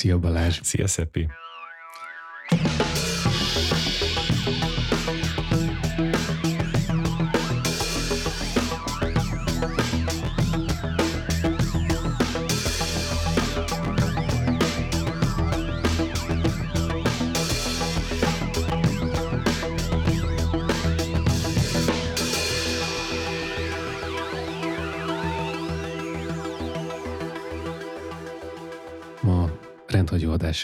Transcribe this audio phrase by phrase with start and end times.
[0.00, 0.60] Szia Balázs!
[0.62, 1.28] Szia Szepi!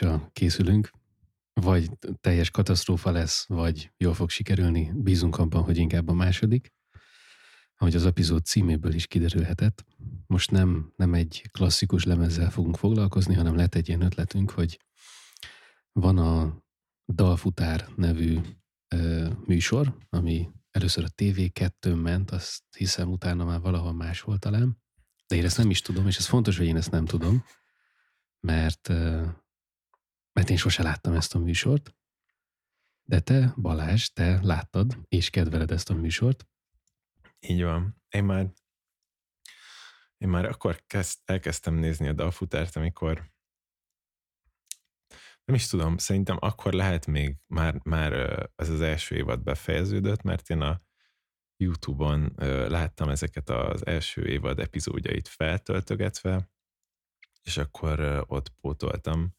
[0.00, 0.90] Rendhagyó adással készülünk,
[1.52, 6.74] vagy teljes katasztrófa lesz, vagy jól fog sikerülni, bízunk abban, hogy inkább a második.
[7.78, 9.84] Ahogy az epizód címéből is kiderülhetett,
[10.26, 14.80] most nem, nem egy klasszikus lemezzel fogunk foglalkozni, hanem lett egy ilyen ötletünk, hogy
[15.92, 16.64] van a
[17.12, 18.40] Dalfutár nevű
[18.88, 24.82] ö, műsor, ami először a TV2 ment, azt hiszem utána már valahol más volt talán,
[25.26, 27.44] de én ezt nem is tudom, és ez fontos, hogy én ezt nem tudom,
[28.40, 28.92] mert,
[30.36, 31.94] mert én sose láttam ezt a műsort,
[33.02, 36.48] de te, Balázs, te láttad, és kedveled ezt a műsort.
[37.40, 38.02] Így van.
[38.08, 38.52] Én már,
[40.16, 43.30] én már akkor kezd, elkezdtem nézni a dalfutárt, amikor
[45.44, 48.12] nem is tudom, szerintem akkor lehet még már, már
[48.56, 50.82] ez az első évad befejeződött, mert én a
[51.56, 52.32] YouTube-on
[52.68, 56.50] láttam ezeket az első évad epizódjait feltöltögetve,
[57.42, 59.34] és akkor ott pótoltam.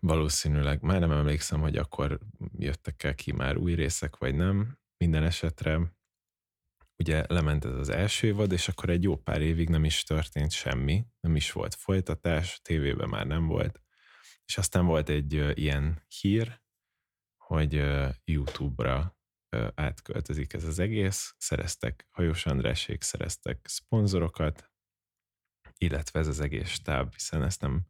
[0.00, 2.18] Valószínűleg, már nem emlékszem, hogy akkor
[2.58, 4.78] jöttek el ki már új részek, vagy nem.
[4.96, 5.98] Minden esetre
[6.96, 10.50] ugye lement ez az első évad, és akkor egy jó pár évig nem is történt
[10.50, 13.82] semmi, nem is volt folytatás, tévében már nem volt.
[14.44, 16.62] És aztán volt egy ilyen hír,
[17.36, 17.82] hogy
[18.24, 19.18] YouTube-ra
[19.74, 24.70] átköltözik ez az egész, szereztek, Hajós Andrásék szereztek szponzorokat,
[25.78, 27.86] illetve ez az egész stáb, hiszen ezt nem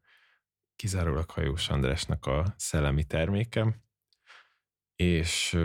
[0.81, 3.83] kizárólag Hajós Andrásnak a szellemi terméke,
[4.97, 5.59] és,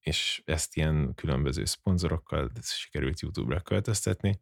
[0.00, 4.40] és ezt ilyen különböző szponzorokkal sikerült YouTube-ra költöztetni.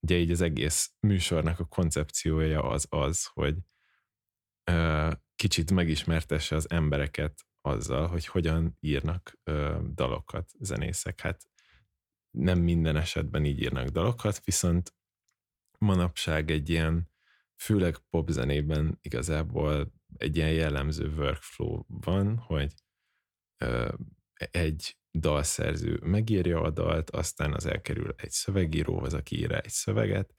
[0.00, 3.56] Ugye így az egész műsornak a koncepciója az az, hogy
[5.36, 9.38] kicsit megismertesse az embereket azzal, hogy hogyan írnak
[9.94, 11.20] dalokat zenészek.
[11.20, 11.50] Hát
[12.30, 14.94] nem minden esetben így írnak dalokat, viszont
[15.78, 17.16] manapság egy ilyen,
[17.58, 22.74] főleg popzenében igazából egy ilyen jellemző workflow van, hogy
[23.56, 23.92] ö,
[24.34, 30.34] egy dalszerző megírja a dalt, aztán az elkerül egy szövegíróhoz, aki ír egy szöveget,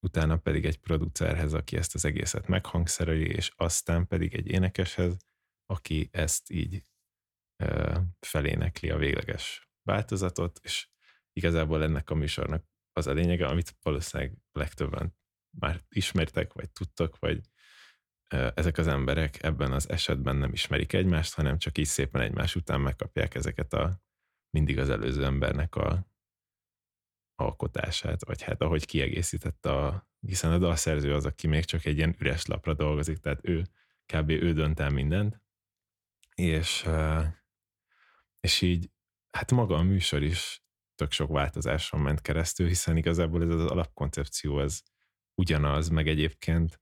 [0.00, 5.16] utána pedig egy producerhez, aki ezt az egészet meghangszereli, és aztán pedig egy énekeshez,
[5.66, 6.82] aki ezt így
[7.56, 10.88] ö, felénekli a végleges változatot, és
[11.32, 15.18] igazából ennek a műsornak az a lényege, amit valószínűleg legtöbben
[15.50, 17.40] már ismertek, vagy tudtak, vagy
[18.54, 22.80] ezek az emberek ebben az esetben nem ismerik egymást, hanem csak így szépen egymás után
[22.80, 24.00] megkapják ezeket a
[24.50, 26.06] mindig az előző embernek a
[27.34, 32.16] alkotását, vagy hát ahogy kiegészítette a, hiszen a dalszerző az, aki még csak egy ilyen
[32.18, 33.66] üres lapra dolgozik, tehát ő
[34.12, 34.30] kb.
[34.30, 35.42] ő dönt el mindent,
[36.34, 36.88] és,
[38.40, 38.90] és így
[39.30, 40.62] hát maga a műsor is
[40.94, 44.82] tök sok változáson ment keresztül, hiszen igazából ez az alapkoncepció ez
[45.40, 46.80] ugyanaz, meg egyébként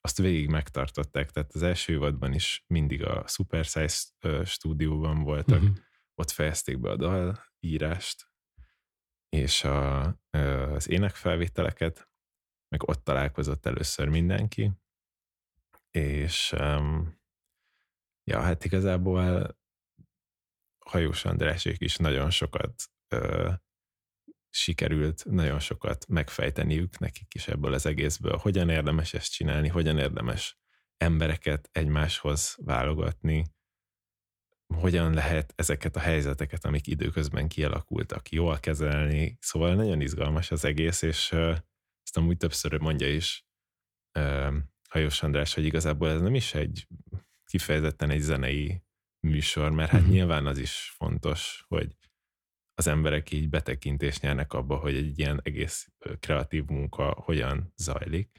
[0.00, 5.76] azt végig megtartották, tehát az első évadban is mindig a Super Size stúdióban voltak, uh-huh.
[6.14, 8.30] ott fejezték be a dalírást,
[9.28, 12.08] és a, az énekfelvételeket,
[12.68, 14.72] meg ott találkozott először mindenki,
[15.90, 16.52] és
[18.24, 19.56] ja, hát igazából
[20.86, 22.90] Hajós Andrásék is nagyon sokat
[24.56, 30.58] sikerült nagyon sokat megfejteniük nekik is ebből az egészből, hogyan érdemes ezt csinálni, hogyan érdemes
[30.96, 33.44] embereket egymáshoz válogatni,
[34.74, 39.36] hogyan lehet ezeket a helyzeteket, amik időközben kialakultak, jól kezelni.
[39.40, 41.32] Szóval nagyon izgalmas az egész, és
[42.02, 43.46] ezt amúgy többször mondja is
[44.88, 46.86] Hajós András, hogy igazából ez nem is egy
[47.44, 48.82] kifejezetten egy zenei
[49.20, 50.14] műsor, mert hát uh-huh.
[50.14, 51.96] nyilván az is fontos, hogy
[52.78, 55.88] az emberek így betekintést nyernek abba, hogy egy ilyen egész
[56.20, 58.38] kreatív munka hogyan zajlik,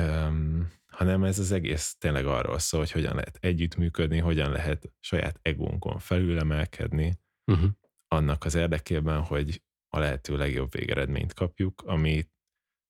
[0.00, 5.38] um, hanem ez az egész tényleg arról szól, hogy hogyan lehet együttműködni, hogyan lehet saját
[5.42, 7.70] egónkon felülemelkedni, uh-huh.
[8.08, 12.28] annak az érdekében, hogy a lehető legjobb végeredményt kapjuk, ami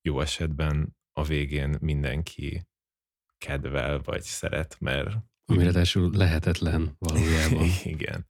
[0.03, 2.69] jó esetben a végén mindenki
[3.38, 5.17] kedvel vagy szeret, mert...
[5.44, 5.65] Ami
[6.17, 7.67] lehetetlen valójában.
[7.94, 8.26] Igen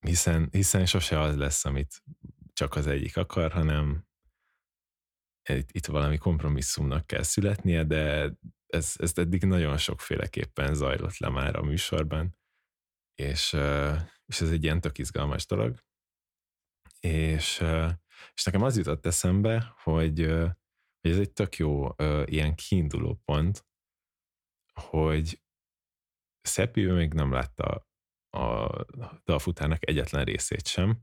[0.00, 2.02] hiszen, hiszen sose az lesz, amit
[2.52, 4.06] csak az egyik akar, hanem
[5.48, 8.32] itt, itt valami kompromisszumnak kell születnie, de
[8.66, 12.38] ez, ez eddig nagyon sokféleképpen zajlott le már a műsorban,
[13.14, 13.52] és,
[14.26, 15.84] és ez egy ilyen tök izgalmas dolog.
[17.00, 17.64] És,
[18.34, 20.20] és nekem az jutott eszembe, hogy,
[21.00, 21.88] hogy ez egy tök jó
[22.24, 23.66] ilyen kiinduló pont,
[24.72, 25.42] hogy
[26.40, 27.87] Szepi még nem látta
[28.38, 28.84] a
[29.24, 31.02] dalfutárnak egyetlen részét sem,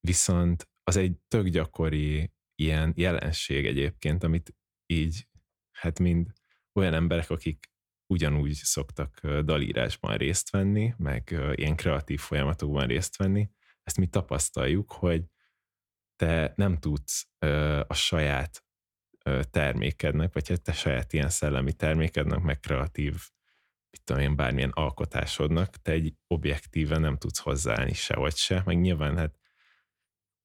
[0.00, 4.54] viszont az egy tök gyakori ilyen jelenség egyébként, amit
[4.86, 5.28] így,
[5.70, 6.32] hát mind
[6.72, 7.70] olyan emberek, akik
[8.06, 13.50] ugyanúgy szoktak dalírásban részt venni, meg ilyen kreatív folyamatokban részt venni,
[13.82, 15.24] ezt mi tapasztaljuk, hogy
[16.16, 17.28] te nem tudsz
[17.86, 18.64] a saját
[19.50, 23.14] termékednek, vagy hát te saját ilyen szellemi termékednek, meg kreatív,
[23.90, 29.16] mit tudom én, bármilyen alkotásodnak, te egy objektíve nem tudsz hozzáállni sehogy se, meg nyilván
[29.16, 29.38] hát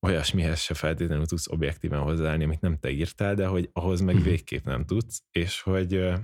[0.06, 4.24] olyasmihez se feltétlenül tudsz objektíven hozzáállni, amit nem te írtál, de hogy ahhoz meg mhm.
[4.24, 6.18] végképp nem tudsz, és hogy uh,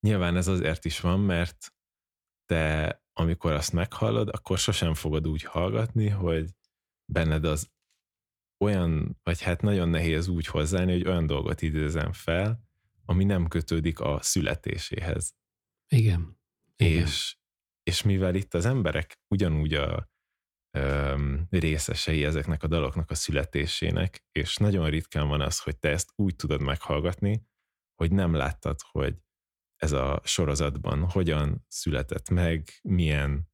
[0.00, 1.74] nyilván ez azért is van, mert
[2.46, 6.50] te amikor azt meghallod, akkor sosem fogod úgy hallgatni, hogy
[7.12, 7.70] benned az
[8.64, 12.60] olyan, vagy hát nagyon nehéz úgy hozzáállni, hogy olyan dolgot idézem fel,
[13.04, 15.34] ami nem kötődik a születéséhez.
[15.88, 16.38] Igen.
[16.76, 17.02] Igen.
[17.02, 17.36] És,
[17.82, 20.10] és mivel itt az emberek ugyanúgy a
[21.50, 26.36] részesei ezeknek a daloknak a születésének, és nagyon ritkán van az, hogy te ezt úgy
[26.36, 27.46] tudod meghallgatni,
[27.94, 29.16] hogy nem láttad, hogy
[29.76, 33.48] ez a sorozatban hogyan született meg, milyen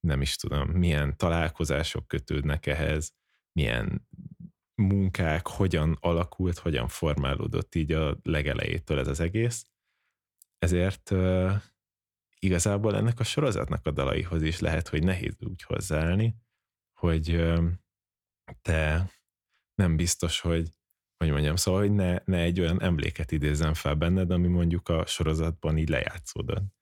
[0.00, 3.12] nem is tudom, milyen találkozások kötődnek ehhez,
[3.52, 4.08] milyen
[4.74, 9.66] munkák, hogyan alakult, hogyan formálódott így a legelejétől ez az egész.
[10.64, 11.10] Ezért
[12.38, 16.34] igazából ennek a sorozatnak a dalaihoz is lehet, hogy nehéz úgy hozzáállni,
[17.00, 17.52] hogy
[18.62, 19.10] te
[19.74, 20.74] nem biztos, hogy
[21.16, 25.06] hogy mondjam, szóval, hogy ne, ne egy olyan emléket idézzen fel benned, ami mondjuk a
[25.06, 26.74] sorozatban így lejátszódott.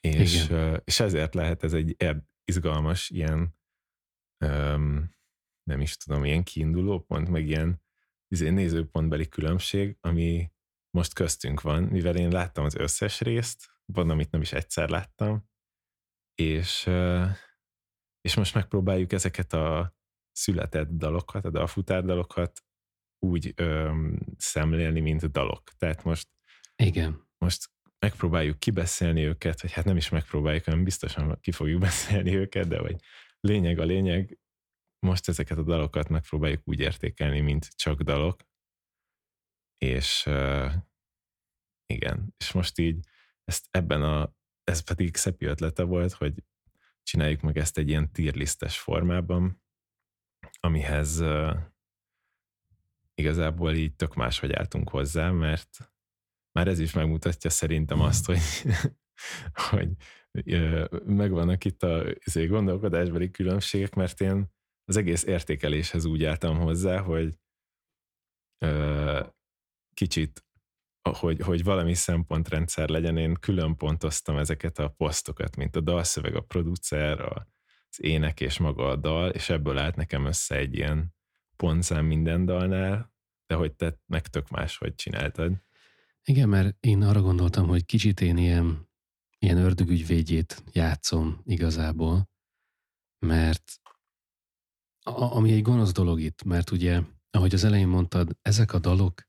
[0.00, 0.52] És,
[0.84, 1.96] és ezért lehet ez egy
[2.44, 3.58] izgalmas ilyen
[4.44, 5.10] um,
[5.62, 7.82] nem is tudom, ilyen kiinduló pont, meg ilyen
[8.28, 10.50] izé, nézőpontbeli különbség, ami
[10.96, 15.48] most köztünk van, mivel én láttam az összes részt, van, amit nem is egyszer láttam,
[16.34, 16.90] és,
[18.20, 19.96] és most megpróbáljuk ezeket a
[20.32, 22.64] született dalokat, a dalfutár dalokat
[23.18, 25.72] úgy öm, szemlélni, mint dalok.
[25.76, 26.28] Tehát most
[26.76, 27.28] Igen.
[27.38, 32.68] most megpróbáljuk kibeszélni őket, vagy hát nem is megpróbáljuk, hanem biztosan ki fogjuk beszélni őket,
[32.68, 32.96] de vagy
[33.40, 34.38] lényeg a lényeg,
[35.06, 38.40] most ezeket a dalokat megpróbáljuk úgy értékelni, mint csak dalok,
[39.82, 40.26] és
[41.86, 43.06] igen, és most így
[43.44, 44.34] ezt ebben a,
[44.64, 46.44] ez pedig szebb ötlete volt, hogy
[47.02, 49.62] csináljuk meg ezt egy ilyen tírlisztes formában,
[50.60, 51.56] amihez uh,
[53.14, 55.92] igazából így tök máshogy álltunk hozzá, mert
[56.52, 58.40] már ez is megmutatja szerintem azt, hogy,
[59.70, 59.90] hogy
[61.04, 62.04] megvannak itt a
[62.34, 64.50] gondolkodásbeli különbségek, mert én
[64.84, 67.36] az egész értékeléshez úgy álltam hozzá, hogy
[69.94, 70.44] kicsit,
[71.10, 76.40] hogy, hogy valami szempontrendszer legyen, én külön pontoztam ezeket a posztokat, mint a dalszöveg, a
[76.40, 77.48] producer, a,
[77.88, 81.14] az ének és maga a dal, és ebből állt nekem össze egy ilyen
[81.56, 83.12] pontszám minden dalnál,
[83.46, 85.52] de hogy te meg tök máshogy csináltad.
[86.24, 88.88] Igen, mert én arra gondoltam, hogy kicsit én ilyen,
[89.38, 92.30] ilyen ördögügyvédjét játszom igazából,
[93.18, 93.80] mert
[95.04, 97.00] a, ami egy gonosz dolog itt, mert ugye,
[97.30, 99.22] ahogy az elején mondtad, ezek a dalok,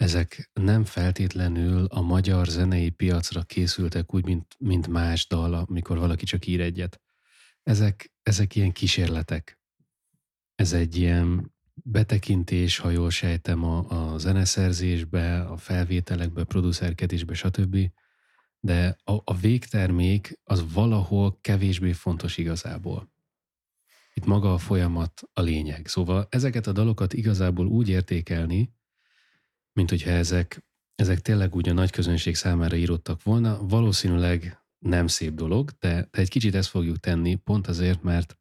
[0.00, 6.24] ezek nem feltétlenül a magyar zenei piacra készültek úgy, mint, mint más dal, amikor valaki
[6.24, 7.00] csak ír egyet.
[7.62, 9.58] Ezek, ezek ilyen kísérletek.
[10.54, 17.90] Ez egy ilyen betekintés, ha jól sejtem, a, a zeneszerzésbe, a felvételekbe, producerkedésbe, stb.
[18.60, 23.12] De a, a végtermék az valahol kevésbé fontos igazából.
[24.14, 25.86] Itt maga a folyamat a lényeg.
[25.86, 28.78] Szóval ezeket a dalokat igazából úgy értékelni,
[29.80, 35.34] mint hogyha ezek, ezek tényleg úgy a nagy közönség számára írottak volna, valószínűleg nem szép
[35.34, 38.38] dolog, de, de egy kicsit ezt fogjuk tenni, pont azért, mert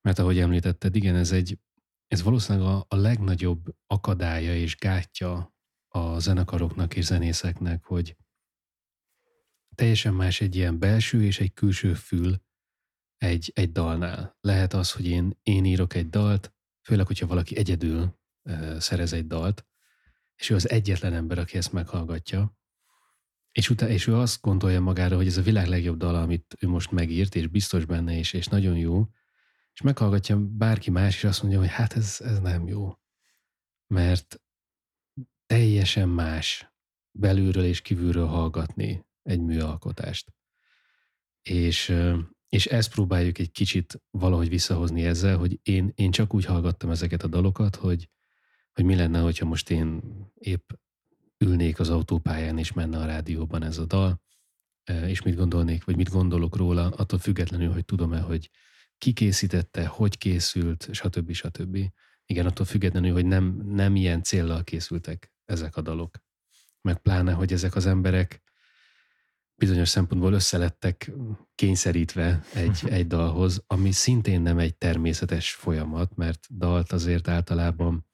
[0.00, 1.58] mert ahogy említetted, igen, ez egy,
[2.06, 5.54] ez valószínűleg a, a legnagyobb akadálya és gátja
[5.88, 8.16] a zenekaroknak és zenészeknek, hogy
[9.74, 12.42] teljesen más egy ilyen belső és egy külső fül
[13.16, 14.36] egy, egy dalnál.
[14.40, 16.54] Lehet az, hogy én, én írok egy dalt,
[16.86, 19.64] főleg, hogyha valaki egyedül uh, szerez egy dalt,
[20.40, 22.58] és ő az egyetlen ember, aki ezt meghallgatja,
[23.52, 26.68] és, utána, és ő azt gondolja magára, hogy ez a világ legjobb dal, amit ő
[26.68, 29.06] most megírt, és biztos benne, és, és nagyon jó,
[29.72, 32.94] és meghallgatja bárki más, és azt mondja, hogy hát ez, ez nem jó.
[33.86, 34.40] Mert
[35.46, 36.72] teljesen más
[37.18, 40.34] belülről és kívülről hallgatni egy műalkotást.
[41.42, 41.94] És,
[42.48, 47.22] és ezt próbáljuk egy kicsit valahogy visszahozni ezzel, hogy én, én csak úgy hallgattam ezeket
[47.22, 48.10] a dalokat, hogy,
[48.80, 50.00] hogy mi lenne, hogyha most én
[50.34, 50.70] épp
[51.38, 54.20] ülnék az autópályán, és menne a rádióban ez a dal,
[55.06, 58.50] és mit gondolnék, vagy mit gondolok róla, attól függetlenül, hogy tudom-e, hogy
[58.98, 61.32] ki készítette, hogy készült, stb.
[61.32, 61.78] stb.
[62.26, 66.18] Igen, attól függetlenül, hogy nem, nem ilyen céllal készültek ezek a dalok.
[66.80, 68.42] Meg pláne, hogy ezek az emberek
[69.54, 71.12] bizonyos szempontból összelettek
[71.54, 78.08] kényszerítve egy, egy dalhoz, ami szintén nem egy természetes folyamat, mert dalt azért általában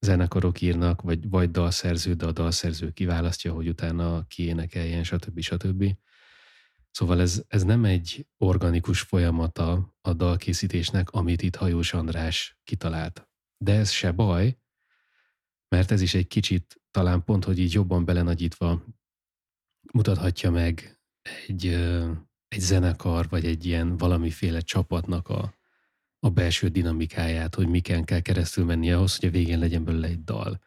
[0.00, 5.40] zenekarok írnak, vagy, vagy dalszerző, de a dalszerző kiválasztja, hogy utána kiénekeljen, stb.
[5.40, 5.96] stb.
[6.90, 13.28] Szóval ez, ez nem egy organikus folyamata a dalkészítésnek, amit itt Hajós András kitalált.
[13.64, 14.58] De ez se baj,
[15.68, 18.84] mert ez is egy kicsit talán pont, hogy így jobban belenagyítva
[19.92, 21.00] mutathatja meg
[21.46, 21.66] egy,
[22.48, 25.55] egy zenekar, vagy egy ilyen valamiféle csapatnak a,
[26.20, 30.24] a belső dinamikáját, hogy miken kell keresztül menni ahhoz, hogy a végén legyen belőle egy
[30.24, 30.60] dal.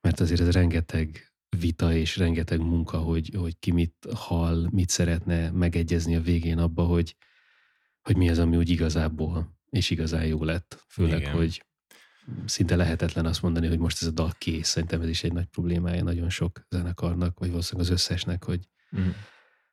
[0.00, 5.50] Mert azért ez rengeteg vita és rengeteg munka, hogy, hogy ki mit hall, mit szeretne
[5.50, 7.16] megegyezni a végén abba, hogy,
[8.02, 10.84] hogy mi az, ami úgy igazából és igazán jó lett.
[10.88, 11.32] Főleg, Igen.
[11.32, 11.64] hogy
[12.44, 14.68] szinte lehetetlen azt mondani, hogy most ez a dal kész.
[14.68, 19.08] Szerintem ez is egy nagy problémája nagyon sok zenekarnak, vagy valószínűleg az összesnek, hogy, mm.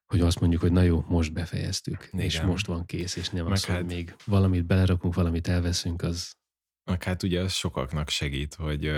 [0.05, 2.25] Hogy azt mondjuk, hogy na jó, most befejeztük, Igen.
[2.25, 3.75] és most van kész, és nem Meg az, hát...
[3.75, 6.36] hogy még valamit belerakunk, valamit elveszünk, az...
[6.83, 8.91] Meg hát ugye az sokaknak segít, hogy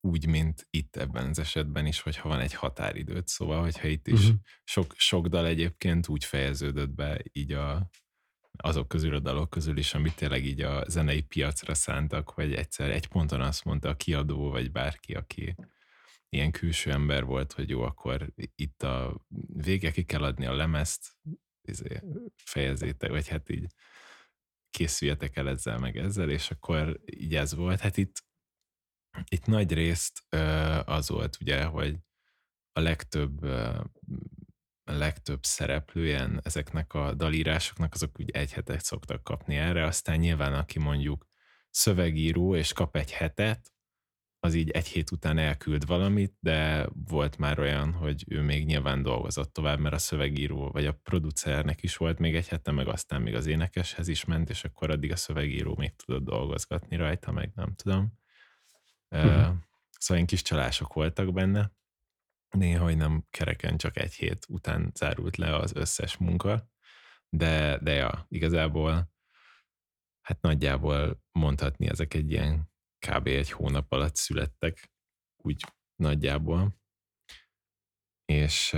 [0.00, 4.20] úgy, mint itt ebben az esetben is, hogyha van egy határidőt, szóval, hogyha itt is
[4.20, 4.38] uh-huh.
[4.64, 7.90] sok, sok dal egyébként úgy fejeződött be így a,
[8.56, 12.90] azok közül a dalok közül is, amit tényleg így a zenei piacra szántak, hogy egyszer
[12.90, 15.54] egy ponton azt mondta a kiadó, vagy bárki, aki
[16.30, 21.16] ilyen külső ember volt, hogy jó, akkor itt a vége ki kell adni a lemezt,
[21.62, 22.00] izé,
[22.98, 23.74] vagy hát így
[24.70, 27.80] készüljetek el ezzel, meg ezzel, és akkor így ez volt.
[27.80, 28.28] Hát itt
[29.28, 30.24] itt nagy részt
[30.84, 31.96] az volt ugye, hogy
[32.72, 33.42] a legtöbb
[34.90, 40.54] a legtöbb szereplőjen ezeknek a dalírásoknak, azok úgy egy hetet szoktak kapni erre, aztán nyilván
[40.54, 41.26] aki mondjuk
[41.70, 43.72] szövegíró és kap egy hetet,
[44.42, 49.02] az így egy hét után elküld valamit, de volt már olyan, hogy ő még nyilván
[49.02, 53.22] dolgozott tovább, mert a szövegíró vagy a producernek is volt még egy hete, meg aztán
[53.22, 57.50] még az énekeshez is ment, és akkor addig a szövegíró még tudott dolgozgatni rajta, meg
[57.54, 58.18] nem tudom.
[59.10, 59.56] Uh-huh.
[59.98, 61.72] Szóval kis csalások voltak benne.
[62.50, 66.68] Néha, hogy nem kereken csak egy hét után zárult le az összes munka,
[67.28, 69.12] de, de ja, igazából
[70.20, 72.69] hát nagyjából mondhatni, ezek egy ilyen
[73.06, 73.26] kb.
[73.26, 74.92] egy hónap alatt születtek,
[75.36, 75.64] úgy
[75.96, 76.78] nagyjából.
[78.24, 78.72] És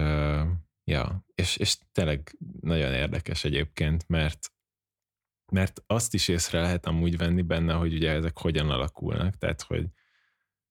[0.85, 4.53] ja, és, és tényleg nagyon érdekes egyébként, mert
[5.53, 9.87] mert azt is észre lehet amúgy venni benne, hogy ugye ezek hogyan alakulnak, tehát hogy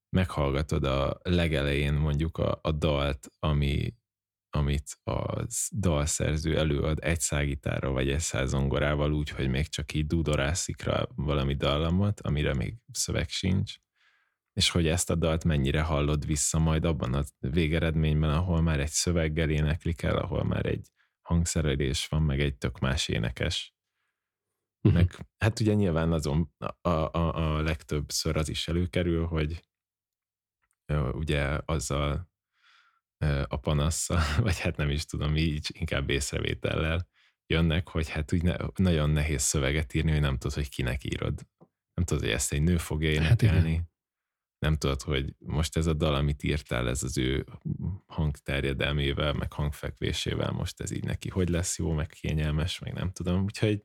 [0.09, 3.93] meghallgatod a legelején mondjuk a, a dalt, ami,
[4.53, 10.81] amit a dalszerző előad egy szágitárra vagy egy százongorával úgy, hogy még csak így dudorászik
[10.81, 13.75] rá valami dallamot, amire még szöveg sincs,
[14.53, 18.89] és hogy ezt a dalt mennyire hallod vissza majd abban a végeredményben, ahol már egy
[18.89, 20.87] szöveggel éneklik el, ahol már egy
[21.21, 23.75] hangszerelés van, meg egy tök más énekes.
[24.81, 25.01] Uh-huh.
[25.01, 29.69] Meg, hát ugye nyilván azon a, a, a legtöbbször az is előkerül, hogy
[31.11, 32.30] ugye azzal
[33.47, 37.07] a panasszal, vagy hát nem is tudom, így inkább észrevétellel
[37.47, 41.47] jönnek, hogy hát úgy ne, nagyon nehéz szöveget írni, hogy nem tudod, hogy kinek írod.
[41.93, 43.75] Nem tudod, hogy ezt egy nő fogja hát énekelni.
[43.75, 43.89] Hát
[44.65, 47.45] nem tudod, hogy most ez a dal, amit írtál, ez az ő
[48.05, 53.43] hangterjedelmével, meg hangfekvésével, most ez így neki hogy lesz jó, meg kényelmes, meg nem tudom.
[53.43, 53.83] Úgyhogy,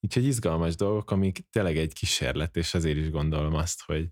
[0.00, 4.08] úgyhogy izgalmas dolgok, amik tényleg egy kísérlet, és azért is gondolom azt, hogy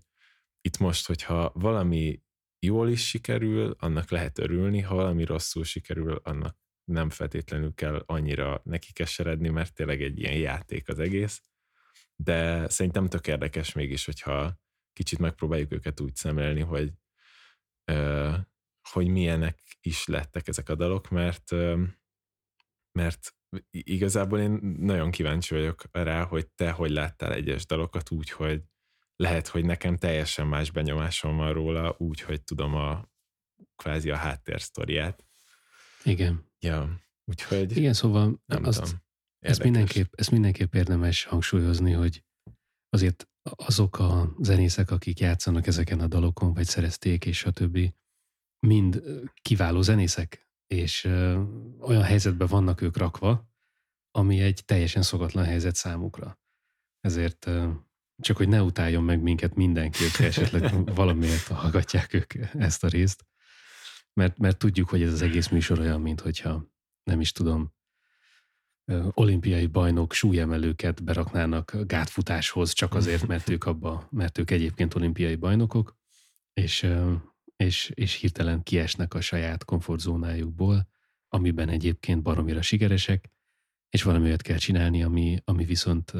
[0.61, 2.21] itt most, hogyha valami
[2.59, 8.61] jól is sikerül, annak lehet örülni, ha valami rosszul sikerül, annak nem feltétlenül kell annyira
[8.63, 11.41] neki keseredni, mert tényleg egy ilyen játék az egész.
[12.15, 14.59] De szerintem tök érdekes mégis, hogyha
[14.93, 16.91] kicsit megpróbáljuk őket úgy szemlélni, hogy,
[18.89, 21.51] hogy milyenek is lettek ezek a dalok, mert,
[22.91, 23.35] mert
[23.69, 28.63] igazából én nagyon kíváncsi vagyok rá, hogy te hogy láttál egyes dalokat úgy, hogy
[29.19, 33.09] lehet, hogy nekem teljesen más benyomásom van róla, úgy, hogy tudom a
[33.75, 35.25] kvázi a háttérsztoriát.
[36.03, 36.51] Igen.
[36.59, 38.99] Ja, úgyhogy Igen, szóval nem azt, tudom.
[39.39, 42.23] Ez mindenképp, ez mindenképp érdemes hangsúlyozni, hogy
[42.89, 47.95] azért azok a zenészek, akik játszanak ezeken a dalokon, vagy szerezték, és a többi,
[48.67, 49.03] mind
[49.41, 51.43] kiváló zenészek, és ö,
[51.79, 53.49] olyan helyzetben vannak ők rakva,
[54.11, 56.39] ami egy teljesen szokatlan helyzet számukra.
[56.99, 57.71] Ezért ö,
[58.19, 63.25] csak hogy ne utáljon meg minket mindenki, hogy esetleg valamiért hallgatják ők ezt a részt.
[64.13, 66.65] Mert, mert tudjuk, hogy ez az egész műsor olyan, mint hogyha
[67.03, 67.73] nem is tudom,
[69.13, 75.97] olimpiai bajnok súlyemelőket beraknának gátfutáshoz, csak azért, mert ők abba, mert ők egyébként olimpiai bajnokok,
[76.53, 76.87] és,
[77.55, 80.87] és, és hirtelen kiesnek a saját komfortzónájukból,
[81.27, 83.31] amiben egyébként baromira sikeresek,
[83.89, 86.13] és valami olyat kell csinálni, ami, ami viszont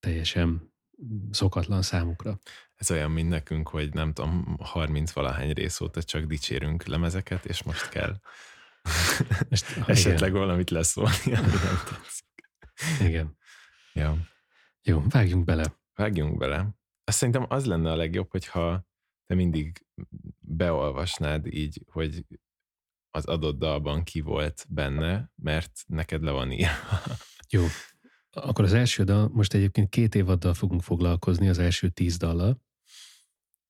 [0.00, 0.67] teljesen
[1.30, 2.38] szokatlan számukra.
[2.74, 7.62] Ez olyan, mint nekünk, hogy nem tudom, 30 valahány rész óta csak dicsérünk lemezeket, és
[7.62, 8.20] most kell
[9.50, 10.40] most, esetleg igen.
[10.40, 12.50] valamit leszólni, ami nem tetszik.
[13.00, 13.36] Igen.
[13.92, 14.16] Ja.
[14.82, 15.76] Jó, vágjunk bele.
[15.94, 16.68] Vágjunk bele.
[17.04, 18.86] Azt szerintem az lenne a legjobb, hogyha
[19.26, 19.86] te mindig
[20.40, 22.26] beolvasnád így, hogy
[23.10, 27.00] az adott dalban ki volt benne, mert neked le van írva.
[27.48, 27.66] Jó,
[28.44, 32.62] akkor az első dal, most egyébként két évaddal fogunk foglalkozni, az első tíz dallal,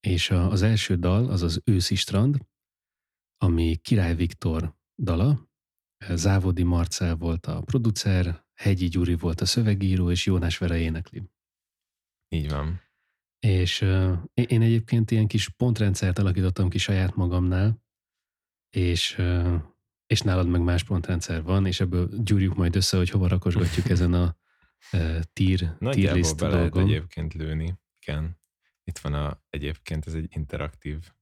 [0.01, 2.47] és a, az első dal az az Őszi Strand,
[3.37, 5.49] ami Király Viktor dala,
[6.15, 11.23] Závodi Marcel volt a producer, Hegyi Gyuri volt a szövegíró, és Jónás Vere énekli.
[12.29, 12.81] Így van.
[13.39, 17.83] És uh, én egyébként ilyen kis pontrendszert alakítottam ki saját magamnál,
[18.71, 19.63] és uh,
[20.09, 24.13] és nálad meg más pontrendszer van, és ebből gyúrjuk majd össze, hogy hova rakosgatjuk ezen
[24.13, 24.37] a
[24.93, 27.79] uh, tier list be lehet egyébként lőni.
[28.01, 28.39] Igen.
[28.85, 31.13] Itt van a, egyébként ez egy interaktív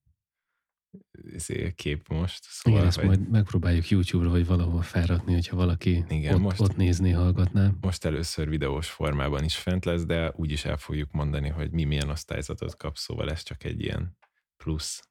[1.32, 2.44] izé, kép most.
[2.48, 3.06] Szóval, Igen, ezt hogy...
[3.06, 7.70] majd megpróbáljuk YouTube-ra, vagy valahol felrakni, hogyha valaki Igen, ott, most, ott nézni, hallgatná.
[7.80, 12.08] Most először videós formában is fent lesz, de úgyis el fogjuk mondani, hogy mi milyen
[12.08, 14.16] osztályzatot kap, szóval ez csak egy ilyen
[14.56, 15.08] plusz.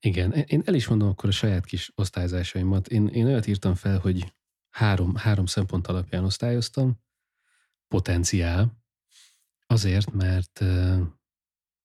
[0.00, 2.88] Igen, én el is mondom akkor a saját kis osztályzásaimat.
[2.88, 4.34] Én, én olyat írtam fel, hogy
[4.70, 7.00] három, három szempont alapján osztályoztam.
[7.88, 8.82] Potenciál,
[9.66, 10.64] azért, mert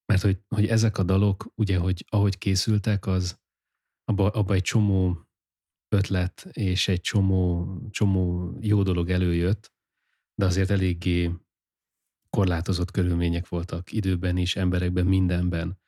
[0.06, 3.38] mert hogy, hogy ezek a dalok, ugye, hogy ahogy készültek, az
[4.04, 5.26] abba, abba egy csomó
[5.88, 9.72] ötlet és egy csomó, csomó jó dolog előjött,
[10.34, 11.30] de azért eléggé
[12.30, 15.78] korlátozott körülmények voltak időben is, emberekben, mindenben.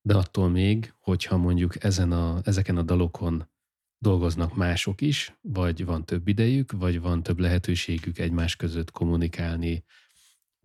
[0.00, 3.50] De attól még, hogyha mondjuk ezen a, ezeken a dalokon
[3.98, 9.84] dolgoznak mások is, vagy van több idejük, vagy van több lehetőségük egymás között kommunikálni,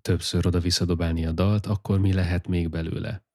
[0.02, 3.26] többször oda-visszadobálni a dalt, akkor mi lehet még belőle?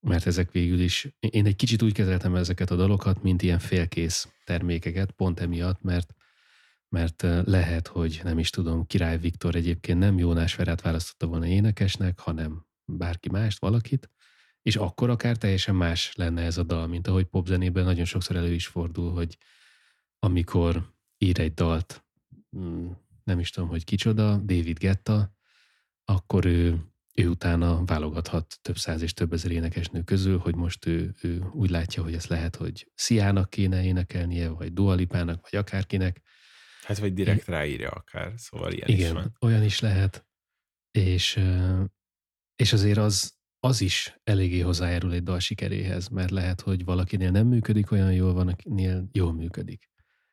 [0.00, 4.28] Mert ezek végül is, én egy kicsit úgy kezeltem ezeket a dalokat, mint ilyen félkész
[4.44, 6.14] termékeket, pont emiatt, mert
[6.88, 12.18] mert lehet, hogy nem is tudom, Király Viktor egyébként nem Jónás Ferát választotta volna énekesnek,
[12.18, 14.10] hanem bárki mást, valakit,
[14.66, 18.52] és akkor akár teljesen más lenne ez a dal, mint ahogy popzenében nagyon sokszor elő
[18.52, 19.38] is fordul, hogy
[20.18, 22.04] amikor ír egy dalt,
[22.56, 22.90] mm,
[23.24, 25.36] nem is tudom, hogy kicsoda, David Getta,
[26.04, 31.14] akkor ő, ő utána válogathat több száz és több ezer énekesnő közül, hogy most ő,
[31.22, 36.22] ő úgy látja, hogy ez lehet, hogy Sziának kéne énekelnie, vagy Dualipának, vagy akárkinek.
[36.82, 39.36] Hát, vagy direkt ráírja akár, szóval ilyen Igen, is van.
[39.40, 40.26] olyan is lehet.
[40.90, 41.40] És,
[42.56, 43.35] és azért az,
[43.66, 48.32] az is eléggé hozzájárul egy dal sikeréhez, mert lehet, hogy valakinél nem működik olyan jól,
[48.32, 49.90] van, akinél jól működik.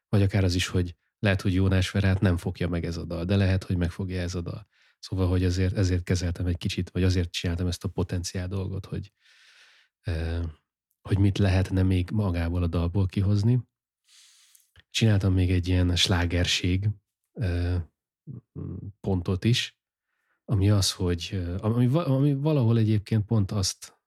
[0.09, 3.25] Vagy akár az is, hogy lehet, hogy Jónás Ferát nem fogja meg ez a dal,
[3.25, 4.67] de lehet, hogy megfogja ez a dal.
[4.99, 9.11] Szóval, hogy ezért, ezért kezeltem egy kicsit, vagy azért csináltam ezt a potenciál dolgot, hogy,
[11.01, 13.61] hogy mit lehetne még magából a dalból kihozni.
[14.89, 16.89] Csináltam még egy ilyen slágerség
[18.99, 19.77] pontot is,
[20.45, 23.97] ami az, hogy ami, ami valahol egyébként pont azt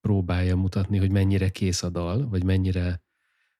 [0.00, 3.02] próbálja mutatni, hogy mennyire kész a dal, vagy mennyire,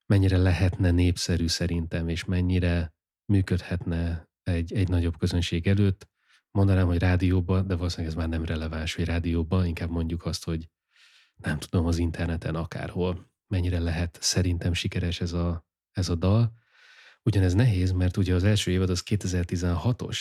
[0.07, 6.09] mennyire lehetne népszerű szerintem, és mennyire működhetne egy, egy nagyobb közönség előtt,
[6.51, 10.69] mondanám, hogy rádióban, de valószínűleg ez már nem releváns, hogy rádióban, inkább mondjuk azt, hogy
[11.35, 16.53] nem tudom, az interneten akárhol mennyire lehet szerintem sikeres ez a, ez a dal.
[17.23, 20.19] Ugyanez nehéz, mert ugye az első évad az 2016-os,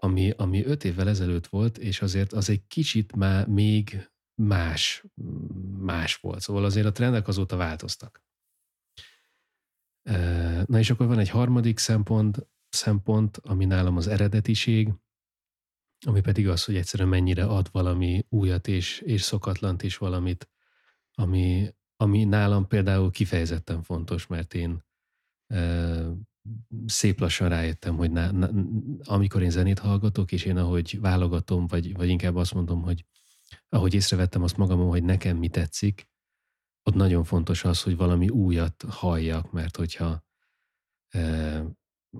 [0.00, 5.04] ami, ami öt évvel ezelőtt volt, és azért az egy kicsit már még más,
[5.78, 6.40] más volt.
[6.40, 8.22] Szóval azért a trendek azóta változtak.
[10.66, 14.92] Na és akkor van egy harmadik szempont, szempont, ami nálam az eredetiség,
[16.06, 20.50] ami pedig az, hogy egyszerűen mennyire ad valami újat és, és szokatlant is valamit,
[21.14, 24.84] ami, ami nálam például kifejezetten fontos, mert én
[26.86, 28.50] szép lassan rájöttem, hogy na, na,
[29.04, 33.04] amikor én zenét hallgatok, és én ahogy válogatom, vagy, vagy inkább azt mondom, hogy
[33.68, 36.08] ahogy észrevettem azt magamon, hogy nekem mi tetszik,
[36.82, 40.24] ott nagyon fontos az, hogy valami újat halljak, mert hogyha
[41.08, 41.64] e,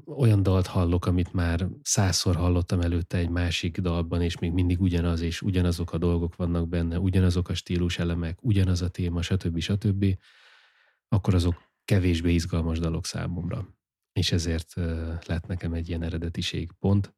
[0.06, 5.20] olyan dalt hallok, amit már százszor hallottam előtte egy másik dalban, és még mindig ugyanaz,
[5.20, 9.58] és ugyanazok a dolgok vannak benne, ugyanazok a stílus elemek, ugyanaz a téma, stb.
[9.58, 10.18] stb.,
[11.08, 13.79] akkor azok kevésbé izgalmas dalok számomra.
[14.12, 14.74] És ezért
[15.26, 17.14] lett nekem egy ilyen eredetiség pont.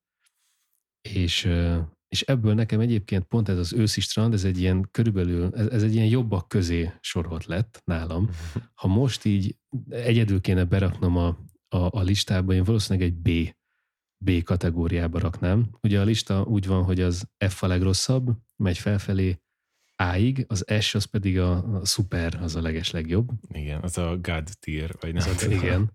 [1.08, 1.44] És,
[2.08, 5.82] és ebből nekem egyébként pont ez az őszi strand, ez egy ilyen körülbelül, ez, ez
[5.82, 8.28] egy ilyen jobbak közé sorolt lett nálam.
[8.74, 9.56] Ha most így
[9.88, 11.26] egyedül kéne beraknom a,
[11.68, 13.54] a, a listába, én valószínűleg egy B,
[14.24, 15.70] B kategóriába raknám.
[15.80, 19.40] Ugye a lista úgy van, hogy az F a legrosszabb, megy felfelé
[19.96, 23.30] A-ig, az S az pedig a, a super, az a leges legjobb.
[23.48, 25.28] Igen, az a God tier, vagy nem.
[25.34, 25.92] Az, igen,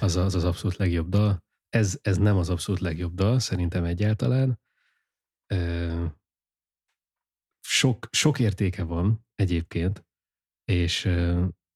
[0.00, 1.44] az, az az abszolút legjobb dal.
[1.68, 4.60] Ez, ez nem az abszolút legjobb dal, szerintem egyáltalán.
[7.60, 10.06] Sok, sok értéke van egyébként,
[10.64, 11.10] és,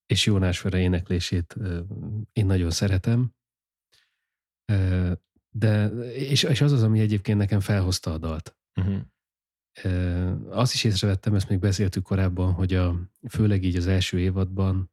[0.07, 1.57] és Jónás Fere éneklését
[2.33, 3.35] én nagyon szeretem,
[5.51, 8.57] de, és, és az az, ami egyébként nekem felhozta a dalt.
[8.75, 9.03] Uh-huh.
[10.51, 14.91] Azt is észrevettem, ezt még beszéltük korábban, hogy a, főleg így az első évadban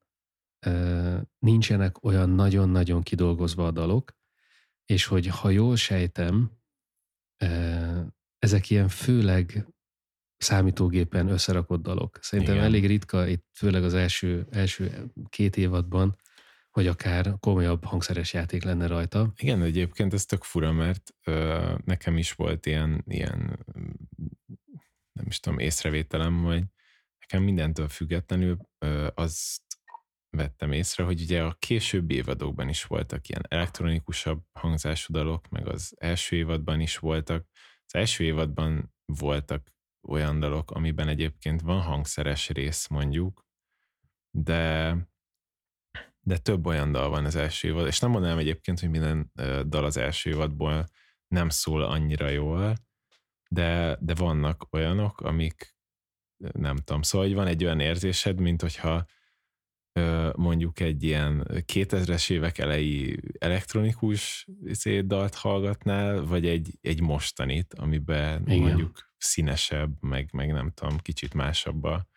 [1.39, 4.15] nincsenek olyan nagyon-nagyon kidolgozva a dalok,
[4.86, 6.51] és hogy ha jól sejtem,
[8.39, 9.67] ezek ilyen főleg
[10.38, 12.17] számítógépen összerakott dalok.
[12.21, 12.65] Szerintem Igen.
[12.65, 16.15] elég ritka, itt főleg az első, első két évadban,
[16.69, 19.34] hogy akár komolyabb hangszeres játék lenne rajta.
[19.38, 23.65] Igen, egyébként ez tök fura, mert ö, nekem is volt ilyen, ilyen,
[25.12, 26.63] nem is tudom, észrevételem, hogy
[27.19, 29.62] nekem mindentől függetlenül ö, azt
[30.36, 35.93] vettem észre, hogy ugye a későbbi évadokban is voltak ilyen elektronikusabb hangzású dalok, meg az
[35.98, 37.48] első évadban is voltak.
[37.86, 39.74] Az első évadban voltak
[40.08, 43.45] olyan dalok, amiben egyébként van hangszeres rész mondjuk,
[44.32, 44.98] de
[46.26, 49.32] de több olyan dal van az első évad, és nem mondanám egyébként, hogy minden
[49.67, 50.86] dal az első évadból
[51.28, 52.76] nem szól annyira jól,
[53.50, 55.76] de, de vannak olyanok, amik
[56.38, 59.06] nem tudom, szóval hogy van egy olyan érzésed, mint hogyha
[60.36, 64.47] mondjuk egy ilyen 2000-es évek elejé elektronikus
[65.05, 68.60] dalt hallgatnál, vagy egy, egy mostanit, amiben Igen.
[68.60, 72.08] mondjuk színesebb, meg, meg nem tudom, kicsit másabb a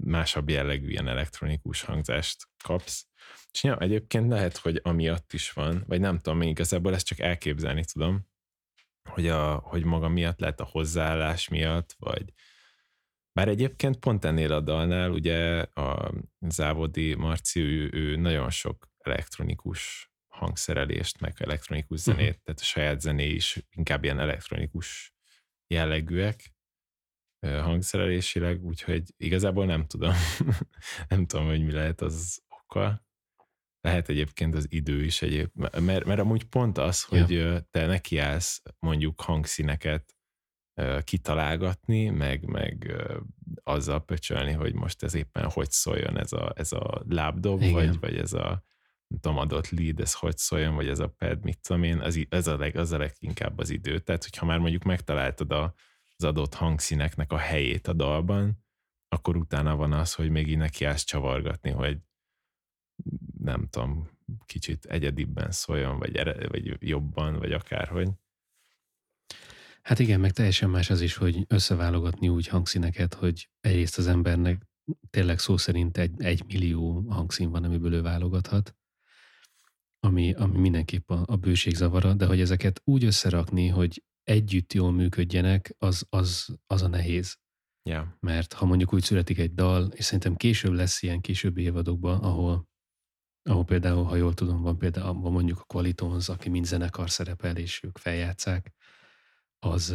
[0.00, 3.06] másabb jellegű ilyen elektronikus hangzást kapsz.
[3.52, 7.18] És ja, egyébként lehet, hogy amiatt is van, vagy nem tudom, még igazából ezt csak
[7.18, 8.26] elképzelni tudom,
[9.08, 12.32] hogy, a, hogy maga miatt lehet a hozzáállás miatt, vagy
[13.34, 20.12] bár egyébként pont ennél a dalnál, ugye a Závodi Marci, ő, ő nagyon sok elektronikus
[20.28, 22.42] hangszerelést, meg elektronikus zenét, uh-huh.
[22.42, 25.14] tehát a saját zené is inkább ilyen elektronikus
[25.66, 26.54] jellegűek,
[27.46, 30.14] hangszerelésileg, úgyhogy igazából nem tudom.
[31.08, 33.02] nem tudom, hogy mi lehet az oka.
[33.80, 37.60] Lehet egyébként az idő is egyéb, mert, mert amúgy pont az, hogy ja.
[37.60, 40.13] te nekiállsz mondjuk hangszíneket
[41.04, 42.92] kitalálgatni, meg, meg
[43.62, 48.16] azzal pöcsölni, hogy most ez éppen hogy szóljon ez a, ez a lábdob, vagy, vagy
[48.16, 48.64] ez a
[49.06, 52.26] nem tudom, adott lead, ez hogy szóljon, vagy ez a pad, mit tudom én, az,
[52.28, 53.98] ez a, leg, az a leginkább az idő.
[53.98, 55.74] Tehát, hogyha már mondjuk megtaláltad a,
[56.16, 58.64] az adott hangszíneknek a helyét a dalban,
[59.08, 61.98] akkor utána van az, hogy még így nekiállsz csavargatni, hogy
[63.38, 64.10] nem tudom,
[64.46, 68.08] kicsit egyedibben szóljon, vagy, ere, vagy jobban, vagy akárhogy.
[69.86, 74.66] Hát igen, meg teljesen más az is, hogy összeválogatni úgy hangszíneket, hogy egyrészt az embernek
[75.10, 78.76] tényleg szó szerint egy, egy millió hangszín van, amiből ő válogathat,
[80.00, 84.92] ami, ami mindenképp a, a bőség zavara, de hogy ezeket úgy összerakni, hogy együtt jól
[84.92, 87.38] működjenek, az, az, az a nehéz.
[87.82, 88.06] Yeah.
[88.20, 92.68] Mert ha mondjuk úgy születik egy dal, és szerintem később lesz ilyen későbbi évadokban, ahol,
[93.42, 97.56] ahol például, ha jól tudom, van például van mondjuk a Qualitons, aki mind zenekar szerepel,
[97.56, 98.72] és ők feljátszák,
[99.64, 99.94] az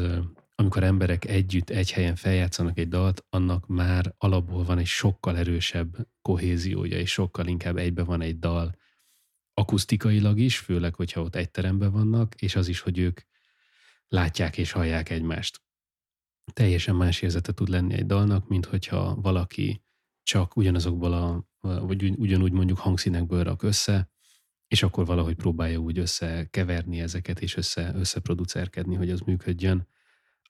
[0.55, 6.08] amikor emberek együtt egy helyen feljátszanak egy dalt, annak már alapból van egy sokkal erősebb
[6.21, 8.75] kohéziója, és sokkal inkább egybe van egy dal
[9.53, 13.19] akusztikailag is, főleg, hogyha ott egy teremben vannak, és az is, hogy ők
[14.08, 15.62] látják és hallják egymást.
[16.53, 19.84] Teljesen más érzete tud lenni egy dalnak, mint hogyha valaki
[20.23, 24.10] csak ugyanazokból a, vagy ugyanúgy mondjuk hangszínekből rak össze,
[24.69, 29.88] és akkor valahogy próbálja úgy összekeverni ezeket, és össze, összeproducerkedni, hogy az működjön,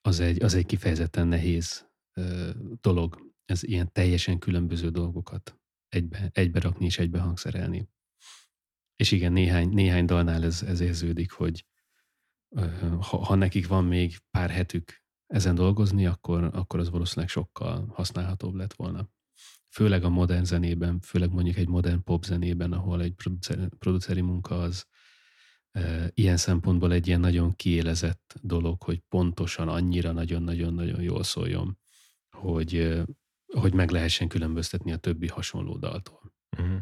[0.01, 2.49] az egy, az egy kifejezetten nehéz ö,
[2.81, 3.33] dolog.
[3.45, 7.89] Ez ilyen teljesen különböző dolgokat egybe, egybe rakni és egybe hangszerelni.
[8.95, 11.65] és igen, néhány, néhány dalnál ez, ez érződik, hogy
[12.99, 18.53] ha, ha nekik van még pár hetük ezen dolgozni, akkor, akkor az valószínűleg sokkal használhatóbb
[18.53, 19.09] lett volna.
[19.69, 24.61] Főleg a modern zenében, főleg mondjuk egy modern pop zenében, ahol egy producer, produceri munka
[24.61, 24.85] az
[25.71, 31.77] e, ilyen szempontból egy ilyen nagyon kiélezett dolog, hogy pontosan annyira nagyon-nagyon-nagyon jól szóljon,
[32.29, 33.01] hogy,
[33.53, 36.33] hogy meg lehessen különböztetni a többi hasonló daltól.
[36.57, 36.81] Uh-huh.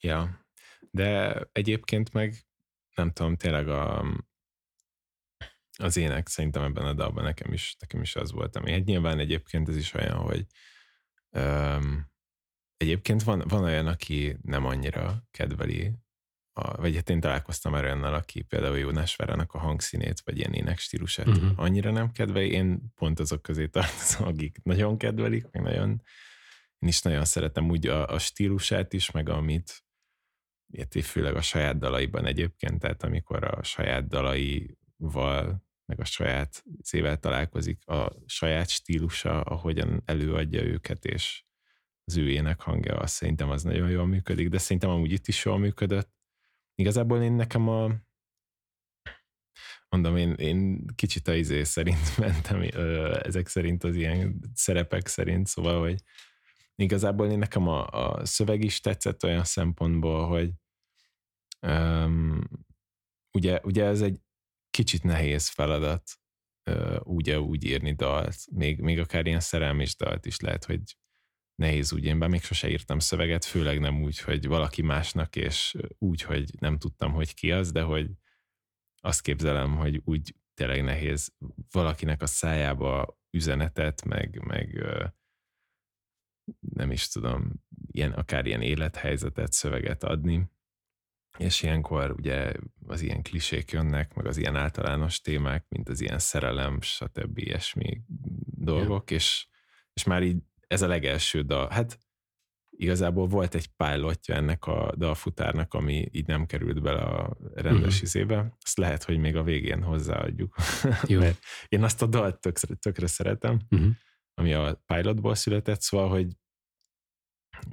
[0.00, 0.46] Ja,
[0.90, 2.34] de egyébként meg
[2.94, 4.04] nem tudom, tényleg a,
[5.78, 9.18] az ének szerintem ebben a dalban nekem is, nekem is az volt, ami hát nyilván
[9.18, 10.46] egyébként ez is olyan, hogy
[11.30, 12.06] um,
[12.76, 15.92] egyébként van, van olyan, aki nem annyira kedveli,
[16.52, 20.52] a, vagy hát én találkoztam már olyannal, aki például Jónás Várának a hangszínét, vagy ilyen
[20.52, 21.50] ének stílusát uh-huh.
[21.56, 26.02] annyira nem kedveli, én pont azok közé tartozom, akik nagyon kedvelik, meg nagyon,
[26.78, 29.84] én is nagyon szeretem úgy a, a stílusát is, meg amit,
[31.02, 37.86] főleg a saját dalaiban egyébként, tehát amikor a saját dalaival meg a saját szével találkozik,
[37.86, 41.42] a saját stílusa, ahogyan előadja őket, és
[42.04, 45.44] az ő ének hangja, azt szerintem az nagyon jól működik, de szerintem amúgy itt is
[45.44, 46.10] jól működött.
[46.74, 47.90] Igazából én nekem a
[49.88, 52.62] mondom, én, én kicsit a izé szerint mentem,
[53.22, 56.02] ezek szerint az ilyen szerepek szerint, szóval, hogy
[56.74, 60.50] igazából én nekem a, a szöveg is tetszett olyan szempontból, hogy
[61.60, 62.40] um,
[63.32, 64.20] ugye, ugye ez egy
[64.70, 66.02] kicsit nehéz feladat
[66.98, 70.80] úgy úgy írni dalt, még, még akár ilyen szerelmés dalt is lehet, hogy
[71.54, 72.04] nehéz úgy.
[72.04, 76.50] Én be még sose írtam szöveget, főleg nem úgy, hogy valaki másnak, és úgy, hogy
[76.58, 78.10] nem tudtam, hogy ki az, de hogy
[79.00, 81.34] azt képzelem, hogy úgy tényleg nehéz
[81.70, 84.84] valakinek a szájába üzenetet, meg, meg
[86.60, 87.52] nem is tudom,
[87.90, 90.50] ilyen, akár ilyen élethelyzetet, szöveget adni
[91.38, 92.52] és ilyenkor ugye
[92.86, 97.38] az ilyen klisék jönnek, meg az ilyen általános témák, mint az ilyen szerelem, stb.
[97.38, 98.00] ilyesmi
[98.56, 99.46] dolgok, és,
[99.92, 101.68] és már így ez a legelső dal.
[101.70, 101.98] Hát
[102.70, 108.02] igazából volt egy pilotja ennek a dalfutárnak, ami így nem került bele a rendes uh-huh.
[108.02, 108.56] izébe.
[108.64, 110.54] Azt lehet, hogy még a végén hozzáadjuk.
[111.06, 111.18] Jó.
[111.24, 113.90] Mert én azt a dalt tökre, tökre szeretem, uh-huh.
[114.34, 116.26] ami a pilotból született, szóval, hogy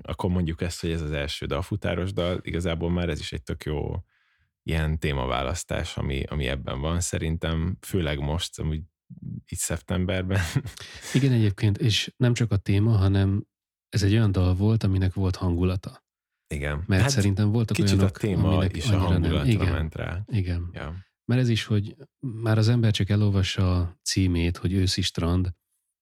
[0.02, 3.44] akkor mondjuk ezt, hogy ez az első dal, futáros dal, igazából már ez is egy
[3.44, 3.96] tök jó
[4.64, 8.82] ilyen témaválasztás, ami, ami ebben van szerintem, főleg most, amúgy
[9.46, 10.40] itt szeptemberben.
[11.14, 13.46] Igen, egyébként, és nem csak a téma, hanem
[13.90, 16.04] ez egy olyan dal volt, aminek volt hangulata.
[16.48, 16.84] Igen.
[16.88, 19.48] Mert hát szerintem voltak kicsit olyanok, a téma is a hangulatra nem.
[19.48, 20.24] Igen, ment rá.
[20.28, 20.70] Igen.
[20.74, 20.96] Ja.
[21.26, 25.54] Mert ez is, hogy már az ember csak elolvassa a címét, hogy őszi strand,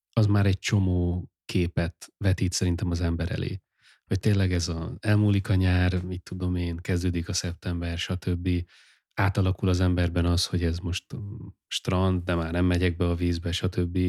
[0.09, 3.61] az már egy csomó képet vetít szerintem az ember elé
[4.07, 8.49] hogy tényleg ez a elmúlik a nyár, mit tudom én, kezdődik a szeptember, stb.
[9.13, 13.15] Átalakul az emberben az, hogy ez most mm, strand, de már nem megyek be a
[13.15, 13.99] vízbe, stb.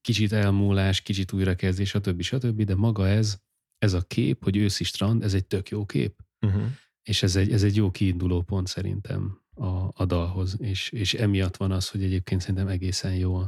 [0.00, 2.22] Kicsit elmúlás, kicsit újrakezdés, stb.
[2.22, 2.62] stb.
[2.62, 3.38] De maga ez,
[3.78, 6.24] ez a kép, hogy őszi strand, ez egy tök jó kép.
[6.40, 6.66] Uh-huh.
[7.02, 11.56] És ez egy, ez egy jó kiinduló pont szerintem a, a dalhoz, és, és emiatt
[11.56, 13.42] van az, hogy egyébként szerintem egészen jó,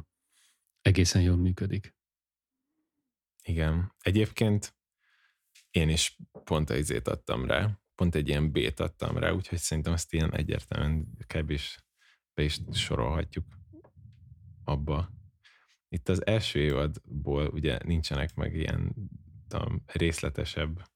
[0.83, 1.97] egészen jól működik.
[3.43, 3.93] Igen.
[4.01, 4.78] Egyébként
[5.71, 9.93] én is pont egy izét adtam rá, pont egy ilyen B-t adtam rá, úgyhogy szerintem
[9.93, 11.79] ezt ilyen egyértelműen kebb is
[12.35, 13.45] be is sorolhatjuk
[14.65, 15.11] abba.
[15.89, 18.95] Itt az első évadból ugye nincsenek meg ilyen
[19.49, 20.89] tudom, részletesebb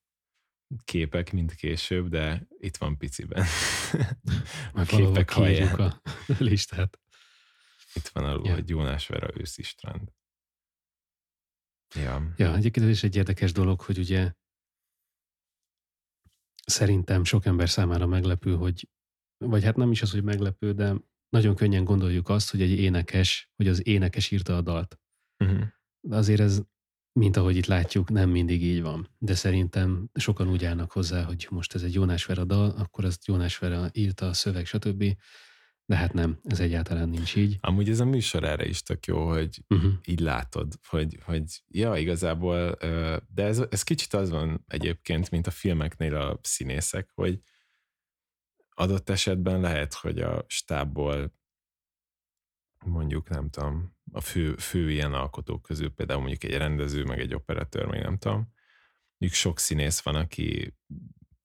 [0.84, 3.44] képek, mint később, de itt van piciben.
[4.72, 5.74] a képek haján.
[5.74, 6.00] a
[6.38, 7.00] listát.
[7.94, 8.54] Itt van alul, ja.
[8.54, 10.12] hogy Jónás Vera őszi strand.
[11.94, 12.32] Ja.
[12.36, 14.32] ja, egyébként ez is egy érdekes dolog, hogy ugye
[16.72, 18.88] szerintem sok ember számára meglepő, hogy,
[19.44, 20.94] vagy hát nem is az, hogy meglepő, de
[21.28, 24.98] nagyon könnyen gondoljuk azt, hogy egy énekes, hogy az énekes írta a dalt.
[25.44, 25.62] Uh-huh.
[26.00, 26.62] De azért ez,
[27.12, 29.08] mint ahogy itt látjuk, nem mindig így van.
[29.18, 33.26] De szerintem sokan úgy állnak hozzá, hogy most ez egy Jónás Vera dal, akkor ezt
[33.26, 35.04] Jónás Vera írta a szöveg, stb.
[35.84, 37.58] De hát nem, ez egyáltalán nincs így.
[37.60, 39.92] Amúgy ez a műsor erre is tök jó, hogy uh-huh.
[40.04, 42.76] így látod, hogy, hogy ja, igazából,
[43.34, 47.40] de ez, ez kicsit az van egyébként, mint a filmeknél a színészek, hogy
[48.74, 51.34] adott esetben lehet, hogy a stábból
[52.84, 57.34] mondjuk, nem tudom, a fő, fő ilyen alkotók közül például mondjuk egy rendező, meg egy
[57.34, 58.52] operatőr, meg nem tudom,
[59.16, 60.76] mondjuk sok színész van, aki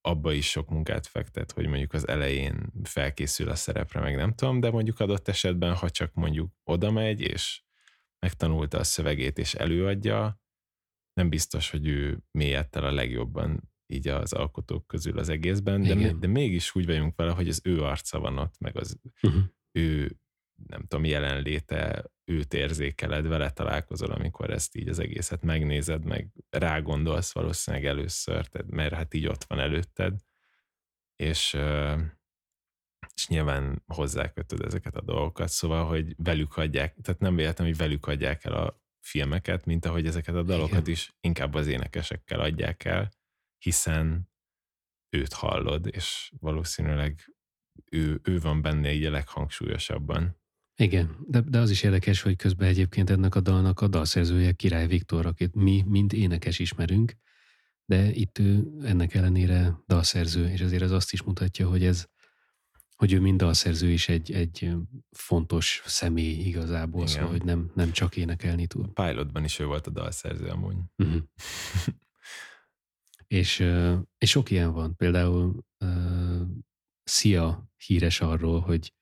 [0.07, 4.59] abba is sok munkát fektet, hogy mondjuk az elején felkészül a szerepre, meg nem tudom,
[4.59, 7.61] de mondjuk adott esetben, ha csak mondjuk oda megy, és
[8.19, 10.41] megtanulta a szövegét, és előadja,
[11.13, 16.27] nem biztos, hogy ő mélyettel a legjobban így az alkotók közül az egészben, de, de
[16.27, 19.43] mégis úgy vagyunk vele, hogy az ő arca van ott, meg az Uh-huh.
[19.71, 20.19] ő,
[20.67, 27.33] nem tudom, jelenléte, őt érzékeled, vele találkozol, amikor ezt így az egészet megnézed, meg rágondolsz
[27.33, 30.19] valószínűleg először, mert hát így ott van előtted,
[31.15, 31.57] és,
[33.15, 38.07] és nyilván hozzákötöd ezeket a dolgokat, szóval, hogy velük adják, tehát nem véletlen, hogy velük
[38.07, 40.91] adják el a filmeket, mint ahogy ezeket a dalokat Igen.
[40.91, 43.11] is inkább az énekesekkel adják el,
[43.57, 44.29] hiszen
[45.09, 47.35] őt hallod, és valószínűleg
[47.91, 50.39] ő, ő van benne így a leghangsúlyosabban.
[50.79, 54.87] Igen, de, de az is érdekes, hogy közben egyébként ennek a dalnak a dalszerzője Király
[54.87, 57.17] Viktor, akit mi, mint énekes ismerünk,
[57.85, 62.07] de itt ő ennek ellenére dalszerző, és azért ez azt is mutatja, hogy ez,
[62.95, 64.75] hogy ő mind dalszerző is egy, egy
[65.11, 67.13] fontos személy igazából, Igen.
[67.13, 68.89] szóval, hogy nem, nem csak énekelni tud.
[68.93, 70.77] A Pilotban is ő volt a dalszerző amúgy.
[70.95, 71.21] Uh-huh.
[73.39, 73.59] és,
[74.17, 74.95] és sok ilyen van.
[74.95, 76.41] Például uh,
[77.03, 78.93] Szia híres arról, hogy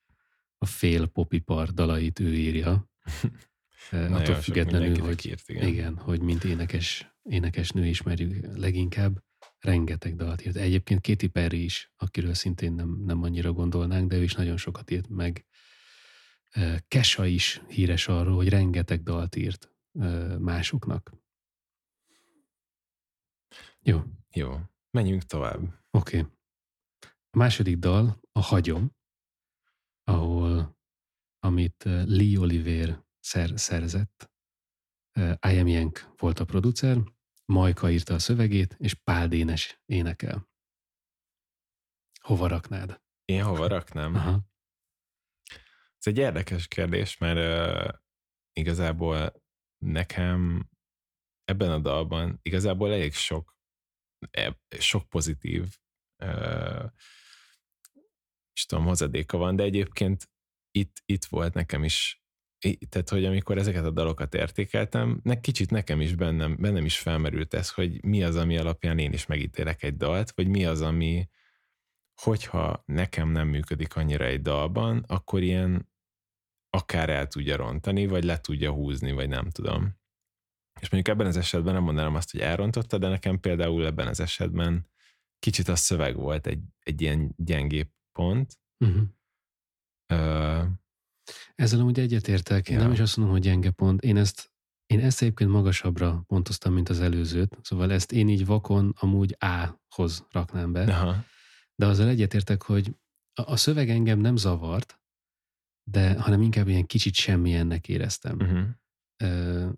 [0.65, 2.89] a fél popipar dalait ő írja.
[3.91, 5.67] Attól függetlenül, hogy írt, igen.
[5.67, 9.23] igen, hogy mint énekes, énekes nő ismerjük leginkább,
[9.59, 10.55] rengeteg dalt írt.
[10.55, 14.91] Egyébként Katy Perry is, akiről szintén nem, nem annyira gondolnánk, de ő is nagyon sokat
[14.91, 15.45] írt meg.
[16.53, 19.71] Ö, Kesha is híres arról, hogy rengeteg dalt írt
[20.39, 21.13] másoknak.
[23.81, 24.01] Jó,
[24.33, 24.59] Jó,
[24.91, 25.59] menjünk tovább.
[25.91, 26.17] Oké.
[26.17, 26.31] Okay.
[27.29, 28.94] A második dal a Hagyom,
[30.05, 30.77] ahol,
[31.39, 34.31] amit eh, Lee Oliver szer, szerzett.
[35.11, 36.97] Eh, I Am Yank volt a producer,
[37.45, 40.49] Majka írta a szövegét, és Pál Dénes énekel.
[42.21, 43.01] Hova raknád?
[43.25, 44.15] Én hova raknám?
[44.15, 44.53] Aha.
[45.97, 47.99] Ez egy érdekes kérdés, mert uh,
[48.53, 49.43] igazából
[49.77, 50.69] nekem
[51.43, 53.55] ebben a dalban igazából elég sok,
[54.31, 55.77] e- sok pozitív
[56.23, 56.91] uh,
[58.55, 60.29] is tudom, hozadéka van, de egyébként
[60.71, 62.23] itt, itt volt nekem is,
[62.89, 67.53] tehát hogy amikor ezeket a dalokat értékeltem, ne, kicsit nekem is bennem, bennem is felmerült
[67.53, 71.29] ez, hogy mi az, ami alapján én is megítélek egy dalt, vagy mi az, ami,
[72.21, 75.89] hogyha nekem nem működik annyira egy dalban, akkor ilyen
[76.69, 79.97] akár el tudja rontani, vagy le tudja húzni, vagy nem tudom.
[80.81, 84.19] És mondjuk ebben az esetben nem mondanám azt, hogy elrontotta, de nekem például ebben az
[84.19, 84.89] esetben
[85.39, 88.59] kicsit a szöveg volt egy, egy ilyen gyengébb pont.
[88.85, 89.03] Uh-huh.
[90.13, 90.63] Ö,
[91.55, 92.69] Ezzel amúgy egyetértek.
[92.69, 92.77] Ja.
[92.79, 94.01] nem is azt mondom, hogy gyenge pont.
[94.01, 94.51] Én ezt,
[94.85, 97.57] én ezt egyébként magasabbra pontoztam, mint az előzőt.
[97.61, 100.83] Szóval ezt én így vakon amúgy A-hoz raknám be.
[100.95, 101.23] aha,
[101.75, 102.95] De azzal egyetértek, hogy
[103.33, 104.99] a, a szöveg engem nem zavart,
[105.91, 108.35] de hanem inkább ilyen kicsit semmilyennek éreztem.
[108.39, 108.67] uh-huh.
[109.23, 109.69] Ö,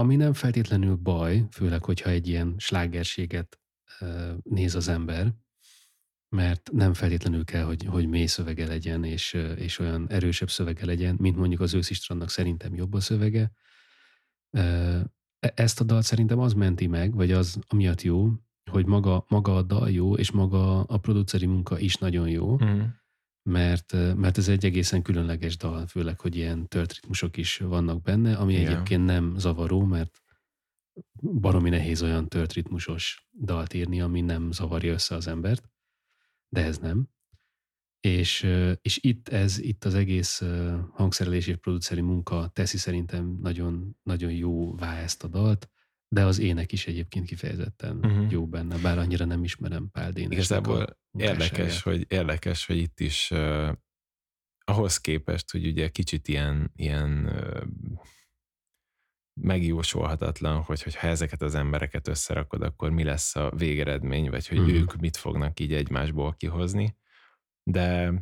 [0.00, 3.60] ami nem feltétlenül baj, főleg, hogyha egy ilyen slágerséget
[4.00, 5.34] ö, néz az ember,
[6.34, 11.16] mert nem feltétlenül kell, hogy, hogy mély szövege legyen, és, és olyan erősebb szövege legyen,
[11.18, 13.52] mint mondjuk az őszistrandnak szerintem jobb a szövege.
[14.50, 18.30] E- ezt a dalt szerintem az menti meg, vagy az amiatt jó,
[18.70, 22.82] hogy maga, maga a dal jó, és maga a produceri munka is nagyon jó, Uh-huh.
[23.42, 28.36] mert, mert ez egy egészen különleges dal, főleg, hogy ilyen tört ritmusok is vannak benne,
[28.36, 28.66] ami Igen.
[28.66, 30.22] egyébként nem zavaró, mert
[31.20, 35.72] baromi nehéz olyan tört ritmusos dalt írni, ami nem zavarja össze az embert,
[36.54, 37.08] de ez nem.
[38.00, 38.42] És,
[38.82, 40.42] és itt ez, itt az egész
[40.92, 45.70] hangszerelés és produceri munka teszi szerintem nagyon, nagyon jóvá ezt a dalt,
[46.08, 48.30] de az ének is egyébként kifejezetten uh-huh.
[48.30, 53.30] jó benne, bár annyira nem ismerem Pál Dénesnek Igazából érdekes, hogy, érdekes, hogy itt is
[53.30, 53.72] uh,
[54.64, 57.62] ahhoz képest, hogy ugye kicsit ilyen, ilyen uh,
[59.40, 64.68] megjósolhatatlan, hogy hogyha ezeket az embereket összerakod, akkor mi lesz a végeredmény, vagy hogy Mhm.
[64.68, 66.96] ők mit fognak így egymásból kihozni.
[67.70, 68.12] De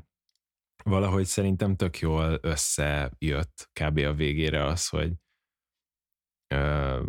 [0.85, 3.99] valahogy szerintem tök jól összejött kb.
[3.99, 5.13] a végére az, hogy
[6.55, 7.07] uh,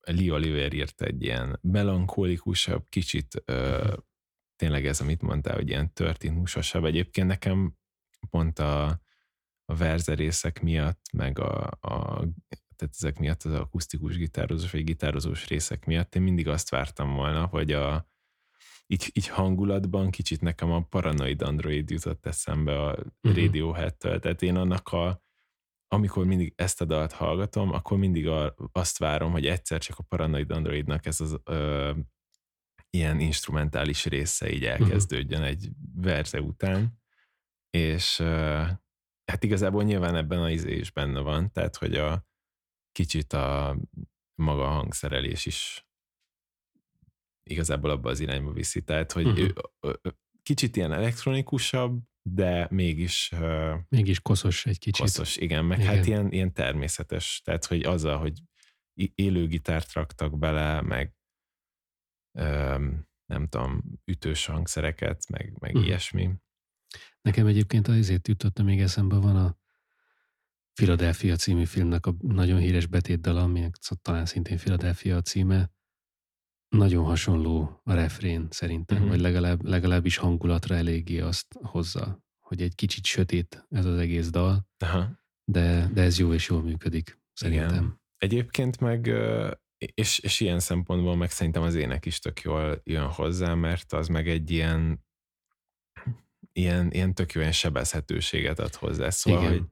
[0.00, 3.92] Lee Oliver írt egy ilyen melankólikusabb, kicsit uh,
[4.56, 6.84] tényleg ez, amit mondtál, hogy ilyen történhúsosabb.
[6.84, 7.76] Egyébként nekem
[8.30, 8.84] pont a,
[9.64, 12.24] a verzerészek miatt, meg a, a
[12.76, 17.46] tehát ezek miatt az akusztikus gitározós vagy gitározós részek miatt én mindig azt vártam volna,
[17.46, 18.08] hogy a,
[18.86, 23.36] így, így hangulatban kicsit nekem a Paranoid Android jutott eszembe a Mhm.
[23.36, 24.18] Radiohead-től.
[24.18, 25.22] Tehát én annak a,
[25.88, 30.02] amikor mindig ezt a dalt hallgatom, akkor mindig a, azt várom, hogy egyszer csak a
[30.02, 31.92] Paranoid Androidnak ez az ö,
[32.90, 37.00] ilyen instrumentális része így elkezdődjön egy verze után,
[37.70, 38.62] és ö,
[39.24, 42.26] hát igazából nyilván ebben a izé is benne van, tehát hogy a
[42.96, 43.76] kicsit a
[44.34, 45.86] maga a hangszerelés is
[47.42, 48.82] igazából abba az irányba viszi.
[48.82, 49.38] Tehát, hogy Mhm.
[49.38, 49.54] ő,
[50.42, 53.32] kicsit ilyen elektronikusabb, de mégis
[53.88, 55.00] Mégis koszos egy kicsit.
[55.04, 55.94] koszos, igen, meg Igen.
[55.94, 57.40] hát ilyen, ilyen természetes.
[57.44, 58.40] Tehát, hogy azzal, hogy
[59.14, 61.14] élő gitárt raktak bele, meg
[62.38, 65.82] öm, nem tudom, ütős hangszereket, meg, meg Mhm.
[65.84, 66.34] ilyesmi.
[67.20, 69.56] Nekem egyébként azért jutott még eszembe van a
[70.76, 75.70] Philadelphia című filmnek a nagyon híres betétdala, aminek talán szintén Philadelphia a címe.
[76.68, 79.08] Nagyon hasonló a refrén szerintem, Mhm.
[79.08, 84.68] vagy legalább, legalábbis hangulatra eléggé azt hozza, hogy egy kicsit sötét ez az egész dal,
[84.78, 85.20] Aha.
[85.44, 87.68] de, de ez jó és jól működik, szerintem.
[87.74, 88.00] Igen.
[88.16, 89.06] Egyébként meg,
[89.78, 94.08] és, és ilyen szempontból meg szerintem az ének is tök jól jön hozzá, mert az
[94.08, 95.04] meg egy ilyen
[96.52, 99.10] ilyen, ilyen tök jó ilyen sebezhetőséget ad hozzá.
[99.10, 99.52] Szóval, Igen.
[99.52, 99.68] hogy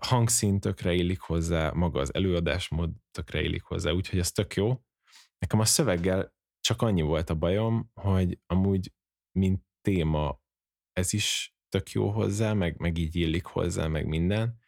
[0.00, 4.80] hangszín tökre illik hozzá, maga az előadásmód tökre illik hozzá, úgyhogy ez tök jó.
[5.38, 8.92] Nekem a szöveggel csak annyi volt a bajom, hogy amúgy
[9.38, 10.40] mint téma
[10.92, 14.58] ez is tök jó hozzá, meg, meg így illik hozzá, meg minden.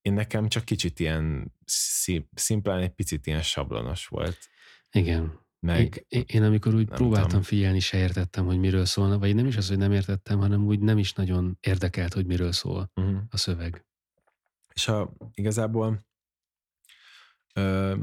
[0.00, 4.38] Én nekem csak kicsit ilyen szim, szimplán egy picit ilyen sablonos volt.
[4.90, 5.46] Igen.
[5.60, 7.42] Meg Én, én amikor úgy próbáltam tudom.
[7.42, 10.80] figyelni, se értettem, hogy miről szólna, vagy nem is az, hogy nem értettem, hanem úgy
[10.80, 13.22] nem is nagyon érdekelt, hogy miről szól uh-huh.
[13.30, 13.86] a szöveg.
[14.78, 16.06] És a, igazából
[17.54, 17.96] ö,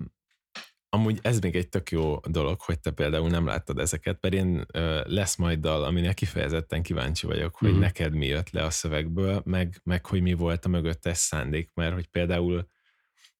[0.90, 4.66] amúgy ez még egy tök jó dolog, hogy te például nem láttad ezeket, mert én
[4.74, 7.80] ö, lesz majd dal, aminek kifejezetten kíváncsi vagyok, hogy Mhm.
[7.80, 11.94] neked mi jött le a szövegből, meg, meg hogy mi volt a mögöttes szándék, mert
[11.94, 12.68] hogy például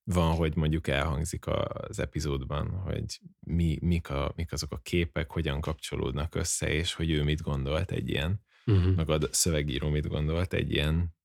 [0.04, 5.62] van, hogy mondjuk elhangzik az epizódban, hogy mi, mik, a, mik azok a képek, hogyan
[5.62, 8.96] kapcsolódnak össze, és hogy ő mit gondolt egy ilyen Uh-huh.
[8.96, 11.16] meg a szövegíró mit gondolt egy ilyen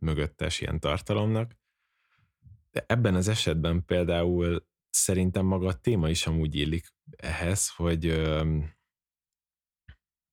[0.00, 1.56] mögöttes ilyen tartalomnak.
[2.70, 8.06] De ebben az esetben például szerintem maga a téma is amúgy illik ehhez, hogy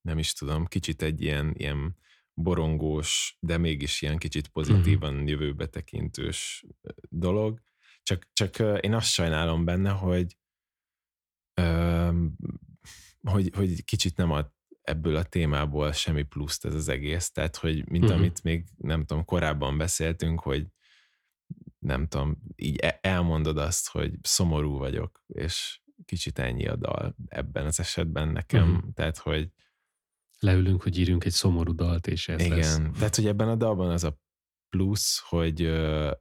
[0.02, 1.98] nem is tudom, kicsit egy ilyen, ilyen
[2.34, 5.30] borongós, de mégis ilyen kicsit pozitívan uh-huh.
[5.30, 6.66] jövőbe tekintős
[7.10, 7.62] dolog.
[8.04, 10.38] Csak, csak én azt sajnálom benne, hogy
[13.22, 14.52] hogy, hogy kicsit nem ad
[14.88, 17.32] ebből a témából semmi pluszt ez az egész.
[17.32, 18.20] Tehát, hogy mint uh-huh.
[18.20, 20.68] amit még nem tudom, korábban beszéltünk, hogy
[21.80, 27.66] nem tudom, így e- elmondod azt, hogy szomorú vagyok, és kicsit ennyi a dal ebben
[27.66, 28.74] az esetben nekem.
[28.74, 28.94] Uh-huh.
[28.94, 29.52] Tehát, hogy
[30.40, 32.80] Leülünk, hogy írjunk egy szomorú dalt, és ez igen, lesz.
[32.98, 34.20] tehát, hogy ebben a dalban az a
[34.70, 36.12] plusz, hogy ö,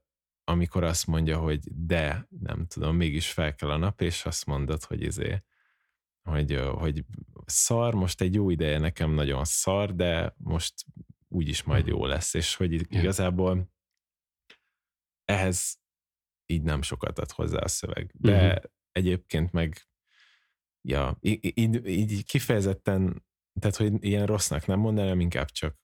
[0.45, 4.85] amikor azt mondja, hogy de, nem tudom, mégis fel kell a nap, és azt mondod,
[4.85, 5.43] hogy izé,
[6.27, 7.05] hogy, hogy
[7.47, 10.75] szar, most egy jó ideje nekem nagyon szar, de most
[11.29, 11.93] úgyis majd Mhm.
[11.93, 13.73] jó lesz, és hogy igazából
[15.25, 15.81] ehhez
[16.47, 18.11] így nem sokat ad hozzá a szöveg.
[18.15, 18.71] De uh-huh.
[18.93, 19.89] egyébként meg
[20.89, 23.27] ja, í- így, így kifejezetten,
[23.61, 25.79] tehát hogy ilyen rossznak nem mondanám, inkább csak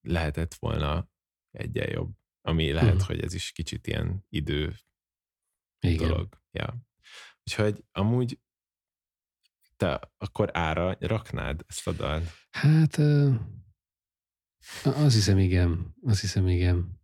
[0.00, 1.10] lehetett volna
[1.50, 2.12] egyen jobb.
[2.40, 3.06] Ami lehet, uh-huh.
[3.06, 4.74] hogy ez is kicsit ilyen idő
[5.78, 6.08] Igen.
[6.08, 6.42] dolog.
[6.50, 6.76] Ja.
[7.44, 8.40] Úgyhogy amúgy
[9.82, 12.24] te akkor ára raknád ezt a dalt?
[12.50, 13.34] Hát ö,
[14.82, 17.00] azt hiszem igen, azt hiszem igen.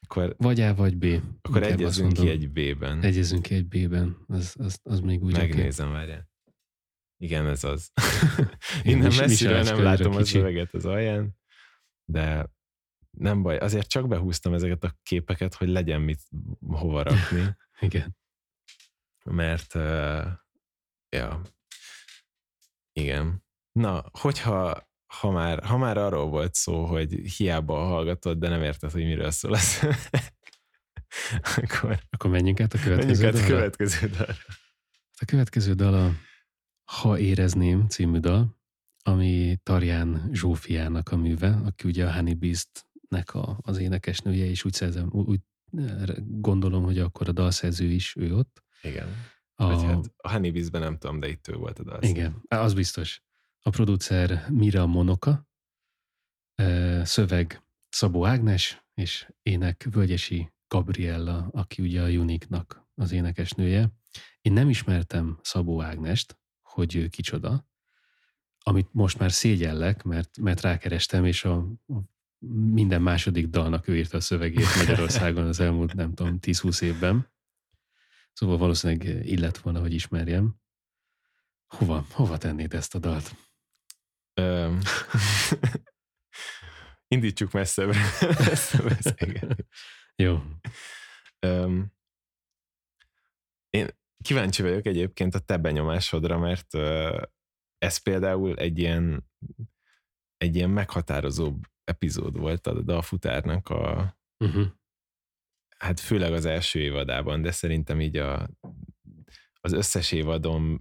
[0.00, 1.04] Akkor, Vagy A, vagy B.
[1.42, 3.02] akkor Inkább egyezünk ki egy B-ben.
[3.02, 4.16] Egyezünk ki egy B-ben.
[4.26, 5.32] Az, az, az még úgy.
[5.32, 6.30] Megnézem, várjál.
[7.16, 7.92] Igen, ez az.
[8.82, 10.36] Innen messziről nem látom körülbelül a kicsi.
[10.36, 11.38] szöveget az alján,
[12.04, 12.50] de
[13.10, 13.58] nem baj.
[13.58, 16.20] Azért csak behúztam ezeket a képeket, hogy legyen mit
[16.66, 18.16] hova rakni, Igen.
[19.24, 20.26] mert uh,
[21.08, 21.42] ja,
[22.92, 23.44] igen.
[23.72, 28.90] Na, hogyha ha már, ha már arról volt szó, hogy hiába hallgatod, de nem érted,
[28.90, 29.78] hogy miről szól az,
[31.56, 34.34] akkor Akkor menjünk át a menjünk következő át a következő dalra.
[35.20, 36.12] A következő dal a
[36.84, 38.58] Ha érezném című dal,
[39.02, 44.72] ami Tarján Zsófiának a műve, aki ugye a Honey Beast-nek a, az énekesnője, és úgy,
[44.72, 45.40] szerzem, úgy úgy
[46.26, 48.62] gondolom, hogy akkor a dalszerző is ő ott.
[48.82, 49.08] Igen.
[49.60, 52.02] A, Vagy hát a Honeybees-ben nem tudom, de itt ő volt a dal.
[52.02, 53.22] igen, az biztos.
[53.62, 55.48] A producer Mira Monoka,
[57.02, 63.92] szöveg Szabó Ágnes, és ének Völgyesi Gabriella, aki ugye a Unique-nak az énekesnője.
[64.40, 67.68] Én nem ismertem Szabó Ágnest, hogy ő kicsoda,
[68.58, 72.00] amit most már szégyellek, mert, mert rákerestem, és a, a
[72.72, 77.28] minden második dalnak ő írta a szövegét Magyarországon az elmúlt, nem tudom, 10-20 évben.
[78.32, 80.60] Szóval valószínűleg illet volna, hogy ismerjem.
[81.66, 83.34] Hova, hova tennéd ezt a dalt?
[87.14, 88.00] Indítsuk messzebbre.
[88.50, 89.68] ezt a beszélgetést.
[90.14, 90.42] Jó.
[91.38, 91.92] Öm,
[93.70, 93.88] én,
[94.24, 96.74] kíváncsi vagyok egyébként a te benyomásodra, mert
[97.78, 99.30] ez például egy ilyen,
[100.36, 104.66] egy ilyen meghatározóbb epizód volt a dalfutárnak a, uh-huh.
[105.84, 108.50] Hát főleg az első évadában, de szerintem így a,
[109.60, 110.80] az összes évadon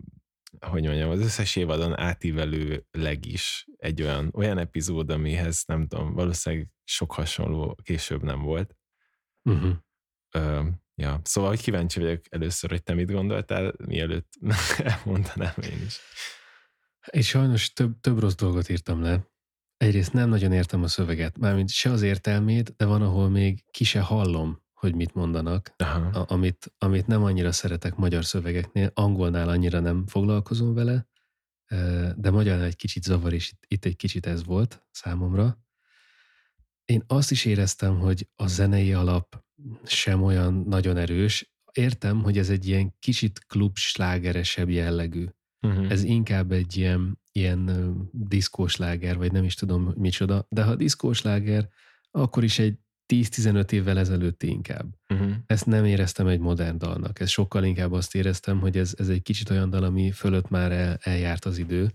[0.60, 6.68] hogy mondjam, az összes évadon átívelőleg is egy olyan, olyan epizód, amihez nem tudom, valószínűleg
[6.84, 8.76] sok hasonló később nem volt.
[9.44, 9.76] Uh-huh.
[10.32, 14.34] Ö, ja, szóval hogy kíváncsi vagyok először, hogy te mit gondoltál, mielőtt
[14.78, 16.00] elmondanám én is.
[17.12, 19.28] Én sajnos több, több rossz dolgot írtam le.
[19.78, 23.84] Egyrészt nem nagyon értem a szöveget, mármint se az értelmét, de van, ahol még ki
[23.84, 29.80] se hallom, hogy mit mondanak, a, amit, amit nem annyira szeretek magyar szövegeknél, angolnál annyira
[29.80, 31.08] nem foglalkozom vele,
[32.16, 35.60] de magyarnál egy kicsit zavar, és itt, itt egy kicsit ez volt számomra.
[36.86, 39.44] Én azt is éreztem, hogy a zenei alap
[39.84, 41.54] sem olyan nagyon erős.
[41.72, 45.26] Értem, hogy ez egy ilyen kicsit klubslágeresebb jellegű.
[45.62, 45.92] Uh-huh.
[45.92, 51.70] Ez inkább egy ilyen, ilyen diszkósláger, vagy nem is tudom micsoda, de ha diszkósláger,
[52.12, 52.80] akkor is egy
[53.14, 54.96] 10-15 évvel ezelőtt inkább.
[55.14, 55.32] Uh-huh.
[55.46, 57.20] Ezt nem éreztem egy modern dalnak.
[57.20, 60.72] Ez sokkal inkább azt éreztem, hogy ez, ez egy kicsit olyan dal, ami fölött már
[60.72, 61.92] el, eljárt az idő.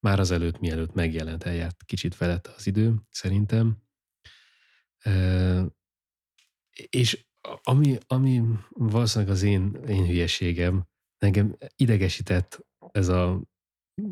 [0.00, 3.76] Már az előtt, mielőtt megjelent, eljárt kicsit felett az idő, szerintem.
[4.98, 5.64] E,
[6.90, 7.26] és
[7.62, 10.86] ami, ami valószínűleg az én, én hülyeségem,
[11.18, 13.42] engem idegesített ez a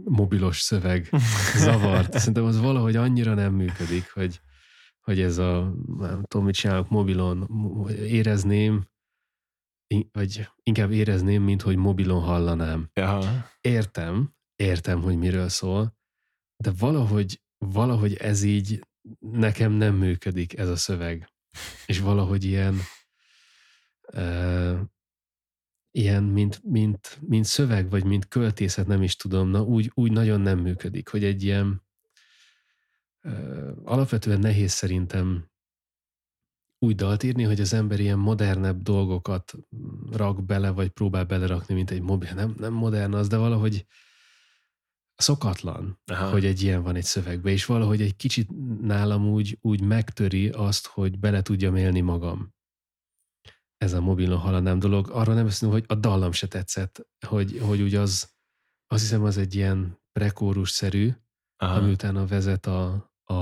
[0.04, 1.08] mobilos szöveg
[1.64, 2.18] zavart.
[2.18, 4.40] Szerintem az valahogy annyira nem működik, hogy,
[5.06, 7.48] hogy ez a, nem tudom, mit csinálok mobilon,
[7.90, 8.88] érezném,
[10.12, 12.90] vagy inkább érezném, mint hogy mobilon hallanám.
[12.94, 13.44] Aha.
[13.60, 15.96] Értem, értem, hogy miről szól,
[16.56, 18.86] de valahogy, valahogy ez így
[19.18, 21.32] nekem nem működik ez a szöveg.
[21.86, 22.74] És valahogy ilyen
[24.12, 24.80] uh,
[25.90, 30.40] ilyen, mint, mint, mint szöveg, vagy mint költészet, nem is tudom, na úgy, úgy nagyon
[30.40, 31.85] nem működik, hogy egy ilyen
[33.84, 35.50] alapvetően nehéz szerintem
[36.78, 39.54] úgy dalt írni, hogy az ember ilyen modernebb dolgokat
[40.10, 42.34] rak bele, vagy próbál belerakni, mint egy mobil.
[42.34, 43.86] Nem, nem modern az, de valahogy
[45.14, 46.30] szokatlan, Aha.
[46.30, 48.48] hogy egy ilyen van egy szövegbe, és valahogy egy kicsit
[48.80, 52.54] nálam úgy, úgy megtöri azt, hogy bele tudjam élni magam.
[53.76, 55.10] Ez a mobilon haladnám dolog.
[55.10, 58.34] Arra nem beszélünk, hogy a dallam se tetszett, hogy, hogy úgy az,
[58.86, 61.12] azt hiszem az egy ilyen prekórus-szerű,
[61.56, 63.34] ami utána vezet a, a,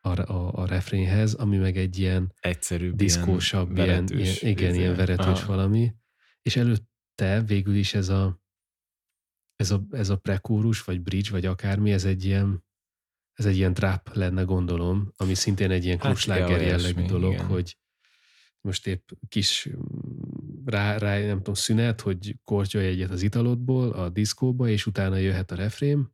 [0.00, 4.96] a, a, a refrénhez, ami meg egy ilyen egyszerűbb, diszkósabb, ilyen, ilyen, ilyen, igen, ilyen
[4.96, 5.46] veretős Aha.
[5.46, 5.94] valami,
[6.42, 8.40] és előtte végül is ez a
[9.56, 12.64] ez a, ez a prekórus, vagy bridge, vagy akármi, ez egy ilyen
[13.32, 17.46] ez egy ilyen trap lenne, gondolom, ami szintén egy ilyen klubsláger hát, jellegű dolog, igen.
[17.46, 17.78] hogy
[18.60, 19.68] most épp kis
[20.64, 25.50] rá, rá, nem tudom, szünet, hogy kortyolj egyet az italodból a diszkóba, és utána jöhet
[25.50, 26.12] a refrém,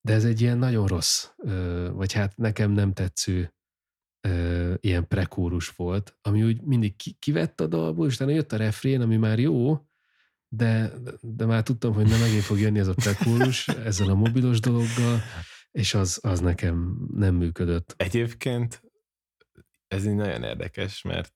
[0.00, 1.28] de ez egy ilyen nagyon rossz,
[1.92, 3.54] vagy hát nekem nem tetsző
[4.76, 9.16] ilyen prekórus volt, ami úgy mindig kivett a dalból, és utána jött a refrén, ami
[9.16, 9.84] már jó,
[10.48, 14.60] de, de már tudtam, hogy nem megint fog jönni ez a prekórus ezzel a mobilos
[14.60, 15.20] dologgal,
[15.70, 17.94] és az, az nekem nem működött.
[17.96, 18.82] Egyébként
[19.88, 21.32] ez így nagyon érdekes, mert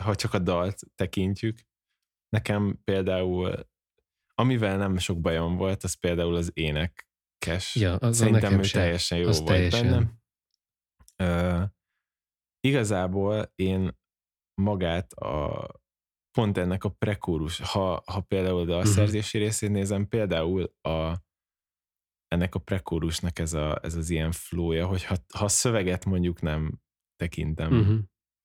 [0.00, 1.58] ha csak a dalt tekintjük,
[2.28, 3.68] nekem például,
[4.34, 7.08] amivel nem sok bajom volt, az például az ének
[7.46, 7.74] érdekes.
[7.74, 8.80] Ja, az Szerintem ő sem.
[8.80, 9.88] teljesen jó az volt teljesen.
[11.16, 11.62] benne.
[11.62, 11.68] Uh,
[12.60, 13.98] igazából én
[14.54, 15.66] magát a
[16.30, 18.92] pont ennek a prekórus, ha, ha például a uh-huh.
[18.92, 21.22] szerzési részét nézem, például a
[22.28, 26.80] ennek a prekórusnak ez, a, ez az ilyen flója, hogy ha, ha szöveget mondjuk nem
[27.16, 27.98] tekintem uh-huh.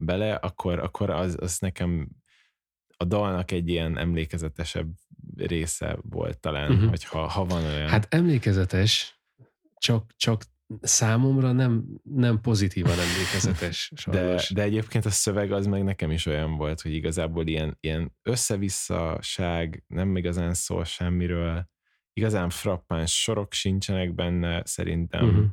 [0.03, 2.09] bele, akkor, akkor az, az nekem
[2.97, 4.93] a dalnak egy ilyen emlékezetesebb
[5.37, 6.89] része volt talán, uh-huh.
[6.89, 7.89] hogy ha, ha van olyan.
[7.89, 9.21] Hát emlékezetes,
[9.77, 10.43] csak, csak
[10.81, 13.91] számomra nem, nem pozitívan emlékezetes.
[14.11, 18.15] de, de egyébként a szöveg az meg nekem is olyan volt, hogy igazából ilyen, ilyen
[18.23, 21.69] összevisszaság, nem igazán szól semmiről,
[22.13, 25.27] igazán frappáns sorok sincsenek benne, szerintem.
[25.27, 25.45] Uh-huh.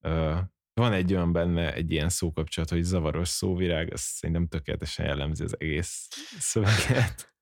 [0.00, 0.38] Uh,
[0.80, 5.54] van egy olyan benne, egy ilyen szókapcsolat, hogy zavaros szóvirág, az szerintem tökéletesen jellemzi az
[5.60, 7.35] egész szöveget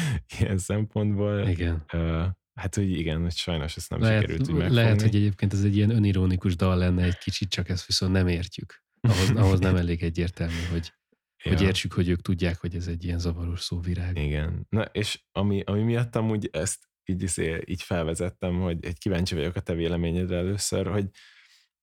[0.38, 1.48] ilyen szempontból.
[1.48, 1.84] Igen.
[1.92, 4.74] Uh, hát, hogy igen, hogy sajnos ezt nem lehet, sikerült úgy megfogni.
[4.74, 8.28] Lehet, hogy egyébként ez egy ilyen önironikus dal lenne egy kicsit, csak ezt viszont nem
[8.28, 8.82] értjük.
[9.00, 10.92] Ahhoz, ahhoz nem elég egyértelmű, hogy,
[11.44, 11.52] ja.
[11.52, 14.18] hogy értsük, hogy ők tudják, hogy ez egy ilyen zavaros szóvirág.
[14.18, 14.66] Igen.
[14.68, 19.56] Na, és ami, ami miatt amúgy ezt így, izé, így felvezettem, hogy egy kíváncsi vagyok
[19.56, 21.08] a te véleményedre először, hogy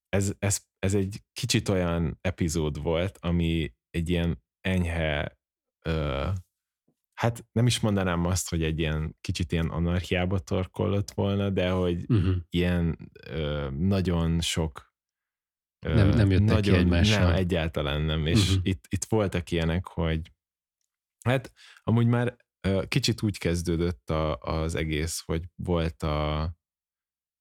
[0.09, 5.37] ez, ez, ez egy kicsit olyan epizód volt, ami egy ilyen enyhe
[5.85, 6.27] ö,
[7.19, 12.05] hát nem is mondanám azt, hogy egy ilyen kicsit ilyen anarchiába torkollott volna, de hogy
[12.11, 12.35] Uh-huh.
[12.49, 14.93] ilyen ö, nagyon sok
[15.85, 17.23] ö, Nem- nem jöttek ki nagyon, egymással.
[17.27, 18.25] Nem, egyáltalán nem.
[18.25, 18.59] És Mhm.
[18.63, 20.31] itt, itt voltak ilyenek, hogy
[21.25, 21.53] hát
[21.83, 22.35] amúgy már
[22.67, 26.53] ö, kicsit úgy kezdődött a, az egész, hogy volt a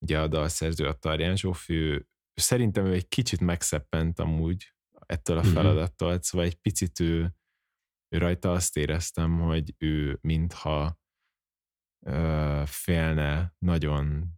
[0.04, 4.74] ugye a dalszerző, a Tarján Zsófi, szerintem ő egy kicsit megszeppent amúgy
[5.06, 5.50] ettől a Mhm.
[5.52, 7.34] feladattól, szóval egy picit ő,
[8.08, 10.98] ő rajta azt éreztem, hogy ő mintha
[12.06, 14.36] ö, félne nagyon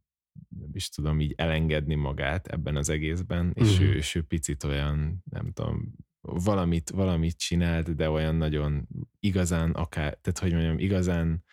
[0.48, 3.88] nem is tudom így elengedni magát ebben az egészben, és, Mhm.
[3.88, 8.88] ő, és ő picit olyan, nem tudom, valamit, valamit csinált, de olyan nagyon
[9.20, 11.44] igazán akár, tehát hogy mondjam, igazán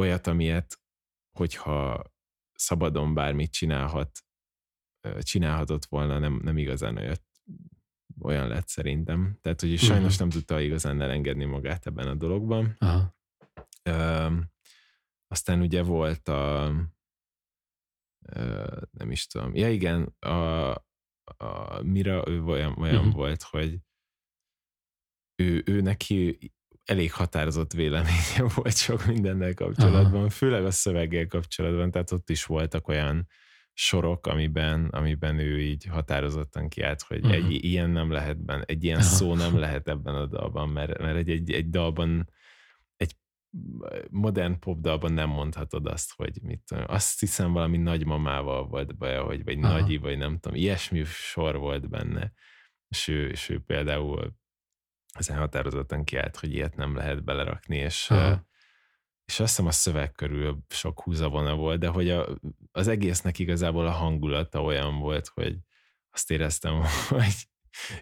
[0.00, 0.80] olyat, amilyet,
[1.38, 2.04] hogyha
[2.54, 4.20] szabadon bármit csinálhat,
[5.18, 7.22] csinálhatott volna, nem, nem igazán olyat,
[8.20, 9.38] olyan lett szerintem.
[9.40, 12.76] Tehát, hogy sajnos nem tudta igazán elengedni magát ebben a dologban.
[12.78, 13.16] Aha.
[13.82, 14.26] Ö,
[15.26, 16.72] aztán ugye volt a
[18.26, 20.70] ö, nem is tudom, ja igen, a,
[21.36, 23.06] a Mira, ő olyan, olyan Mhm.
[23.06, 23.14] uh-huh.
[23.14, 23.78] volt, hogy
[25.42, 26.38] ő, ő neki
[26.84, 30.30] elég határozott véleménye volt sok mindennel kapcsolatban, Aha.
[30.30, 33.28] főleg a szöveggel kapcsolatban, tehát ott is voltak olyan
[33.74, 37.32] sorok, amiben, amiben ő így határozottan kiállt, hogy Mhm.
[37.32, 41.16] egy ilyen nem lehet benne, egy ilyen szó nem lehet ebben a dalban, mert, mert
[41.16, 42.30] egy, egy, egy dalban
[42.96, 43.16] egy
[44.10, 49.44] modern popdalban nem mondhatod azt, hogy mit tudom, azt hiszem valami nagymamával volt baja, hogy,
[49.44, 49.78] vagy Aha.
[49.78, 52.32] nagyi, vagy nem tudom, ilyesmi sor volt benne.
[52.88, 54.34] És ő, és ő például
[55.12, 58.50] ezen határozottan kiállt, hogy ilyet nem lehet belerakni, és, Aha.
[59.24, 62.38] És azt hiszem a szöveg körül sok húzavona volt, de hogy a,
[62.70, 65.58] az egésznek igazából a hangulata olyan volt, hogy
[66.10, 67.48] azt éreztem, hogy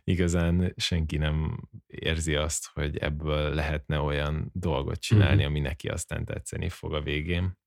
[0.04, 5.50] igazán senki nem érzi azt, hogy ebből lehetne olyan dolgot csinálni, Mhm.
[5.50, 7.58] ami neki aztán tetszeni fog a végén.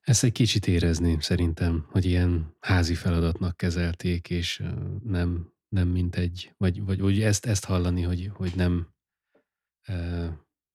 [0.00, 4.62] Ezt egy kicsit érezni szerintem, hogy ilyen házi feladatnak kezelték, és
[5.04, 8.94] nem, nem mint egy, vagy, vagy úgy ezt, ezt hallani, hogy, hogy nem,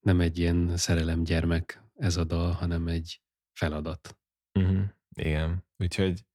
[0.07, 3.21] nem egy ilyen szerelemgyermek ez a dal, hanem egy
[3.59, 4.17] feladat.
[4.59, 4.85] Uh-huh.
[5.09, 6.25] Igen, úgyhogy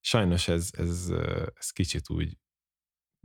[0.00, 1.10] sajnos ez, ez,
[1.54, 2.38] ez kicsit úgy,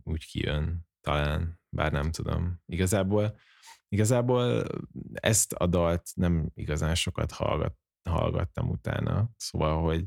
[0.04, 2.62] úgy kijön, talán, bár nem tudom.
[2.66, 3.40] Igazából,
[3.88, 4.68] igazából
[5.14, 7.76] ezt a dalt nem igazán sokat hallgat,
[8.10, 10.06] hallgattam utána, szóval, hogy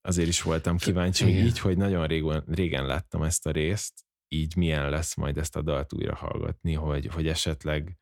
[0.00, 1.44] azért is voltam kíváncsi, Igen.
[1.44, 5.62] így, hogy nagyon régen, régen láttam ezt a részt, így milyen lesz majd ezt a
[5.62, 7.98] dalt újra hallgatni, hogy, hogy esetleg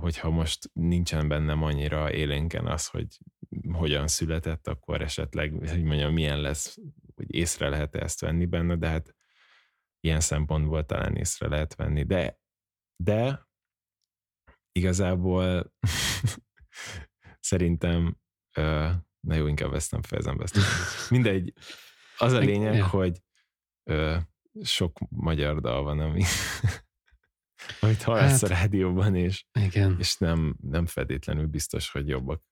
[0.00, 3.18] hogyha most nincsen bennem annyira élénken az, hogy
[3.72, 6.78] hogyan született, akkor esetleg, hogy mondjam, milyen lesz,
[7.14, 9.14] hogy észre lehet ezt venni benne, de hát
[10.00, 12.02] ilyen szempontból talán észre lehet venni.
[12.02, 12.38] De,
[12.96, 13.48] de
[14.72, 15.72] igazából
[17.50, 18.18] szerintem,
[19.20, 20.42] na jó, inkább ezt nem fejezem be.
[20.42, 20.58] Ezt.
[21.10, 21.52] Mindegy,
[22.16, 23.22] az a lényeg, hogy
[24.62, 26.22] sok magyar dal van, ami
[27.80, 32.42] amit hallasz Hát- a rádióban, és, Igen, és nem, nem feltétlenül biztos, hogy jobbak.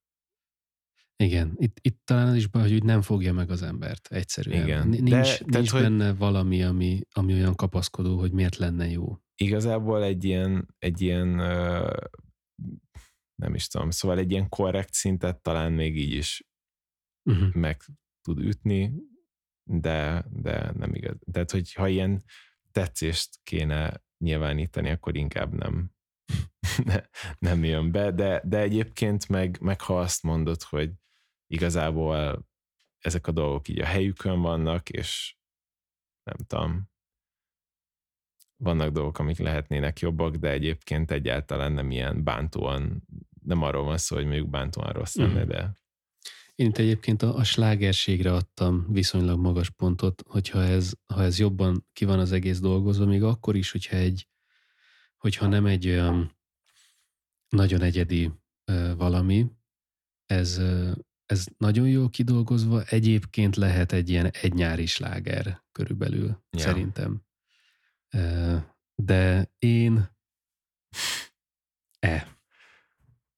[1.16, 1.54] igen.
[1.56, 4.62] Itt, itt talán az is baj, hogy úgy nem fogja meg az embert egyszerűen.
[4.62, 4.88] Igen.
[4.88, 9.18] Nincs, De- nincs tehát, hogy- benne valami, ami, ami olyan kapaszkodó, hogy miért lenne jó.
[9.36, 11.28] Igazából egy ilyen, egy ilyen
[13.34, 16.44] nem is tudom, szóval egy ilyen korrekt szintet talán még így is
[17.30, 17.54] Uh-huh.
[17.54, 17.82] meg
[18.22, 18.92] tud ütni,
[19.70, 21.16] de, de nem igaz.
[21.32, 22.22] Tehát, hogy ha ilyen
[22.72, 25.90] tetszést kéne nyilvánítani, akkor inkább nem,
[26.84, 27.00] ne,
[27.38, 30.92] nem jön be, de, de egyébként meg, meg ha azt mondod, hogy
[31.46, 32.46] igazából
[32.98, 35.36] ezek a dolgok így a helyükön vannak, és
[36.22, 36.88] nem tudom,
[38.56, 43.02] vannak dolgok, amik lehetnének jobbak, de egyébként egyáltalán nem ilyen bántóan,
[43.42, 45.48] nem arról van szó, hogy mondjuk bántóan rossz lenne, Mhm.
[45.48, 45.79] de
[46.60, 51.86] Én itt egyébként a, a slágerségre adtam viszonylag magas pontot, hogyha ez, ha ez jobban
[51.92, 54.28] ki van az egész dolgozva, még akkor is, hogyha egy,
[55.16, 56.38] hogyha nem egy olyan
[57.48, 58.30] nagyon egyedi
[58.64, 59.46] ö, valami,
[60.26, 60.92] ez, ö,
[61.26, 66.58] ez nagyon jól kidolgozva, egyébként lehet egy ilyen egynyári sláger körülbelül, Ja.
[66.58, 67.22] szerintem.
[68.10, 68.56] Ö,
[68.94, 70.10] de én
[71.98, 72.39] e,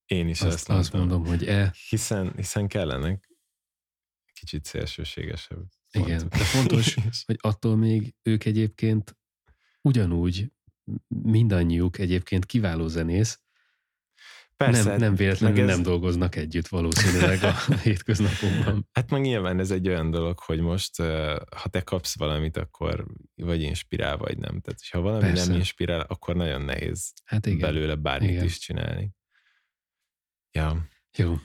[0.05, 3.19] én is azt, ezt azt mondom, hogy e, Hiszen, hiszen kellene
[4.33, 5.63] kicsit szélsőségesebb.
[5.91, 6.29] Igen, pontok.
[6.39, 6.95] de fontos,
[7.25, 9.17] hogy attól még ők egyébként
[9.81, 10.51] ugyanúgy
[11.07, 13.37] mindannyiuk egyébként kiváló zenész,
[14.57, 18.87] Persze, nem, nem véletlenül ez- nem dolgoznak együtt valószínűleg a hétköznapokban.
[18.91, 20.95] Hát meg nyilván ez egy olyan dolog, hogy most,
[21.55, 24.59] ha te kapsz valamit, akkor vagy inspirál, vagy nem.
[24.61, 25.45] Tehát, ha valami Persze.
[25.47, 27.59] nem inspirál, akkor nagyon nehéz Hát igen.
[27.59, 28.43] belőle bármit Igen.
[28.43, 29.11] is csinálni.
[30.53, 30.87] Ja,
[31.17, 31.35] Jó.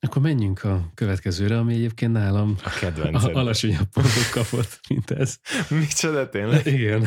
[0.00, 3.36] Akkor menjünk a következőre, ami egyébként nálam a kedvenced.
[3.36, 5.38] a, alacsonyabb pontot kapott, mint ez.
[5.68, 6.66] Micsoda tényleg?
[6.66, 7.06] Igen.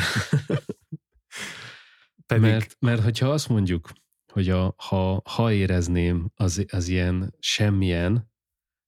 [2.26, 3.91] Pedig Mert, mert hogyha azt mondjuk,
[4.32, 8.32] hogy a, ha, ha érezném az, az ilyen semmilyen,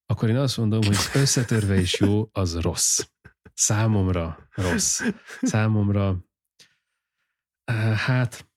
[0.06, 3.00] akkor én azt mondom, hogy összetörve is jó, az rossz.
[3.54, 5.02] Számomra rossz.
[5.42, 6.26] Számomra,
[7.64, 8.50] eh, hát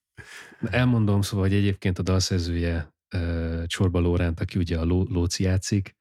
[0.60, 2.94] elmondom, szóval, hogy egyébként a dalszerzője
[3.66, 5.98] Csorba Lóránt, aki ugye a Ló, Lóci játszik,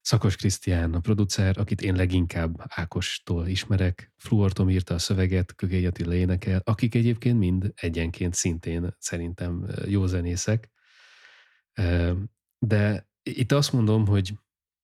[0.00, 6.14] Szakos Krisztián a producer, akit én leginkább Ákostól ismerek, Fluortom írta a szöveget, Kögény Attila
[6.14, 10.70] énekel, akik egyébként mind egyenként szintén szerintem jó zenészek.
[12.58, 14.34] De itt azt mondom, hogy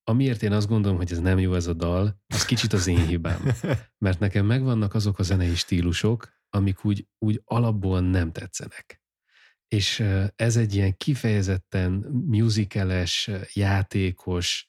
[0.04, 3.07] amiért én azt gondolom, hogy ez nem jó ez a dal, az kicsit az én
[3.07, 3.52] hibám.
[4.04, 9.00] Mert nekem megvannak azok a zenei stílusok, amik úgy, úgy alapból nem tetszenek.
[9.68, 10.04] És
[10.36, 11.92] ez egy ilyen kifejezetten
[12.26, 14.68] musicales, játékos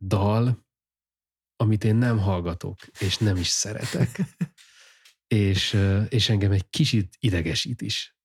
[0.00, 0.66] dal,
[1.56, 4.20] amit én nem hallgatok, és nem is szeretek.
[5.26, 8.16] és, és engem egy kicsit idegesít is.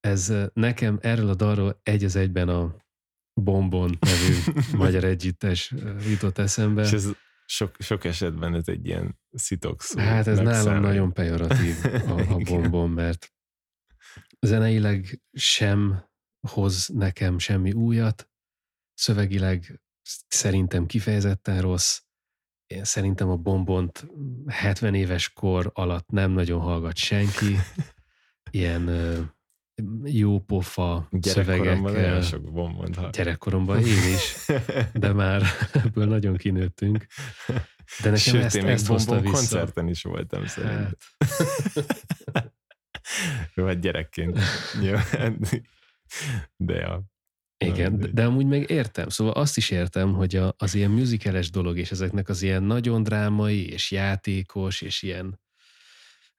[0.00, 2.84] Ez nekem erről a dalról egy az egyben a
[3.40, 5.74] Bombon nevű magyar együttes
[6.10, 6.82] jutott eszembe.
[6.82, 7.10] És ez
[7.46, 9.98] sok, sok esetben ez egy ilyen szitok szó.
[9.98, 13.34] Hát ez nálam nagyon pejoratív a, a bombon, mert
[14.40, 16.04] zeneileg sem
[16.48, 18.30] hoz nekem semmi újat,
[18.94, 19.80] szövegileg
[20.28, 22.00] szerintem kifejezetten rossz,
[22.66, 24.06] én szerintem a bombont
[24.46, 27.56] 70 éves kor alatt nem nagyon hallgat senki,
[28.50, 28.90] ilyen
[30.04, 33.10] jó pofa Gyerekkoromban sok bombont hallottam.
[33.10, 34.46] Gyerekkoromban én is,
[34.92, 37.06] de már ebből nagyon kinőttünk.
[38.02, 39.32] De nekem Sőt, ezt, én ezt hozta vissza.
[39.32, 40.96] koncerten is voltam szerintem.
[42.32, 42.45] Hát,
[43.54, 44.38] Vagy gyerekként.
[44.82, 44.94] Jó,
[46.56, 47.02] de ja.
[47.58, 49.08] igen, de, amúgy meg értem.
[49.08, 53.02] Szóval azt is értem, hogy a, az ilyen musicales dolog, és ezeknek az ilyen nagyon
[53.02, 55.40] drámai, és játékos, és ilyen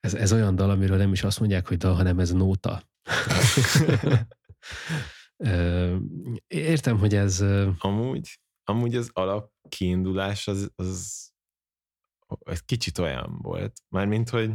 [0.00, 2.82] ez, ez olyan dal, amiről nem is azt mondják, hogy dal, hanem ez nóta.
[6.46, 7.40] Értem, hogy ez
[7.78, 11.28] Amúgy, amúgy az alap kiindulás az, az
[12.44, 13.82] egy kicsit olyan volt.
[13.88, 14.52] Mármint, hogy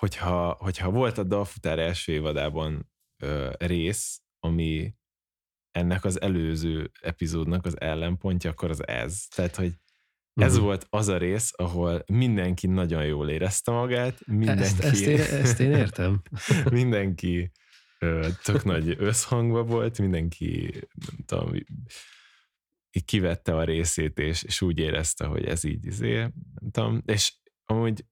[0.00, 2.90] hogyha, hogyha volt a Dalfutár első évadában
[3.22, 4.94] ö, rész, ami
[5.70, 9.26] ennek az előző epizódnak az ellenpontja, akkor az ez.
[9.34, 9.72] Tehát, hogy
[10.34, 10.62] ez Mhm.
[10.64, 15.60] volt az a rész, ahol mindenki nagyon jól érezte magát, mindenki, ezt, ezt, én, ezt
[15.60, 16.22] én értem.
[16.70, 17.50] mindenki
[17.98, 20.70] ö, tök nagy összhangba volt, mindenki
[21.06, 21.54] nem tudom,
[22.90, 27.34] így kivette a részét, és, és úgy érezte, hogy ez így izé, nem tudom, és
[27.64, 28.04] amúgy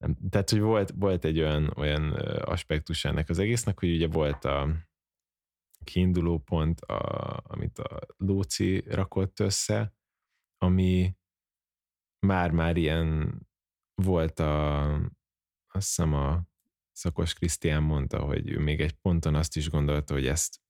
[0.00, 4.44] nem, tehát, hogy volt, volt egy olyan, olyan aspektus ennek az egésznek, hogy ugye volt
[4.44, 4.68] a
[5.84, 9.94] kiinduló pont, a, amit a Lóci rakott össze,
[10.58, 11.16] ami
[12.26, 13.38] már-már ilyen
[13.94, 14.92] volt a,
[15.66, 16.48] azt hiszem a
[16.92, 20.60] Szakos Krisztián mondta, hogy ő még egy ponton azt is gondolta, hogy ezt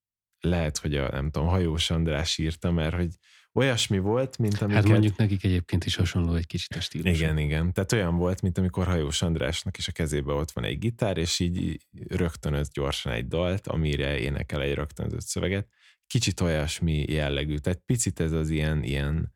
[0.41, 3.15] lehet, hogy a, nem tudom, Hajós András írta, mert hogy
[3.53, 4.83] olyasmi volt, mint amiket...
[4.83, 7.19] Hát mondjuk nekik egyébként is hasonló egy kicsit a stílus.
[7.19, 7.73] Igen, igen.
[7.73, 11.39] Tehát olyan volt, mint amikor Hajós Andrásnak is a kezében ott van egy gitár, és
[11.39, 15.69] így rögtönöz gyorsan egy dalt, amire énekel egy rögtönzött szöveget.
[16.07, 17.57] Kicsit olyasmi jellegű.
[17.57, 19.35] Tehát picit ez az ilyen, ilyen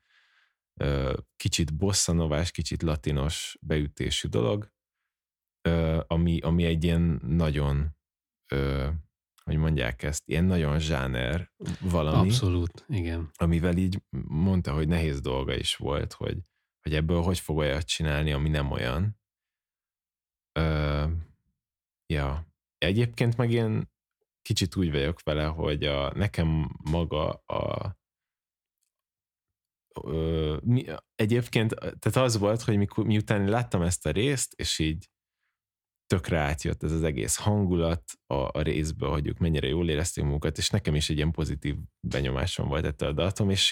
[1.36, 4.72] kicsit bosszanovás, kicsit latinos beütésű dolog,
[6.06, 7.96] ami, ami egy ilyen nagyon,
[9.44, 13.30] hogy mondják ezt, ilyen nagyon zsáner valami Abszolút, igen.
[13.34, 16.38] amivel így mondta, hogy nehéz dolga is volt, hogy,
[16.80, 19.20] hogy ebből hogy fog olyat csinálni, ami nem olyan.
[20.58, 21.06] Ö,
[22.06, 22.46] ja.
[22.78, 23.92] Egyébként meg én
[24.42, 27.96] kicsit úgy vagyok vele, hogy a, nekem maga a
[30.02, 30.84] ö, mi,
[31.14, 35.08] egyébként, tehát az volt, hogy mikor, miután láttam ezt a részt, és így
[36.06, 40.58] tökre átjött ez az egész hangulat a, a részből, hogy ők mennyire jól érezték magukat,
[40.58, 43.70] és nekem is egy ilyen pozitív benyomásom volt ettől a datum, és,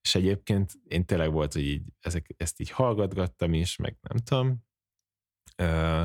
[0.00, 4.62] és egyébként én tényleg volt, hogy így ezek, ezt így hallgatgattam is, meg nem tudom,
[5.56, 6.04] Ö,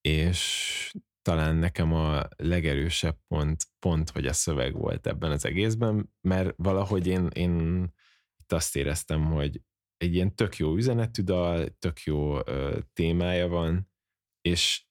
[0.00, 0.92] és
[1.22, 7.06] talán nekem a legerősebb pont, pont, hogy a szöveg volt ebben az egészben, mert valahogy
[7.06, 7.82] én, én
[8.36, 9.62] itt azt éreztem, hogy
[9.98, 13.90] egy ilyen tök jó üzenetű dal, tök jó ö, témája van,
[14.40, 14.86] és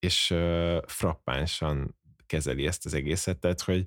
[0.00, 3.86] és uh, frappánsan kezeli ezt az egészet, tehát hogy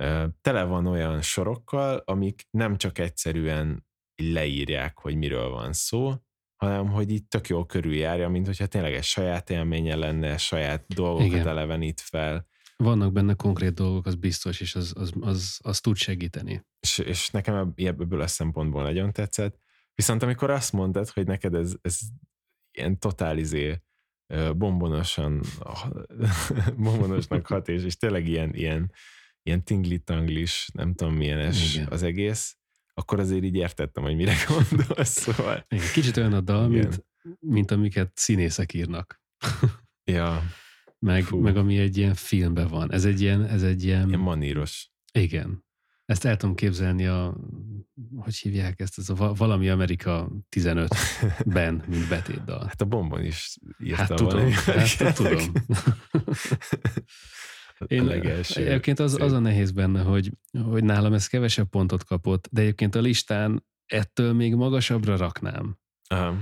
[0.00, 3.86] uh, tele van olyan sorokkal, amik nem csak egyszerűen
[4.22, 6.14] leírják, hogy miről van szó,
[6.56, 11.26] hanem hogy itt tök jól körüljárja, mint hogyha tényleg egy saját élménye lenne, saját dolgokat
[11.26, 11.48] Igen.
[11.48, 12.46] elevenít fel.
[12.76, 16.66] Vannak benne konkrét dolgok, az biztos, és az, az, az, az tud segíteni.
[16.80, 19.58] És, és nekem ebből a szempontból nagyon tetszett.
[19.94, 21.98] Viszont amikor azt mondtad, hogy neked ez, ez
[22.70, 23.82] ilyen totálizé
[24.56, 25.42] bombonosan,
[26.76, 28.92] bombonosnak hat, és, és tényleg ilyen, ilyen,
[29.42, 31.86] ilyen tingli-tanglis, nem tudom milyenes Igen.
[31.90, 32.56] az egész,
[32.94, 35.20] akkor azért így értettem, hogy mire gondolsz.
[35.20, 35.66] Szóval.
[35.68, 37.04] Igen, kicsit olyan a dal, mint,
[37.40, 39.22] mint amiket színészek írnak.
[40.10, 40.42] ja.
[40.98, 42.92] Meg, meg ami egy ilyen filmben van.
[42.92, 43.44] Ez egy ilyen...
[43.44, 44.90] Ez egy ilyen, ilyen maníros.
[45.12, 45.64] Igen.
[46.04, 47.36] Ezt el tudom képzelni a,
[48.16, 52.64] hogy hívják ezt, ez a valami Amerika 15-ben, mint betétdal.
[52.66, 55.42] Hát a bombon is írta hát tudom, hát, tudom.
[57.86, 60.32] Én egyébként az, az a nehéz benne, hogy,
[60.64, 65.78] hogy nálam ez kevesebb pontot kapott, de egyébként a listán ettől még magasabbra raknám.
[66.08, 66.36] Aha.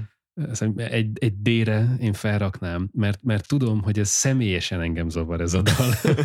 [0.76, 5.62] Egy, egy D-re én felraknám, mert, mert tudom, hogy ez személyesen engem zavar ez a
[5.62, 5.95] dal,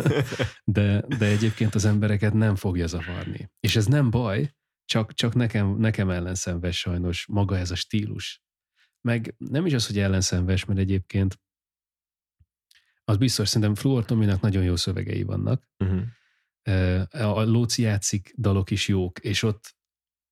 [0.64, 3.52] de, de egyébként az embereket nem fogja zavarni.
[3.60, 4.56] És ez nem baj,
[4.86, 8.42] csak, csak nekem, nekem ellenszenves sajnos maga ez a stílus.
[9.02, 11.40] Meg nem is az, hogy ellenszenves, mert egyébként
[13.04, 15.70] az biztos, szerintem Fluor Tominak nagyon jó szövegei vannak.
[15.78, 16.06] Uh-huh.
[17.38, 19.77] A Lóci játszik dalok is jók, és ott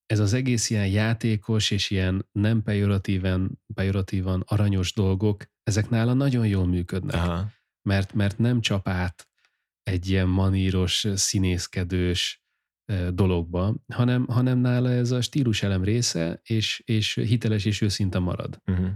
[0.05, 6.47] ez az egész ilyen játékos és ilyen nem pejoratíven, pejoratívan aranyos dolgok, ezek nála nagyon
[6.47, 7.15] jól működnek.
[7.15, 7.49] Aha.
[7.81, 9.27] Mert, mert nem csap át
[9.83, 12.43] egy ilyen maníros, színészkedős
[13.13, 18.61] dologba, hanem, hanem nála ez a stíluselem része, és, és hiteles és őszinte marad.
[18.65, 18.89] Uh-huh.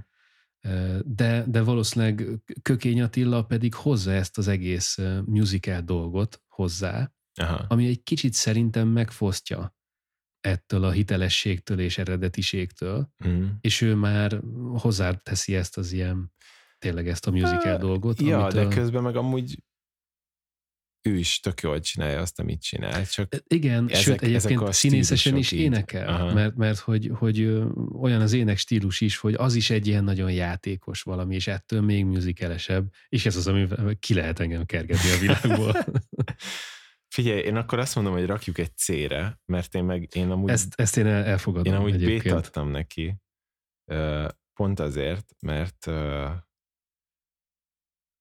[1.05, 7.65] De, de valószínűleg Kökény Attila pedig hozza ezt az egész musical dolgot hozzá, Aha.
[7.67, 9.77] ami egy kicsit szerintem megfosztja
[10.41, 13.47] ettől a hitelességtől és eredetiségtől, mm.
[13.61, 14.41] és ő már
[14.73, 16.31] hozzáteszi ezt az ilyen,
[16.79, 18.21] tényleg ezt a musical dolgot.
[18.21, 18.67] Ja, amitől...
[18.67, 19.57] de közben meg amúgy
[21.01, 23.05] ő is tök jól csinálja azt, amit csinál.
[23.05, 25.59] Csak Igen, ezek, sőt egyébként ezek színészesen is így.
[25.59, 27.43] énekel, mert, mert hogy, hogy
[28.01, 31.81] olyan az ének stílus is, hogy az is egy ilyen nagyon játékos valami, és ettől
[31.81, 33.67] még musicalesebb, és ez az, ami
[33.99, 35.85] ki lehet engem kergetni a világból.
[37.19, 40.49] Figyelj, én akkor azt mondom, hogy rakjuk egy C-re, mert én meg, én amúgy...
[40.49, 43.15] Ezt, ezt én elfogadom Én amúgy B-t adtam neki,
[44.53, 45.85] pont azért, mert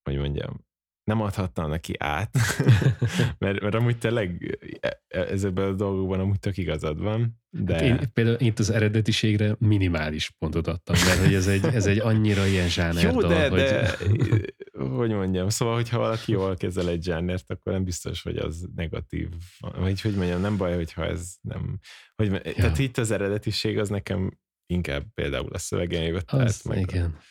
[0.02, 0.66] hogy mondjam,
[1.04, 2.36] nem adhattam neki át,
[3.38, 7.42] mert, mert amúgy tényleg e, e, ezekben a dolgokban amúgy tök igazad van.
[7.50, 7.72] De...
[7.74, 11.98] Hát én például itt az eredetiségre minimális pontot adtam, mert hogy ez egy, ez egy
[11.98, 13.58] annyira ilyen zsáner Jó, de, hogy...
[13.58, 13.96] de
[14.78, 19.28] hogy mondjam, szóval, hogyha valaki jól kezel egy zsánert, akkor nem biztos, hogy az negatív,
[19.58, 21.78] vagy hogy mondjam, nem baj, hogyha ez nem,
[22.14, 22.52] hogy, ja.
[22.52, 27.04] tehát itt az eredetiség az nekem inkább például a szövegen jött az, meg, igen.
[27.04, 27.22] A,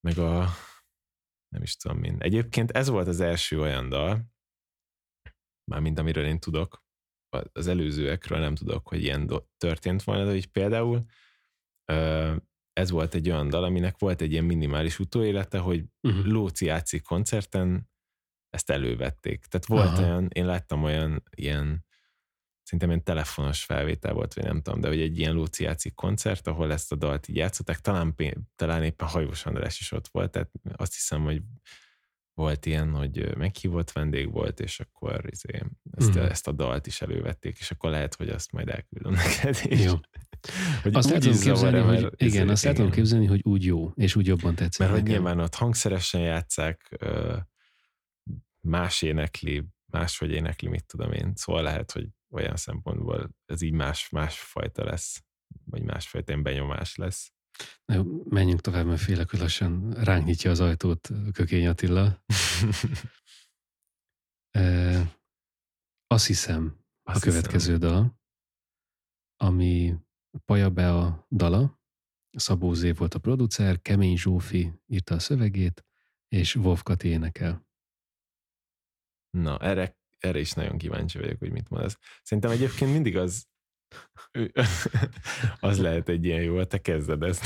[0.00, 0.48] meg a
[1.48, 2.22] nem is tudom mind.
[2.22, 4.32] Egyébként ez volt az első olyan dal,
[5.70, 6.84] mármint amiről én tudok,
[7.52, 11.04] az előzőekről nem tudok, hogy ilyen történt volna, de hogy például
[12.72, 16.24] ez volt egy olyan dal, aminek volt egy ilyen minimális utóélete, hogy uh-huh.
[16.24, 17.90] Lóci játszik koncerten,
[18.50, 19.44] ezt elővették.
[19.44, 20.02] Tehát volt Aha.
[20.02, 21.84] olyan, én láttam olyan ilyen
[22.62, 26.46] szerintem ilyen telefonos felvétel volt, vagy nem tudom, de hogy egy ilyen Lóci játszik koncert,
[26.46, 28.14] ahol ezt a dalt így játszották, talán,
[28.56, 31.42] talán éppen Hajós András is ott volt, tehát azt hiszem, hogy
[32.34, 36.30] volt ilyen, hogy meghívott vendég volt, és akkor izé, ezt, uh-huh.
[36.30, 39.84] ezt a dalt is elővették, és akkor lehet, hogy azt majd elküldöm neked is.
[39.84, 39.92] Jó.
[40.82, 43.92] Hogy azt tudom képzelni, hogy, mert igen, izé, azt el tudom képzelni, hogy úgy jó,
[43.94, 44.78] és úgy jobban tetszik.
[44.78, 46.98] Mert hogy nyilván ott hangszeresen játszák,
[48.60, 51.32] más énekli, máshogy énekli, mit tudom én.
[51.34, 55.24] Szóval lehet, hogy olyan szempontból ez így más, másfajta lesz,
[55.64, 57.32] vagy másfajta benyomás lesz.
[57.84, 62.24] Na menjünk tovább, mert félek, hogy lassan ránk nyitja az ajtót Kökény Attila.
[64.58, 65.20] e,
[66.06, 67.88] azt hiszem, azt a következő hiszem.
[67.88, 68.20] dal,
[69.36, 69.94] ami
[70.44, 71.80] Paja be a dala,
[72.30, 75.84] Szabó Zé volt a producer, Kemény Zsófi írta a szövegét,
[76.28, 77.66] és Wolf Kati énekel.
[79.30, 81.98] Na, erre erre is nagyon kíváncsi vagyok, hogy mit mondasz.
[82.22, 83.48] Szerintem egyébként mindig az
[85.60, 87.44] az lehet egy ilyen jó, te kezded ezt.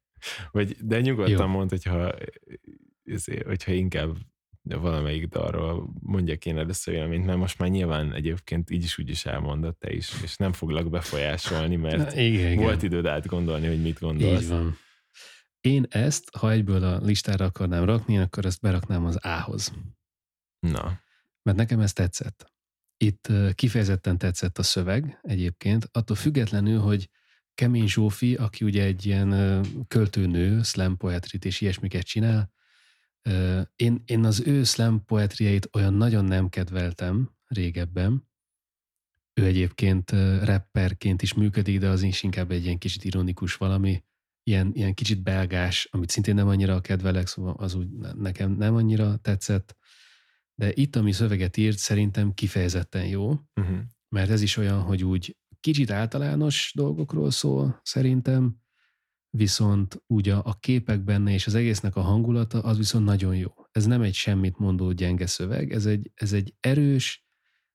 [0.50, 1.46] Vagy, de nyugodtan jó.
[1.46, 2.14] mondd, hogyha,
[3.02, 4.16] izé, hogyha inkább
[4.76, 9.26] valamelyik dalról mondjak én először véleményt, mert most már nyilván egyébként így is úgy is
[9.26, 12.84] elmondott te is, és nem foglak befolyásolni, mert Na, igen, volt igen.
[12.84, 14.42] időd átgondolni, hogy mit gondolsz.
[14.42, 14.78] Így van.
[15.60, 19.72] Én ezt, ha egyből a listára akarnám rakni, akkor ezt beraknám az A-hoz.
[20.60, 21.00] Na.
[21.42, 22.52] Mert nekem ez tetszett.
[22.96, 27.08] Itt kifejezetten tetszett a szöveg egyébként, attól függetlenül, hogy
[27.54, 32.52] Kemény Zsófi, aki ugye egy ilyen költőnő, slam poetrit és ilyesmiket csinál,
[33.76, 38.26] én, én az ő slam poetriait olyan nagyon nem kedveltem régebben.
[39.34, 40.10] Ő egyébként
[40.42, 44.04] rapperként is működik, de az is inkább egy ilyen kicsit ironikus valami,
[44.42, 49.16] ilyen, ilyen kicsit belgás, amit szintén nem annyira kedvelek, szóval az úgy nekem nem annyira
[49.16, 49.76] tetszett.
[50.54, 53.78] De itt, ami szöveget írt, szerintem kifejezetten jó, uh-huh.
[54.08, 58.60] mert ez is olyan, hogy úgy kicsit általános dolgokról szól, szerintem,
[59.30, 63.52] viszont úgy a, a képek benne és az egésznek a hangulata az viszont nagyon jó.
[63.70, 67.26] Ez nem egy semmit mondó gyenge szöveg, ez egy, ez egy erős,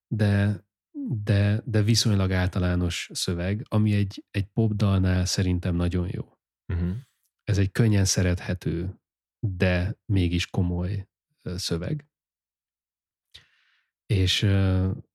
[0.08, 0.66] de,
[1.24, 6.38] de, de viszonylag általános szöveg, ami egy, egy popdalnál szerintem nagyon jó.
[6.68, 6.96] Uh-huh.
[7.44, 9.02] Ez egy könnyen szerethető,
[9.40, 11.08] de mégis komoly
[11.44, 12.08] szöveg.
[14.06, 14.42] És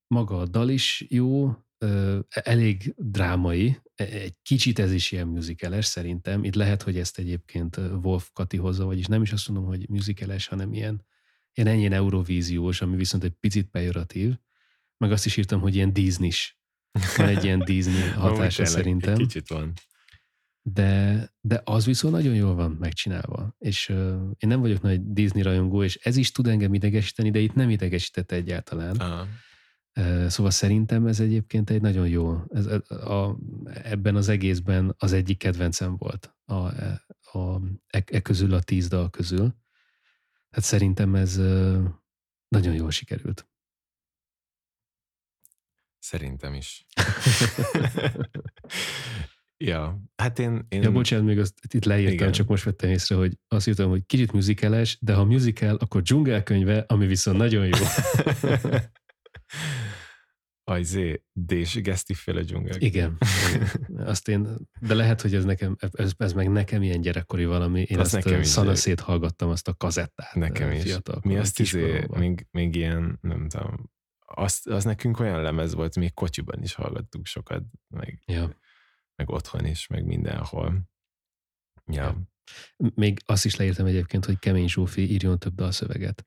[0.07, 1.53] maga a dal is jó,
[2.29, 6.45] elég drámai, e, egy kicsit ez is ilyen musicales szerintem.
[6.45, 10.47] Itt lehet, hogy ezt egyébként Wolf Kati hozza, vagyis nem is azt mondom, hogy musicales,
[10.47, 11.07] hanem ilyen,
[11.53, 14.35] ilyen ennyi eurovíziós, ami viszont egy picit pejoratív.
[14.97, 16.57] Meg azt is írtam, hogy ilyen Disney-s.
[17.17, 19.13] Van egy ilyen Disney hatása szerintem.
[19.13, 19.73] Egy kicsit van.
[20.63, 23.55] De, de az viszont nagyon jól van megcsinálva.
[23.59, 23.97] És uh,
[24.39, 27.71] én nem vagyok nagy Disney rajongó, és ez is tud engem idegesíteni, de itt nem
[27.71, 28.97] idegesítette egyáltalán.
[28.97, 29.27] Aha
[30.27, 33.39] Szóval szerintem ez egyébként egy nagyon jó, ez, a,
[33.83, 36.55] ebben az egészben az egyik kedvencem volt a,
[37.39, 39.55] a, e, e közül, a tíz dal közül.
[40.51, 41.37] Hát szerintem ez
[42.49, 43.49] nagyon jól sikerült.
[45.99, 46.87] Szerintem is.
[49.57, 50.67] ja, hát én...
[50.69, 50.83] én...
[50.83, 52.33] Ja, bocsánat, még azt itt leírtam, Igen.
[52.33, 56.85] csak most vettem észre, hogy azt írtam, hogy kicsit musicales, de ha musical, akkor dzsungelkönyve,
[56.89, 57.77] ami viszont nagyon jó.
[60.69, 62.81] Ajzé, Dés Gesztiféle dzsungel.
[62.81, 63.19] Igen.
[63.97, 67.83] Azt én, de lehet, hogy ez nekem, ez, ez meg nekem ilyen gyerekkori valami.
[67.83, 70.35] Én azt, azt szana hallgattam azt a kazettát.
[70.35, 70.83] Nekem is.
[70.83, 75.97] Fiatal, Mi azt izé, még, még ilyen, nem tudom, az, az nekünk olyan lemez volt,
[75.97, 78.59] még kocsiban is hallgattuk sokat, meg, ja.
[79.15, 80.89] meg otthon is, meg mindenhol.
[81.87, 82.03] Ja.
[82.03, 82.29] ja.
[82.95, 86.27] Még azt is leírtam egyébként, hogy Kemény Zsófi írjon több dalszöveget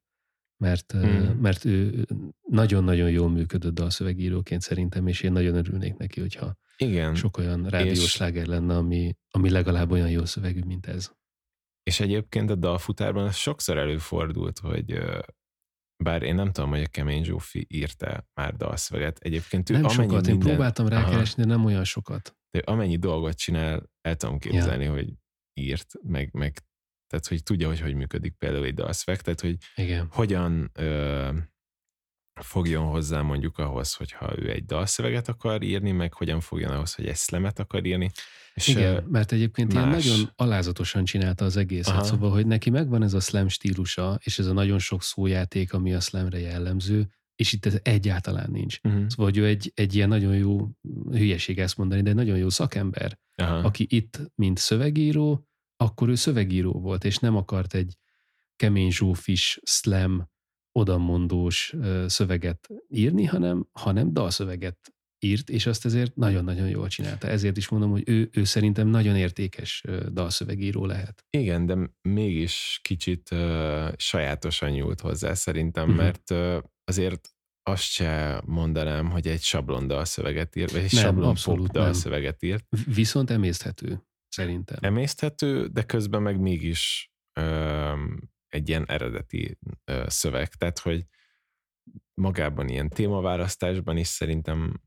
[0.61, 1.37] mert, hmm.
[1.39, 2.05] mert ő
[2.49, 7.15] nagyon-nagyon jól működött dalszövegíróként szerintem, és én nagyon örülnék neki, hogyha Igen.
[7.15, 11.11] sok olyan rádiós láger lenne, ami, ami legalább olyan jó szövegű, mint ez.
[11.83, 14.99] És egyébként a dalfutárban ez sokszor előfordult, hogy
[16.03, 19.19] bár én nem tudom, hogy a Kemény Zsófi írta már dalszöveget.
[19.19, 20.33] Egyébként ő nem amennyi sokat, minden...
[20.33, 22.35] én próbáltam rákeresni, de nem olyan sokat.
[22.51, 24.91] De amennyi dolgot csinál, el tudom képzelni, ja.
[24.91, 25.13] hogy
[25.53, 26.63] írt, meg, meg
[27.11, 30.07] tehát hogy tudja, hogy hogy működik például egy dalszveg, tehát hogy Igen.
[30.11, 31.29] hogyan ö,
[32.41, 37.05] fogjon hozzá mondjuk ahhoz, hogyha ő egy dalszöveget akar írni, meg hogyan fogjon ahhoz, hogy
[37.05, 38.11] egy szlemet akar írni.
[38.53, 39.83] És Igen, mert egyébként más...
[39.83, 42.03] ilyen nagyon alázatosan csinálta az egészet, Aha.
[42.03, 45.93] szóval, hogy neki megvan ez a slam stílusa, és ez a nagyon sok szójáték, ami
[45.93, 48.79] a slamre jellemző, és itt ez egyáltalán nincs.
[48.83, 49.07] Uh-huh.
[49.07, 50.69] Szóval, hogy ő egy, egy ilyen nagyon jó,
[51.09, 53.57] hülyeség ezt mondani, de egy nagyon jó szakember, Aha.
[53.57, 55.50] aki itt, mint szövegíró,
[55.81, 57.97] akkor ő szövegíró volt, és nem akart egy
[58.55, 60.29] kemény zsófis, slam,
[60.71, 61.75] odamondós
[62.05, 67.27] szöveget írni, hanem, hanem dalszöveget írt, és azt ezért nagyon-nagyon jól csinálta.
[67.27, 71.25] Ezért is mondom, hogy ő, ő szerintem nagyon értékes dalszövegíró lehet.
[71.29, 76.03] Igen, de mégis kicsit uh, sajátosan nyúlt hozzá szerintem, uh-huh.
[76.03, 77.29] mert uh, azért
[77.63, 82.65] azt se mondanám, hogy egy sablon dalszöveget írt, vagy egy nem, sablon pop dalszöveget írt.
[82.85, 84.01] Viszont emészthető
[84.31, 84.77] szerintem.
[84.81, 87.93] Emészthető, de közben meg mégis ö,
[88.47, 90.47] egy ilyen eredeti ö, szöveg.
[90.47, 91.05] Tehát, hogy
[92.13, 94.81] magában ilyen témaválasztásban is szerintem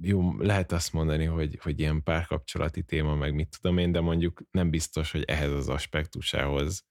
[0.00, 4.42] jó, lehet azt mondani, hogy, hogy ilyen párkapcsolati téma, meg mit tudom én, de mondjuk
[4.50, 6.84] nem biztos, hogy ehhez az aspektusához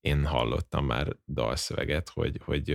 [0.00, 2.70] én hallottam már dalszöveget, hogy, hogy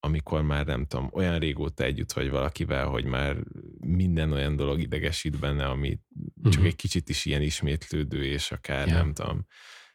[0.00, 3.36] amikor már nem tudom, olyan régóta együtt vagy valakivel, hogy már
[3.78, 6.00] minden olyan dolog idegesít benne, ami
[6.42, 6.66] csak uh-huh.
[6.66, 8.98] egy kicsit is ilyen ismétlődő, és akár yeah.
[8.98, 9.46] nem tudom,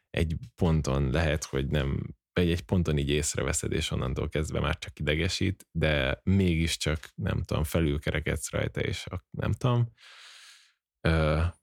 [0.10, 5.00] egy ponton lehet, hogy nem, vagy egy ponton így észreveszed, és onnantól kezdve már csak
[5.00, 9.92] idegesít, de mégiscsak nem tudom, felülkerekedsz rajta, és nem tudom,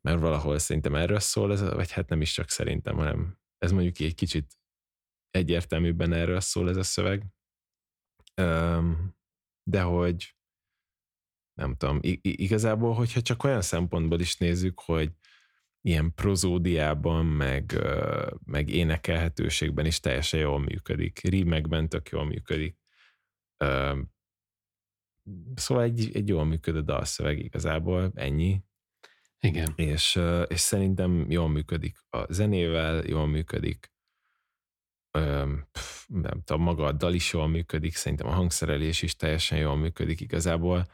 [0.01, 4.01] mert valahol szerintem erről szól, ez, vagy hát nem is csak szerintem, hanem ez mondjuk
[4.01, 4.53] egy kicsit
[5.31, 7.27] egyértelműbben erről szól ez a szöveg,
[9.63, 10.37] de hogy
[11.55, 15.13] nem tudom, igazából, hogyha csak olyan szempontból is nézzük, hogy
[15.81, 17.79] ilyen prozódiában, meg,
[18.45, 21.21] meg énekelhetőségben is teljesen jól működik.
[21.21, 22.77] Rímekben tök jól működik.
[25.55, 28.63] Szóval egy, egy jól működő dalszöveg igazából, ennyi.
[29.41, 29.73] Igen.
[29.77, 33.93] És, és szerintem jól működik a zenével, jól működik
[36.07, 40.21] nem tudom, maga a dal is jól működik, szerintem a hangszerelés is teljesen jól működik
[40.21, 40.87] igazából.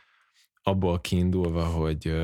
[0.63, 2.15] Abból kiindulva, hogy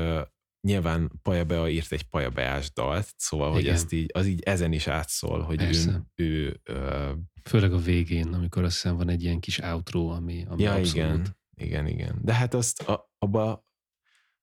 [0.61, 3.61] nyilván Paja Bea írt egy Paja Beás dalt, szóval, Igen.
[3.61, 7.11] hogy ezt így, az így ezen is átszól, hogy ő, ő ö...
[7.43, 10.95] Főleg a végén, amikor azt hiszem van egy ilyen kis outro, ami, ami ja, abszolút...
[10.95, 12.19] igen, igen, igen.
[12.21, 13.65] De hát azt a, abba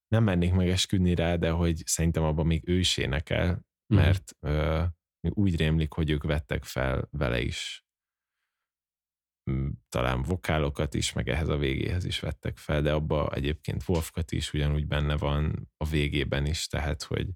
[0.09, 3.46] nem mennék meg esküdni rá, de hogy szerintem abban még ő is énekel,
[3.86, 4.00] mhm.
[4.00, 4.50] mert mm.
[4.50, 4.82] ö,
[5.29, 7.85] úgy rémlik, hogy ők vettek fel vele is
[9.51, 14.33] mm, talán vokálokat is, meg ehhez a végéhez is vettek fel, de abba egyébként Wolfkat
[14.33, 17.31] is ugyanúgy benne van a végében is, tehát hogy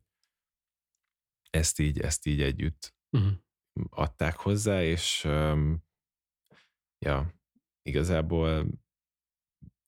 [1.50, 3.32] ezt így, ezt így együtt uh-huh.
[3.90, 5.84] adták hozzá, és um,
[6.98, 7.34] ja,
[7.82, 8.66] igazából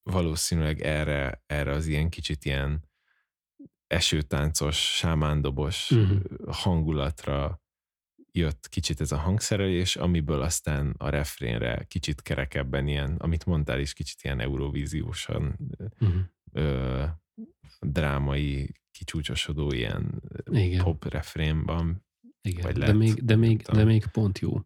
[0.02, 2.88] valószínűleg erre, erre az ilyen kicsit ilyen
[3.86, 6.54] esőtáncos, sámándobos uh-huh.
[6.54, 7.62] hangulatra
[8.38, 13.92] jött kicsit ez a hangszerelés, amiből aztán a refrénre kicsit kerekebben ilyen, amit mondtál is,
[13.92, 15.58] kicsit ilyen eurovíziósan
[16.00, 16.20] uh-huh.
[16.52, 17.04] ö,
[17.80, 20.84] drámai, kicsúcsosodó ilyen Igen.
[20.84, 22.06] pop refrénban.
[22.40, 24.60] Igen, vagy de, még, de, még, de még pont jó.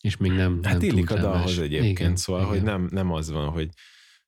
[0.00, 2.54] És még nem Hát nem illik a dalhoz egyébként, Igen, szóval, Igen.
[2.54, 3.70] hogy nem, nem az van, hogy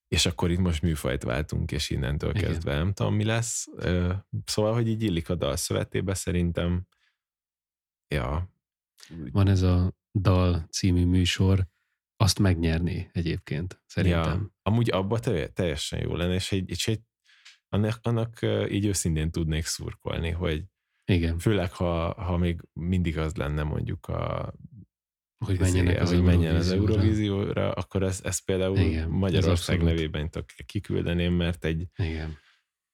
[0.09, 2.43] és akkor itt most műfajt váltunk, és innentől Igen.
[2.43, 3.67] kezdve nem tudom, mi lesz.
[4.45, 6.87] Szóval, hogy így illik a dal szövetébe szerintem.
[8.15, 8.58] Ja,
[9.31, 11.67] van ez a Dal című műsor,
[12.17, 14.41] azt megnyerni egyébként, szerintem.
[14.41, 15.19] Ja, amúgy abba
[15.53, 17.01] teljesen jó lenne, és, egy, és egy,
[17.69, 18.39] annak, annak
[18.71, 20.65] így őszintén tudnék szurkolni, hogy
[21.05, 21.39] igen.
[21.39, 24.55] Főleg, ha, ha még mindig az lenne mondjuk a
[25.45, 30.31] hogy menjenek az, hogy menjen az Eurovízióra, akkor ezt, ezt például Igen, Magyarország ez nevében
[30.67, 32.37] kiküldeném, mert egy, Igen.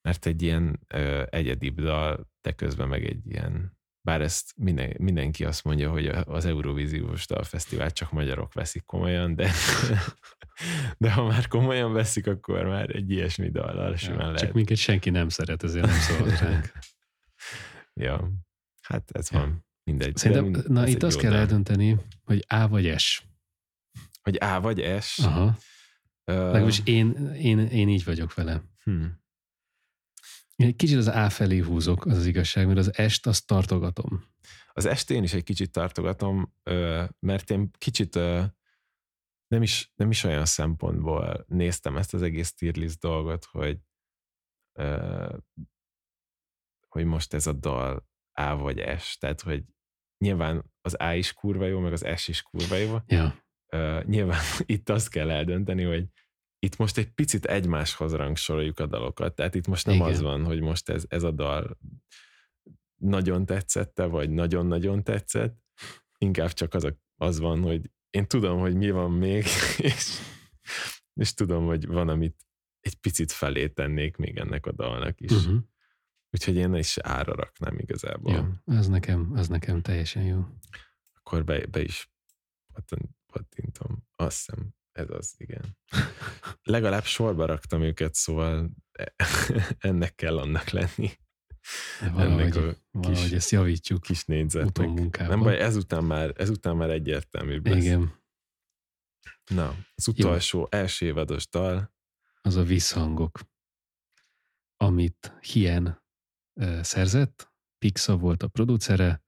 [0.03, 3.74] mert egy ilyen ö, egyedibb dal, de közben meg egy ilyen
[4.05, 9.51] bár ezt minden, mindenki azt mondja, hogy az Eurovíziós Dalfesztivál csak magyarok veszik komolyan, de,
[10.99, 14.39] de ha már komolyan veszik, akkor már egy ilyesmi dallal ja, simán lehet.
[14.39, 16.73] Csak minket senki nem szeret, ezért nem szól ránk.
[18.07, 18.31] ja,
[18.83, 19.39] hát ez ja.
[19.39, 19.67] van.
[19.85, 20.17] Mindegy.
[20.17, 21.41] Szerintem, mind, na itt azt kell dal.
[21.41, 23.23] eldönteni, hogy A vagy S.
[24.23, 25.19] Hogy A vagy S?
[25.19, 25.45] Aha.
[25.45, 28.63] Uh, Legalábbis én, én, én így vagyok vele.
[28.83, 29.24] Hmm.
[30.57, 34.25] Én egy kicsit az A felé húzok, az az igazság, mert az est azt tartogatom.
[34.73, 36.55] Az est én is egy kicsit tartogatom,
[37.19, 38.15] mert én kicsit
[39.47, 43.79] nem is, nem is olyan szempontból néztem ezt az egész tierlist dolgot, hogy
[46.89, 49.65] hogy most ez a dal A vagy S, tehát hogy
[50.19, 52.97] nyilván az A is kurva jó, meg az S is kurva jó.
[53.07, 53.45] Ja.
[54.03, 54.43] nyilván
[54.75, 56.09] itt azt kell eldönteni, hogy
[56.65, 60.09] itt most egy picit egymáshoz rangsoroljuk a dalokat, tehát itt most nem Igen.
[60.09, 61.79] az van, hogy most ez, ez a dal
[63.01, 65.59] nagyon tetszette, vagy nagyon-nagyon tetszett,
[66.19, 69.45] inkább csak az, a, az van, hogy én tudom, hogy mi van még,
[69.79, 70.21] és,
[71.15, 72.37] és tudom, hogy van, amit
[72.81, 75.33] egy picit felé tennék még ennek a dalnak is.
[75.33, 75.63] Uh-huh.
[76.31, 78.33] Úgyhogy én is ára raknám igazából.
[78.33, 80.47] Ja, ez nekem, ez nekem teljesen jó.
[81.13, 82.11] Akkor be, be is
[83.33, 84.05] pattintom.
[84.17, 85.77] Azt hiszem, ez az, igen.
[86.63, 88.71] Legalább sorba raktam őket, szóval
[89.79, 91.11] ennek kell annak lenni.
[92.01, 94.01] Valahogy, ennek a valahogy kis, ezt javítjuk.
[94.01, 95.19] Kis négyzetnek.
[95.19, 97.85] Nem baj, ezután már, ezután már egyértelműbb lesz.
[97.85, 98.23] Igen.
[99.45, 100.67] Na, az utolsó Jó.
[100.71, 101.93] első évados dal.
[102.41, 103.41] Az a visszhangok,
[104.77, 106.03] amit Hien
[106.81, 109.25] szerzett, Pixa volt a producere,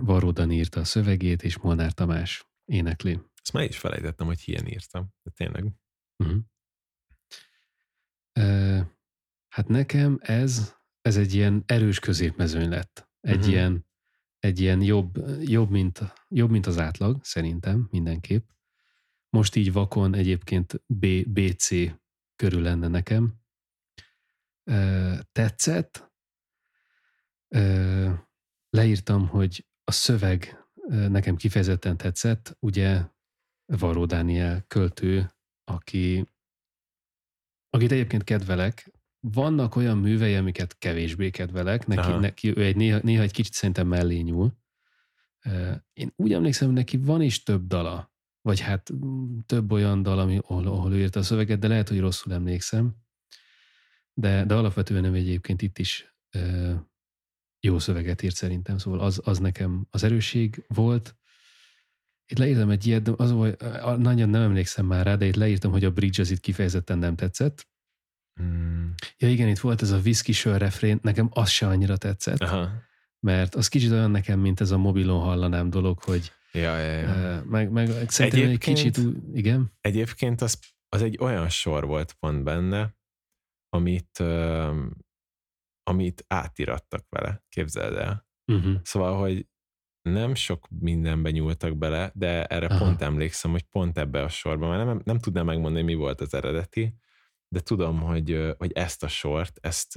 [0.00, 3.20] Varódan írta a szövegét, és Molnár Tamás énekli.
[3.50, 5.08] Ezt már is felejtettem, hogy hien írtam.
[5.22, 5.72] De tényleg.
[6.16, 6.38] Uh-huh.
[8.38, 8.86] Uh,
[9.48, 13.10] hát nekem ez, ez egy ilyen erős középmezőny lett.
[13.20, 13.50] Egy uh-huh.
[13.50, 13.86] ilyen,
[14.38, 18.48] egy ilyen jobb, jobb, mint, jobb, mint az átlag, szerintem mindenképp.
[19.28, 21.68] Most így vakon egyébként B, BC
[22.36, 23.40] körül lenne nekem.
[25.32, 26.12] Tetszett.
[28.68, 32.56] Leírtam, hogy a szöveg nekem kifejezetten tetszett.
[32.58, 33.04] Ugye
[33.78, 35.30] Varó Dániel költő,
[35.64, 36.26] aki,
[37.70, 38.92] akit egyébként kedvelek.
[39.20, 41.86] Vannak olyan művei, amiket kevésbé kedvelek.
[41.86, 44.58] Neki, neki ő egy néha, néha egy kicsit szerintem mellé nyúl.
[45.92, 50.18] Én úgy emlékszem, hogy neki van is több dala, vagy hát mm, több olyan dal,
[50.18, 52.96] ami, ahol, ahol ő írta a szöveget, de lehet, hogy rosszul emlékszem.
[54.12, 56.14] De, de alapvetően nem egyébként itt is
[57.60, 61.19] jó szöveget írt szerintem, szóval az, az nekem az erőség volt.
[62.30, 63.60] Itt leírtam egy ilyet, de az volt,
[63.98, 67.16] nagyon nem emlékszem már rá, de itt leírtam, hogy a bridge az itt kifejezetten nem
[67.16, 67.68] tetszett.
[68.40, 68.94] Hmm.
[69.18, 72.68] Ja igen, itt volt ez a whisky sör refrén, nekem az se annyira tetszett, Aha.
[73.26, 77.42] mert az kicsit olyan nekem, mint ez a mobilon hallanám dolog, hogy Ja, ja, ja.
[77.44, 80.58] meg, meg szerintem egy Egyébként- kicsit, úgy- igen, Egyébként az,
[80.88, 82.96] az egy olyan sor volt pont benne,
[83.68, 84.18] amit,
[85.82, 88.28] amit átirattak vele, képzeld el.
[88.52, 88.74] uh-huh.
[88.82, 89.46] Szóval, hogy
[90.02, 92.78] nem sok mindenbe nyúltak bele, de erre Aha.
[92.78, 96.34] Pont emlékszem, hogy pont ebbe a sorban, mert nem, nem tudnám megmondani, mi volt az
[96.34, 96.94] eredeti,
[97.48, 99.96] de tudom, hogy, hogy ezt a sort, ezt,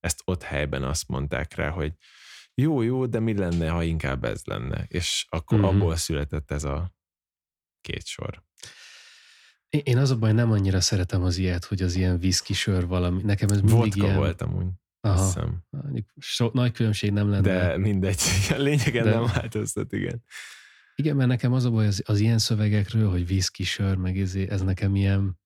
[0.00, 1.92] ezt ott helyben azt mondták rá, hogy
[2.54, 4.84] jó, jó, de mi lenne, ha inkább ez lenne?
[4.88, 5.66] És akkor Mhm.
[5.66, 5.80] uh-huh.
[5.82, 6.94] abból született ez a
[7.80, 8.44] két sor.
[9.68, 13.22] Én- az a baj, nem annyira szeretem az ilyet, hogy az ilyen whisky sör valami.
[13.22, 14.16] Nekem ez mindig Vodka ilyen...
[14.16, 14.66] volt amúgy,
[15.20, 15.62] azt Aha, hiszem.
[15.82, 17.40] mondjuk so, nagy különbség nem lenne.
[17.42, 18.20] De mindegy,
[18.56, 20.22] a lényegen De- nem változtat, igen.
[20.94, 24.48] Igen, mert nekem az a baj az, az ilyen szövegekről, hogy whisky sör, meg izé,
[24.50, 25.38] ez nekem ilyen,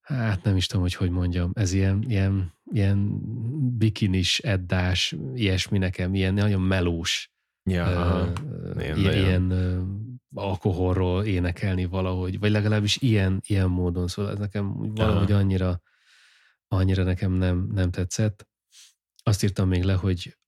[0.00, 3.20] hát nem is tudom, hogy hogy mondjam, ez ilyen, ilyen, ilyen
[3.76, 7.32] bikinis, eddás, ilyesmi nekem, ilyen nagyon melós,
[7.70, 8.32] Ja, ö, aha.
[8.78, 9.82] Ilyen ilyen, nagyon- ilyen ö,
[10.34, 15.40] alkoholról énekelni valahogy, vagy legalábbis ilyen, ilyen módon, szóval ez nekem valahogy Aha.
[15.40, 15.80] annyira,
[16.74, 18.48] annyira nekem nem, nem tetszett.
[19.22, 20.38] Azt írtam még le, hogy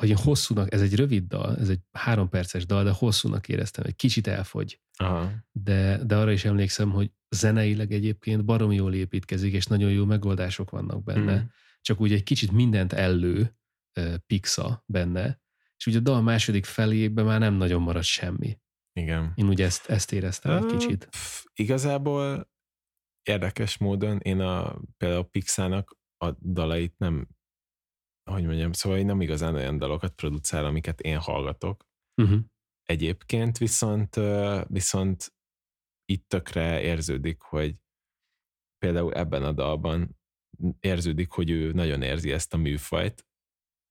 [0.00, 3.84] hogy én hosszúnak, ez egy rövid dal, ez egy három perces dal, de hosszúnak éreztem,
[3.86, 4.80] egy kicsit elfogy.
[4.96, 5.32] Aha.
[5.52, 10.70] De, de arra is emlékszem, hogy zeneileg egyébként baromi jól építkezik, és nagyon jó megoldások
[10.70, 11.34] vannak benne.
[11.34, 11.44] Mhm.
[11.80, 13.56] Csak úgy egy kicsit mindent ellő
[14.26, 15.42] Pixa benne,
[15.76, 18.58] és ugye a dal második felében már nem nagyon marad semmi.
[18.92, 19.32] Igen.
[19.34, 21.06] Én ugye ezt, ezt éreztem egy Ö, kicsit.
[21.10, 22.52] pff, Igazából
[23.28, 27.28] érdekes módon én a, például Pixának a dalait nem,
[28.30, 31.86] hogy mondjam, szóval én nem igazán olyan dalokat producál, amiket én hallgatok.
[32.22, 32.40] Uh-huh.
[32.82, 34.20] Egyébként viszont,
[34.68, 35.34] viszont
[36.04, 37.76] itt tökre érződik, hogy
[38.78, 40.18] például ebben a dalban
[40.80, 43.26] érződik, hogy ő nagyon érzi ezt a műfajt,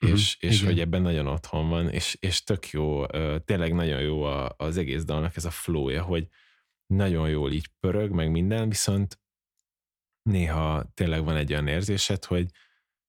[0.04, 0.66] Mhm, és, és igen.
[0.66, 3.06] hogy ebben nagyon otthon van, és, és tök jó,
[3.40, 6.28] tényleg nagyon jó a, az egész dalnak ez a flowja, hogy
[6.86, 9.20] nagyon jól így pörög, meg minden, viszont
[10.24, 12.50] néha tényleg van egy olyan érzésed, hogy,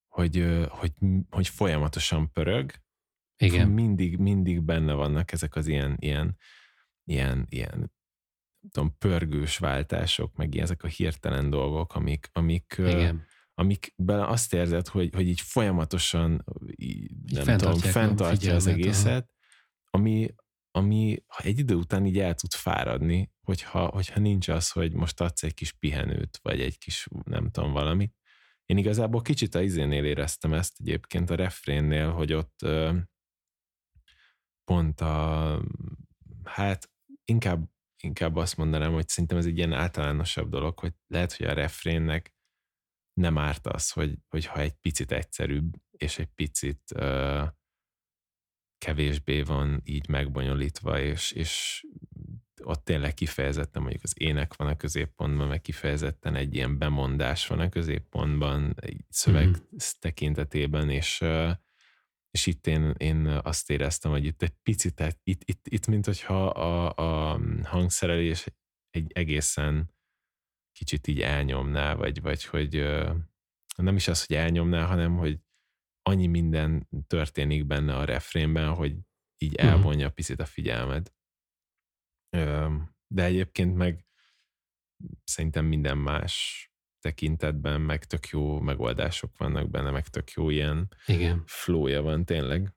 [0.07, 0.91] hogy, hogy,
[1.29, 2.71] hogy folyamatosan pörög,
[3.37, 3.69] Igen.
[3.69, 6.37] mindig, mindig benne vannak ezek az ilyen, ilyen,
[7.03, 7.93] ilyen, ilyen
[8.71, 13.25] tudom, pörgős váltások, meg ezek a hirtelen dolgok, amik, amik, Igen.
[13.53, 19.29] amikben azt érzed, hogy, hogy így folyamatosan így, nem tudom, fenntartják a fenntartja az egészet,
[19.89, 20.35] ami,
[20.71, 25.43] ami egy idő után így el tud fáradni, hogyha, hogyha nincs az, hogy most adsz
[25.43, 28.15] egy kis pihenőt, vagy egy kis, nem tudom, valamit.
[28.65, 32.97] Én igazából kicsit a izénél éreztem ezt egyébként a refrénnél, hogy ott ö,
[34.63, 35.61] pont a,
[36.43, 36.91] hát
[37.25, 37.69] inkább,
[38.03, 42.33] inkább azt mondanám, hogy szerintem ez egy ilyen általánosabb dolog, hogy lehet, hogy a refrénnek
[43.13, 47.43] nem árt az, hogy, hogyha egy picit egyszerűbb, és egy picit ö,
[48.77, 51.85] kevésbé van így megbonyolítva, és, és
[52.65, 57.59] ott tényleg kifejezetten mondjuk az ének van a középpontban, meg kifejezetten egy ilyen bemondás van
[57.59, 59.57] a középpontban, egy szöveg Mhm.
[59.99, 61.23] tekintetében, és,
[62.31, 66.47] és itt én, én azt éreztem, hogy itt egy picit, itt, itt, itt mint hogyha
[66.47, 66.93] a,
[67.33, 68.45] a hangszerelés
[68.89, 69.93] egy egészen
[70.71, 72.75] kicsit így elnyomná, vagy, vagy hogy
[73.77, 75.39] nem is az, hogy elnyomná, hanem hogy
[76.01, 78.95] annyi minden történik benne a refrénben, hogy
[79.37, 79.67] így Mhm.
[79.67, 81.13] elvonja picit a figyelmed.
[83.07, 84.05] De egyébként meg
[85.23, 86.65] szerintem minden más
[86.99, 91.43] tekintetben meg tök jó megoldások vannak benne, meg tök jó ilyen Igen.
[91.45, 92.73] flowja van tényleg.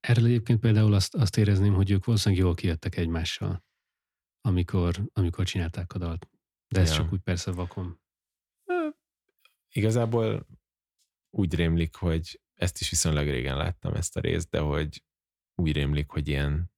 [0.00, 3.64] Erről egyébként például azt, azt érezném, hogy ők valószínűleg jól kijöttek egymással,
[4.40, 6.28] amikor, amikor csinálták a dalt.
[6.68, 6.94] De ez Ja.
[6.96, 8.00] csak úgy persze vakon.
[9.68, 10.46] Igazából
[11.30, 15.04] úgy rémlik, hogy ezt is viszonylag régen láttam ezt a részt, de hogy
[15.54, 16.70] úgy rémlik, hogy ilyen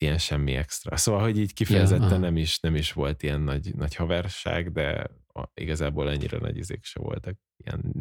[0.00, 0.96] ilyen semmi extra.
[0.96, 2.18] Szóval, hogy így kifejezetten aha.
[2.18, 5.10] nem is, nem is volt ilyen nagy, nagy haverság, de
[5.54, 7.92] igazából ennyire nagy izék se voltak, ilyen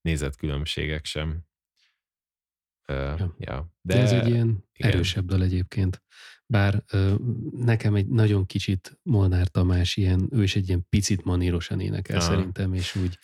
[0.00, 1.28] nézetkülönbségek sem.
[2.88, 3.34] Uh, Ja.
[3.38, 3.72] ja.
[3.80, 4.90] De, ez egy ilyen igen.
[4.90, 6.02] erősebb dal egyébként.
[6.46, 7.14] Bár ö,
[7.50, 12.26] nekem egy nagyon kicsit Molnár Tamás ilyen, ő is egy ilyen picit manírosan énekel Aha.
[12.26, 13.18] szerintem, és úgy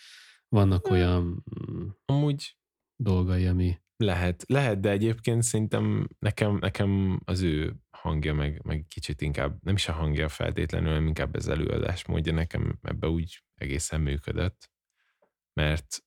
[0.49, 2.57] vannak olyan mm, Amúgy
[2.97, 9.21] dolgai, ami Lehet, lehet, de egyébként szerintem nekem, nekem az ő hangja, meg, meg kicsit
[9.21, 14.01] inkább, nem is a hangja feltétlenül, hanem inkább az előadás módja nekem ebbe úgy egészen
[14.01, 14.71] működött.
[15.53, 16.05] mert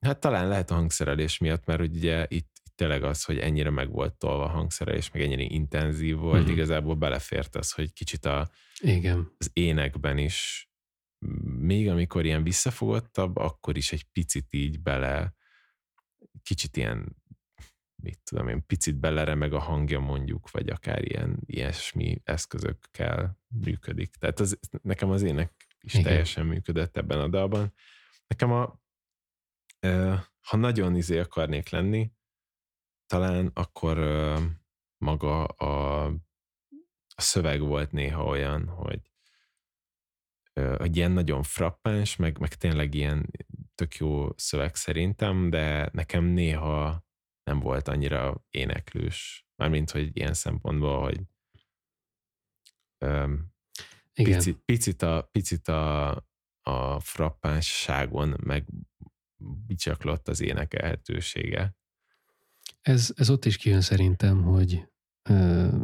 [0.00, 3.90] hát talán lehet a hangszerelés miatt, mert ugye itt, itt tényleg az, hogy ennyire meg
[3.90, 6.50] volt tolva a hangszerelés, meg ennyire intenzív volt, Mhm.
[6.52, 8.50] igazából belefért az, hogy kicsit a,
[8.80, 9.32] Igen.
[9.38, 10.68] az énekben is,
[11.58, 15.34] még amikor ilyen visszafogottabb, akkor is egy picit így bele,
[16.42, 17.16] kicsit ilyen,
[18.02, 24.14] mit tudom én, picit beleremeg a hangja mondjuk, vagy akár ilyen ilyesmi eszközökkel működik.
[24.14, 26.04] Tehát az, nekem az ének is Igen.
[26.04, 27.72] Teljesen működött ebben a dalban.
[28.26, 28.80] Nekem a,
[30.40, 32.12] ha nagyon izé akarnék lenni,
[33.06, 33.98] talán akkor
[34.98, 36.04] maga a,
[37.14, 39.00] a szöveg volt néha olyan, hogy
[40.52, 43.30] ö, egy ilyen nagyon frappáns, meg, meg tényleg ilyen
[43.74, 47.05] tök jó szöveg szerintem, de nekem néha
[47.46, 49.46] nem volt annyira éneklős.
[49.56, 51.20] Mármint, hogy ilyen szempontból, hogy
[52.98, 53.52] öm,
[54.14, 54.38] Igen.
[54.38, 56.10] picit, picit, a, picit a,
[56.62, 58.66] a frappánsságon meg
[59.66, 61.76] bicsaklott az énekelhetősége.
[62.80, 64.88] Ez, ez ott is kijön szerintem, hogy
[65.28, 65.78] ö,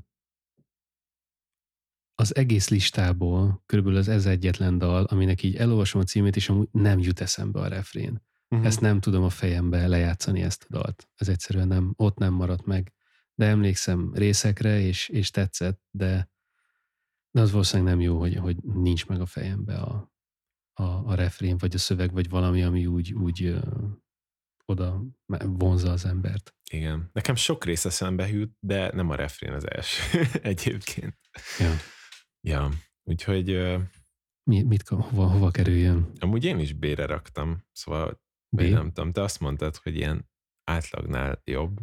[2.14, 6.68] az egész listából körülbelül az ez egyetlen dal, aminek így elolvasom a címét, és amúgy
[6.72, 8.22] nem jut eszembe a refrén.
[8.52, 8.66] Uh-huh.
[8.66, 11.08] Ezt nem tudom a fejembe lejátszani ezt a dalt.
[11.14, 12.92] Ez egyszerűen nem, ott nem maradt meg.
[13.34, 16.30] De emlékszem részekre, és, és tetszett, de,
[17.30, 20.12] de az valószínűleg nem jó, hogy, hogy nincs meg a fejembe a,
[20.72, 23.58] a, a refrén, vagy a szöveg, vagy valami, ami úgy, úgy ö,
[24.64, 25.02] oda
[25.46, 26.54] vonza az embert.
[26.70, 27.10] Igen.
[27.12, 30.22] Nekem sok része szembe jut, de nem a refrén az első
[30.52, 31.18] egyébként.
[31.58, 31.70] Ja.
[32.40, 32.70] Ja,
[33.02, 33.78] úgyhogy ö,
[34.44, 36.12] Mi, mit, hova, hova kerüljön?
[36.18, 38.20] amúgy én is B-re raktam, szóval
[38.56, 38.56] B?
[38.56, 38.60] B?
[38.60, 40.30] nem tudom, te azt mondtad, hogy ilyen
[40.64, 41.78] átlagnál jobb.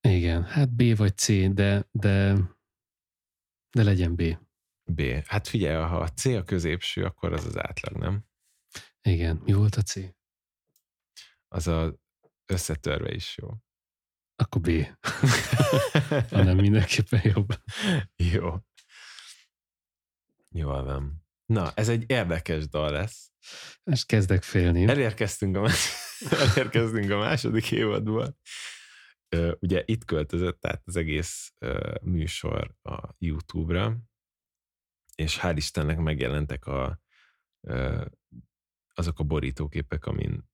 [0.00, 2.34] Igen, hát B vagy C, de, de,
[3.70, 4.22] de legyen B.
[4.84, 5.02] B.
[5.26, 8.24] Hát figyelj, ha a C a középső, akkor az az átlag, nem?
[9.02, 9.94] Igen, mi volt a C?
[11.48, 11.94] Az a
[12.46, 13.48] összetörve is jó.
[14.36, 14.70] Akkor B.
[16.30, 17.48] Hanem mindenképpen jobb.
[18.16, 18.54] jó.
[20.48, 21.27] Jól van.
[21.52, 23.30] Na, ez egy érdekes dal lesz.
[23.84, 24.86] És kezdek félni.
[24.86, 25.70] Elérkeztünk a,
[26.54, 28.38] elérkeztünk a második évadból.
[29.58, 31.52] Ugye itt költözött át az egész
[32.02, 33.96] műsor a YouTube-ra,
[35.14, 37.00] és hál' Istennek megjelentek a,
[38.94, 40.48] azok a borítóképek, amin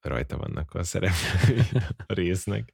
[0.00, 1.62] rajta vannak a szereplői
[2.06, 2.72] a résznek.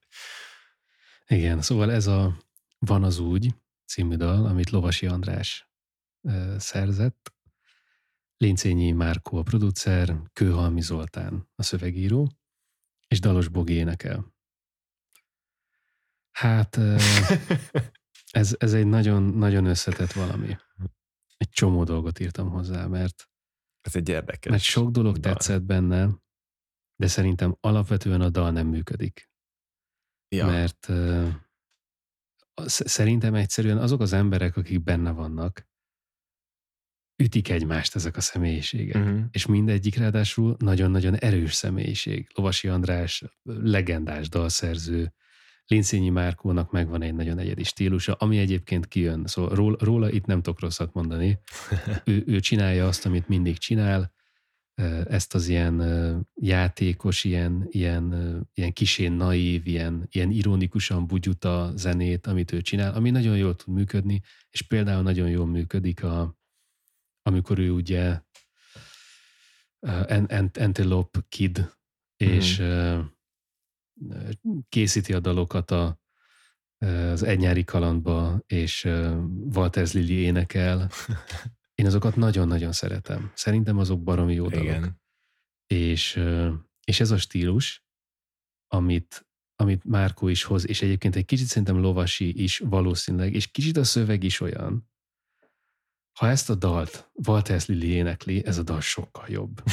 [1.27, 2.37] Igen, szóval ez a
[2.79, 3.55] Van az úgy
[3.87, 5.74] című dal, amit Lovasi András
[6.57, 7.33] szerzett.
[8.37, 12.31] Lincényi Márkó a producer, Kőhalmi Zoltán a szövegíró,
[13.09, 14.35] és Dalos Bogi énekel.
[16.31, 16.77] Hát
[18.31, 20.57] ez, ez egy nagyon, nagyon összetett valami.
[21.37, 23.29] Egy csomó dolgot írtam hozzá, mert,
[23.81, 24.51] Ez egy érdekes.
[24.51, 25.33] mert sok dolog dal.
[25.33, 26.09] tetszett benne,
[26.97, 29.31] de szerintem alapvetően a dal nem működik.
[30.29, 30.47] Ja.
[30.47, 30.89] Mert
[32.65, 35.69] szerintem egyszerűen azok az emberek, akik benne vannak,
[37.17, 39.03] ütik egymást ezek a személyiségek.
[39.03, 39.21] Uh-huh.
[39.31, 42.29] És mindegyik ráadásul nagyon-nagyon erős személyiség.
[42.35, 45.13] Lovasi András, legendás dalszerző,
[45.67, 49.23] Lincényi Márkónak megvan egy nagyon egyedi stílusa, ami egyébként kijön.
[49.27, 51.39] Szóval róla, róla itt nem tudok rosszat mondani.
[52.05, 54.13] Ő, ő csinálja azt, amit mindig csinál,
[55.09, 58.15] ezt az ilyen játékos, ilyen, ilyen,
[58.55, 63.75] ilyen kisén naív, ilyen, ilyen ironikusan bugyuta zenét, amit ő csinál, ami nagyon jól tud
[63.75, 66.39] működni, és például nagyon jól működik, a,
[67.27, 68.21] amikor ő ugye
[69.81, 71.73] uh, Ant- Ant- Antelope Kid,
[72.17, 73.01] és ö,
[74.09, 74.31] ö,
[74.69, 76.01] készíti a dalokat a,
[76.79, 78.85] ö, az Egy nyári kalandba, és
[79.55, 80.91] Walters Lili énekel.
[81.75, 83.33] Én azokat nagyon-nagyon szeretem.
[83.35, 84.65] Szerintem azok baromi jó dalok.
[84.65, 85.01] Igen.
[85.67, 86.23] És,
[86.85, 87.85] és ez a stílus,
[88.67, 89.27] amit,
[89.57, 93.85] amit Márkó is hoz, és egyébként egy kicsit szerintem Lovasi is valószínűleg, és kicsit a
[93.85, 94.89] szöveg is olyan,
[96.19, 99.63] ha ezt a dalt Walters Lili énekli, ez a dal sokkal jobb.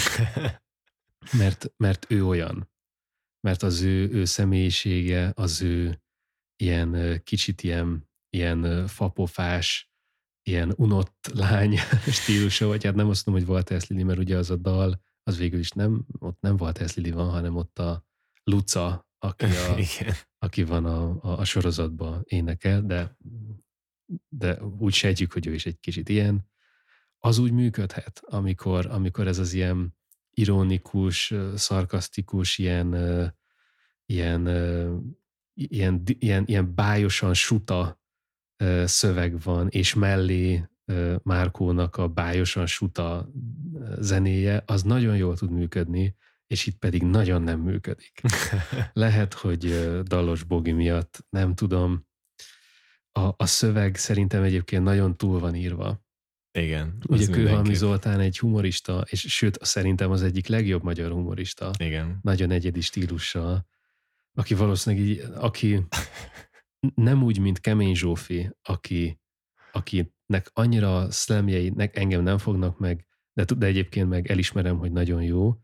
[1.37, 2.69] Mert, mert ő olyan.
[3.39, 6.01] Mert az ő, ő személyisége, az ő
[6.55, 9.91] ilyen kicsit ilyen, ilyen fapofás,
[10.43, 11.77] ilyen unott lány
[12.21, 15.37] stílusa, vagy hát nem azt mondom, hogy Walters Lili, mert ugye az a dal, az
[15.37, 18.05] végül is nem, ott nem Walters Lili van, hanem ott a
[18.43, 19.75] Luca, aki, a,
[20.45, 23.17] aki van a, a, a sorozatban énekel, de,
[24.29, 26.49] de úgy sejtjük, hogy ő is egy kicsit ilyen.
[27.19, 29.95] Az úgy működhet, amikor, amikor ez az ilyen
[30.33, 32.93] ironikus, szarkasztikus, ilyen,
[34.05, 34.47] ilyen,
[35.53, 38.01] ilyen, ilyen, ilyen bájosan suta
[38.85, 40.65] szöveg van, és mellé
[41.23, 43.31] Márkónak a bájosan suta
[43.99, 46.15] zenéje, az nagyon jól tud működni,
[46.47, 48.21] és itt pedig nagyon nem működik.
[48.93, 52.09] Lehet, hogy Dalos Bogi miatt, nem tudom.
[53.11, 56.01] A, a szöveg szerintem egyébként nagyon túl van írva.
[56.51, 56.97] Igen.
[57.07, 61.71] Ugye Kőhalmi Zoltán egy humorista, és sőt, szerintem az egyik legjobb magyar humorista.
[61.79, 62.19] Igen.
[62.21, 63.67] Nagyon egyedi stílussal,
[64.33, 65.85] aki valószínűleg így, aki
[66.95, 69.19] nem úgy, mint Kemény Zsófi, aki,
[69.71, 75.55] akinek annyira szlemjei engem nem fognak meg, de, de egyébként meg elismerem, hogy nagyon jó,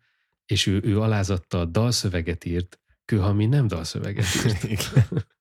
[0.46, 4.26] és ő, ő alázattal dalszöveget írt, Kőhalmi nem dalszöveget
[4.70, 4.94] írt.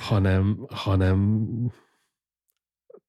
[0.00, 1.46] hanem, hanem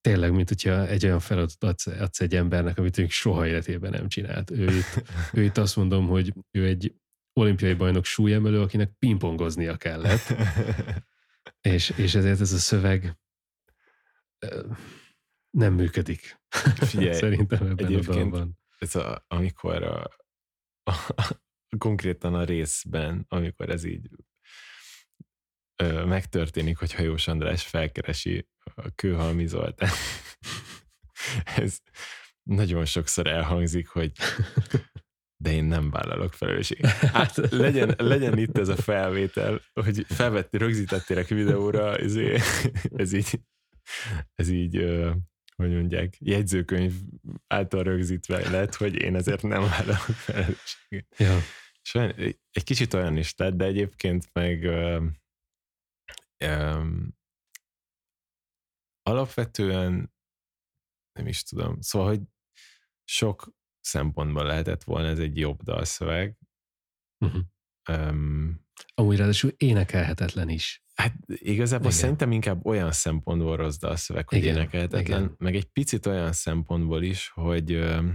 [0.02, 4.08] tényleg, mint hogyha egy olyan feladatot adsz, adsz egy embernek, amit még soha életében nem
[4.08, 4.52] csinált.
[4.52, 5.04] Ő itt,
[5.34, 6.96] ő itt azt mondom, hogy ő egy
[7.34, 10.34] olimpiai bajnok súlyemelő, akinek pingpongoznia kellett.
[11.62, 13.18] és, és ezért ez a szöveg
[15.50, 16.42] nem működik.
[16.76, 18.60] Figyelj, Szerintem ebben a dalban.
[18.78, 20.10] Ez a, amikor a,
[20.84, 21.16] a,
[21.78, 24.10] konkrétan a részben, amikor ez így
[26.06, 29.90] megtörténik, hogy Hajós András felkeresi a Kőhalmi Zoltán.
[31.56, 31.78] ez
[32.44, 34.12] nagyon sokszor elhangzik, hogy
[35.44, 36.92] de én nem vállalok felelősséget.
[36.92, 42.16] Hát legyen, legyen itt ez a felvétel, hogy felvetti, rögzítettél a videóra, ez,
[42.96, 43.40] ez így,
[44.36, 44.86] ez így,
[45.56, 46.94] hogy mondják, jegyzőkönyv
[47.48, 51.08] által rögzítve lett, hogy én ezért nem vállalok felelősséget.
[51.18, 51.38] Ja.
[51.94, 52.14] Olyan,
[52.52, 54.68] egy kicsit olyan is lett, de egyébként meg
[56.46, 57.18] um,
[59.02, 60.14] alapvetően
[61.20, 62.22] nem is tudom, szóval, hogy
[63.04, 66.38] sok szempontból lehetett volna ez egy jobb dalszöveg.
[67.26, 67.42] Uh-huh.
[67.90, 68.62] Um,
[68.94, 70.84] Amúgy ráadásul énekelhetetlen is.
[70.94, 72.00] Hát igazából igen.
[72.00, 75.36] szerintem inkább olyan szempontból rossz dalszöveg, hogy igen, énekelhetetlen, igen.
[75.38, 78.14] meg egy picit olyan szempontból is, hogy uh,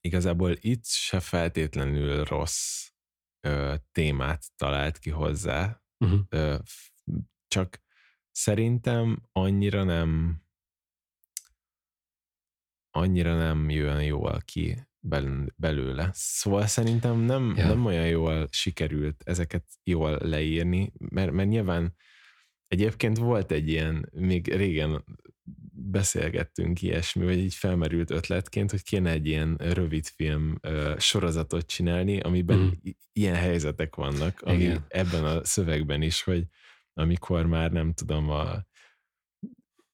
[0.00, 2.88] igazából itt se feltétlenül rossz
[3.48, 6.20] uh, témát talált ki hozzá, uh-huh.
[6.30, 6.58] uh,
[7.54, 7.80] csak
[8.30, 10.42] szerintem annyira nem
[12.90, 14.88] annyira nem jön jól ki
[15.56, 16.10] belőle.
[16.12, 17.66] Szóval szerintem nem, ja.
[17.66, 21.94] nem olyan jól sikerült ezeket jól leírni, mert, mert nyilván
[22.66, 25.04] egyébként volt egy ilyen, még régen
[25.72, 32.20] beszélgettünk ilyesmi, vagy így felmerült ötletként, hogy kéne egy ilyen rövid film uh, sorozatot csinálni,
[32.20, 32.90] amiben mm.
[33.12, 34.84] ilyen helyzetek vannak, ami Igen.
[34.88, 36.46] ebben a szövegben is, hogy
[36.94, 38.64] amikor már nem tudom, a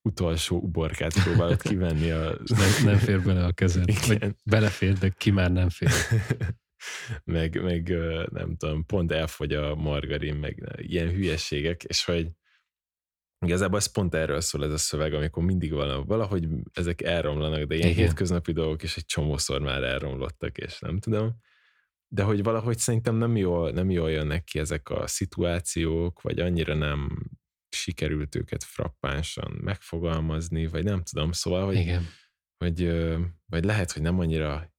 [0.02, 2.10] utolsó uborkát próbálod kivenni.
[2.10, 2.38] A...
[2.44, 3.88] nem, nem fér bele a kezed.
[3.88, 4.18] Igen.
[4.18, 5.90] Vagy belefér, de ki már nem fér.
[7.24, 7.88] meg, meg
[8.30, 12.30] nem tudom, pont elfogy a margarin, meg ilyen hülyességek, és hogy
[13.46, 17.74] igazából ez pont erről szól ez a szöveg, amikor mindig valahogy, valahogy ezek elromlanak, de
[17.74, 18.04] ilyen Igen.
[18.04, 21.36] hétköznapi dolgok is egy csomószor már elromlottak, és nem tudom
[22.12, 26.74] de hogy valahogy szerintem nem jól, nem jól jönnek ki ezek a szituációk, vagy annyira
[26.74, 27.30] nem
[27.68, 32.06] sikerült őket frappánsan megfogalmazni, vagy nem tudom, szóval, hogy, Igen.
[32.64, 32.92] hogy
[33.46, 34.72] vagy lehet, hogy nem annyira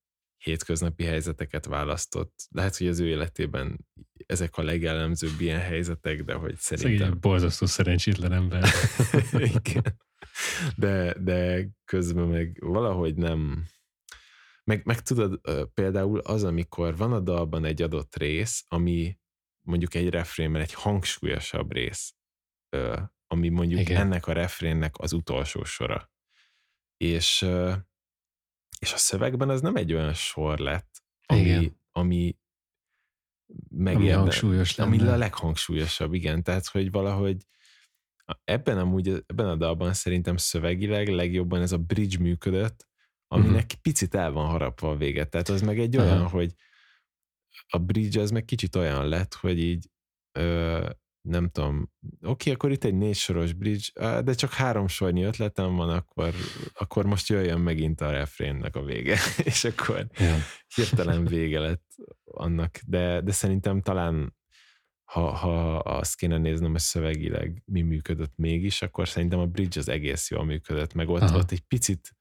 [0.43, 2.33] hétköznapi helyzeteket választott.
[2.49, 3.87] Lehet, hogy az ő életében
[4.25, 6.97] ezek a legellemzőbb ilyen helyzetek, de hogy szerintem...
[6.97, 8.69] Szegény, borzasztó szerencsétlen ember.
[9.33, 9.99] Igen.
[10.75, 13.65] De, de közben meg valahogy nem,
[14.63, 15.41] meg, meg tudod,
[15.73, 19.19] például az, amikor van a dalban egy adott rész, ami
[19.61, 22.15] mondjuk egy refrénben egy hangsúlyosabb rész,
[23.27, 24.01] ami mondjuk Igen.
[24.01, 26.11] ennek a refrénnek az utolsó sora.
[26.97, 27.41] És,
[28.79, 31.79] és a szövegben az nem egy olyan sor lett, ami, igen.
[31.91, 32.39] ami
[33.85, 34.95] ami hangsúlyos lenne.
[34.95, 36.43] Ami a leghangsúlyosabb, igen.
[36.43, 37.45] Tehát, hogy valahogy
[38.43, 42.87] ebben amúgy, ebben a dalban szerintem szövegileg legjobban ez a bridge működött,
[43.31, 43.81] aminek uh-huh.
[43.81, 45.25] picit el van harapva a vége.
[45.25, 46.31] Tehát az meg egy olyan, uh-huh.
[46.31, 46.53] hogy
[47.67, 49.89] a bridge az meg kicsit olyan lett, hogy így
[50.31, 50.89] ö,
[51.21, 55.75] nem tudom, oké, okay, akkor itt egy négy soros bridge, de csak három sornyi ötletem
[55.75, 56.33] van, akkor,
[56.73, 60.39] akkor most jöjjön megint a refrénnek a vége, és akkor yeah.
[60.75, 61.85] hirtelen vége lett
[62.23, 64.35] annak, de, de szerintem talán
[65.03, 69.89] ha, ha azt kéne néznem, hogy szövegileg mi működött mégis, akkor szerintem a bridge az
[69.89, 72.15] egész jól működött, meg ott, ott egy picit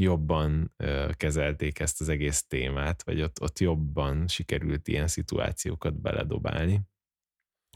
[0.00, 0.74] jobban
[1.12, 6.82] kezelték ezt az egész témát, vagy ott, ott jobban sikerült ilyen szituációkat beledobálni.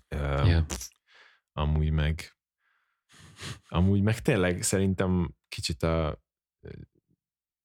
[0.08, 0.66] Yeah.
[1.52, 2.36] Amúgy meg
[3.68, 6.22] amúgy meg tényleg szerintem kicsit a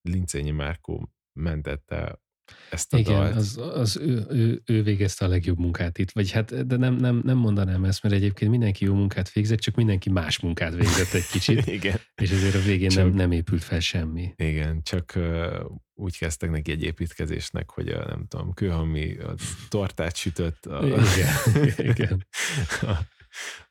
[0.02, 2.22] Lincényi Márkó mentette
[2.70, 3.36] ezt a Igen, dalt.
[3.36, 6.12] az, az ő, ő, ő, végezte a legjobb munkát itt.
[6.12, 9.76] Vagy hát, de nem, nem, nem mondanám ezt, mert egyébként mindenki jó munkát végzett, csak
[9.76, 12.00] mindenki más munkát végzett egy kicsit, Igen.
[12.22, 14.34] és ezért a végén Csak- nem, nem épült fel semmi.
[14.36, 15.60] Igen, csak uh,
[15.94, 19.34] úgy kezdtek neki egy építkezésnek, hogy a, nem tudom, kőhalmi a
[19.70, 21.36] tortát sütött, a, Igen,
[21.78, 22.28] igen.
[22.92, 22.98] a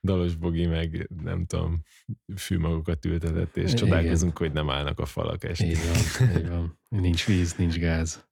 [0.02, 1.82] Dalos Bogi meg nem tudom,
[2.36, 3.76] fűmagokat ültetett, és Igen.
[3.76, 5.66] csodálkozunk, hogy nem állnak a falak este.
[5.66, 6.78] Így van, így van.
[6.88, 8.27] Nincs víz, nincs gáz.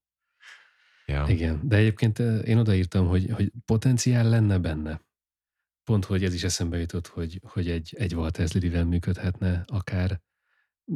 [1.06, 1.26] Ja.
[1.28, 5.00] Igen, de egyébként én odaírtam, hogy, hogy potenciál lenne benne.
[5.84, 10.20] Pont, hogy ez is eszembe jutott, hogy, hogy egy, egy Walters Lilivel működhetne akár,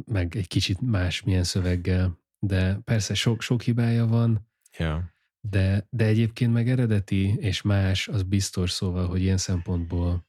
[0.05, 5.13] meg egy kicsit más milyen szöveggel, de persze sok, sok hibája van, ja.
[5.39, 10.27] de, de egyébként meg eredeti és más, az biztos szóval, hogy ilyen szempontból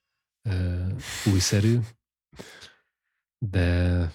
[0.49, 1.01] uh,
[1.33, 1.79] újszerű,
[3.39, 4.11] de,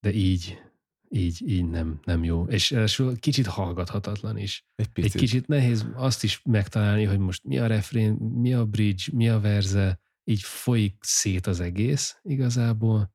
[0.00, 0.71] de így,
[1.14, 2.44] így, így nem, nem jó.
[2.44, 4.66] És ráadásul kicsit hallgathatatlan is.
[4.74, 5.20] Egy Egy picit.
[5.20, 9.40] kicsit nehéz azt is megtalálni, hogy most mi a refrén, mi a bridge, mi a
[9.40, 13.12] verze, így folyik szét az egész igazából.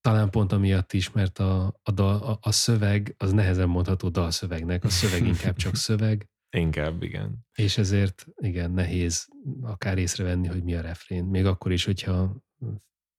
[0.00, 4.84] Talán pont amiatt is, mert a, a, dal, a, a szöveg az nehezen mondható dalszövegnek,
[4.84, 7.46] a szöveg inkább csak szöveg, Inkább, igen.
[7.54, 9.28] és ezért igen, nehéz
[9.62, 11.24] akár észrevenni, hogy mi a refrén.
[11.24, 12.42] Még akkor is, hogyha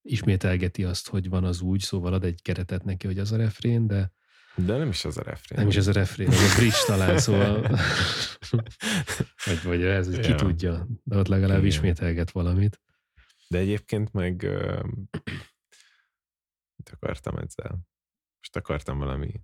[0.01, 3.87] ismételgeti azt, hogy van az úgy, szóval ad egy keretet neki, hogy az a refrén,
[3.87, 4.11] de
[4.55, 5.59] De nem is az a refrén.
[5.59, 7.61] nem is ez a refrén, az a bridge talán, szóval
[9.45, 10.35] vagy, vagy ez, hogy ki Ja.
[10.35, 11.69] tudja, de ott legalább Igen.
[11.69, 12.81] ismételget valamit.
[13.47, 14.83] De egyébként meg ö,
[16.75, 17.71] mit akartam ezzel?
[18.37, 19.41] Most akartam valami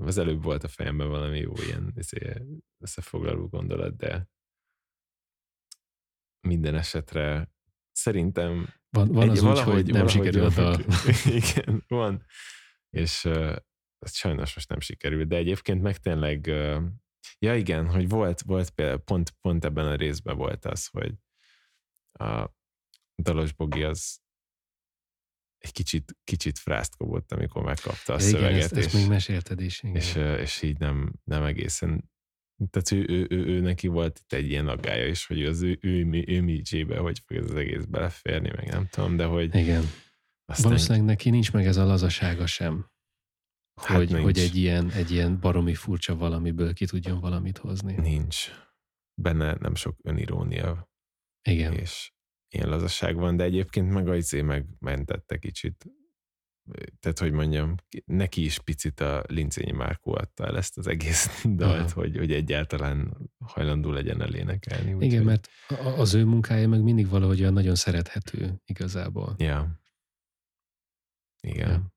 [0.00, 2.42] az előbb volt a fejemben valami jó ilyen izé,
[2.78, 4.28] összefoglaló gondolat, de
[6.48, 7.52] minden esetre
[7.92, 10.78] szerintem Van, van az úgy, hogy nem sikerül a.
[11.40, 12.24] Igen, van.
[12.90, 13.56] És uh,
[13.98, 16.82] ez sajnos most nem sikerült, de egyébként meg tényleg, uh,
[17.38, 21.14] ja igen, hogy volt, volt például, pont, pont ebben a részben volt az, hogy
[22.12, 22.50] a
[23.22, 24.20] Dalos Bogi az
[25.58, 29.08] egy kicsit, kicsit frászt kobott, amikor megkapta a Ja, igen, szöveget, ezt, és, ezt még
[29.08, 29.82] mesélted is.
[29.82, 29.96] Igen.
[29.96, 32.11] és, és így nem, nem egészen
[32.70, 35.78] tehát ő, ő, ő, ő, neki volt itt egy ilyen aggája is, hogy az ő,
[35.80, 39.54] ő, ő, ő midzsébe, hogy fog ez az egész beleférni, meg nem tudom, de hogy
[39.54, 39.82] igen.
[40.44, 42.90] aztán Valószínűleg neki nincs meg ez a lazasága sem.
[43.80, 44.22] Hát Hogy, nincs.
[44.22, 47.94] hogy egy, ilyen, egy ilyen baromi furcsa valamiből ki tudjon valamit hozni.
[47.94, 48.50] nincs.
[49.14, 50.90] Benne nem sok önirónia,
[51.48, 51.72] Igen.
[51.72, 52.12] és
[52.54, 55.86] ilyen lazaság van, de egyébként meg az izé megmentette kicsit.
[57.00, 57.74] Tehát, hogy mondjam,
[58.04, 62.00] neki is picit a Lincényi Márkó adta el ezt az egész dalt, Aha.
[62.00, 64.92] hogy, hogy egyáltalán hajlandó legyen elénekelni.
[64.92, 69.34] úgyhogy- Igen, mert a- az ő munkája meg mindig valahogy olyan nagyon szerethető igazából.
[69.38, 69.80] Ja.
[71.40, 71.68] Igen.
[71.70, 71.92] Ja.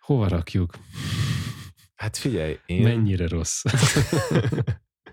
[0.00, 0.74] Hova rakjuk?
[1.94, 2.76] Hát figyelj, én...
[2.76, 2.82] Én...
[2.82, 3.62] Mennyire rossz?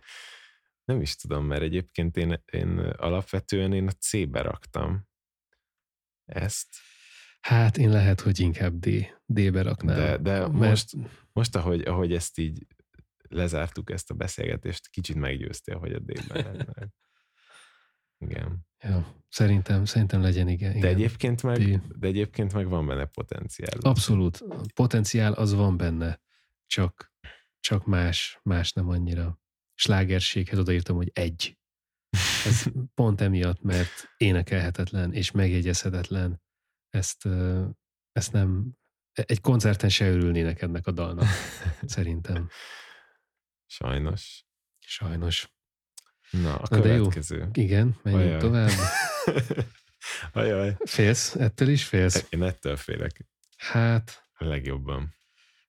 [0.89, 5.07] Nem is tudom, mert egyébként én, én alapvetően én a C-be raktam
[6.25, 6.67] ezt,
[7.39, 8.89] Hát én lehet, hogy inkább D.
[9.25, 9.95] D-be raknám.
[9.95, 10.95] de, de Mert- most,
[11.33, 12.65] most ahogy, ahogy ezt így
[13.29, 16.65] lezártuk ezt a beszélgetést, kicsit meggyőztél, hogy a D-ben lenne.
[18.25, 18.67] Igen.
[18.83, 20.71] Ja, szerintem, szerintem legyen igen.
[20.71, 20.89] De igen.
[20.89, 21.97] egyébként, meg, D.
[21.99, 23.77] de egyébként meg van benne potenciál.
[23.79, 24.43] Abszolút.
[24.73, 26.21] Potenciál az van benne,
[26.67, 27.11] csak,
[27.59, 29.39] csak más, más nem annyira.
[29.75, 31.57] Slágerséghez odaírtam, hogy egy.
[32.45, 36.41] Ez pont emiatt, mert énekelhetetlen és megjegyezhetetlen.
[36.89, 37.27] Ezt,
[38.11, 38.77] ezt nem,
[39.13, 41.25] egy koncerten se örülnének ennek a dalnak,
[41.85, 42.49] szerintem.
[43.65, 44.45] Sajnos.
[44.79, 45.49] Sajnos.
[46.29, 46.97] Na, a Na de jó.
[46.97, 47.49] következő.
[47.53, 48.39] Igen, menjünk Ajaj.
[48.39, 48.69] tovább.
[50.33, 50.77] Ajaj.
[50.85, 51.35] Félsz?
[51.35, 52.25] Ettől is félsz?
[52.29, 53.25] Én ettől félek
[53.57, 55.15] Hát, a legjobban.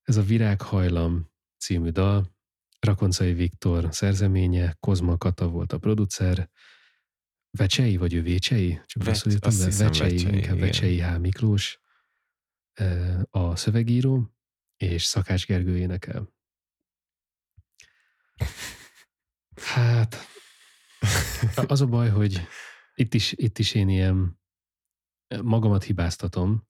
[0.03, 2.37] ez a Virághajlam című dal,
[2.81, 6.51] Rakoncai Viktor szerzeménye, Kozma Kata volt a producer,
[7.51, 8.81] Vecsei, vagy ő Vécsei?
[8.87, 10.67] Csak Vecs- rosszul írtam, azt hiszem Vecsei, Vecsei, inkább igen.
[10.67, 11.19] Vecsei H.
[11.19, 11.81] Miklós
[13.31, 14.35] a szövegíró,
[14.77, 16.33] és Szakács Gergő énekel.
[19.55, 20.17] Hát,
[21.67, 22.47] az a baj, hogy
[22.95, 24.41] itt is, itt is én ilyen
[25.43, 26.69] magamat hibáztatom,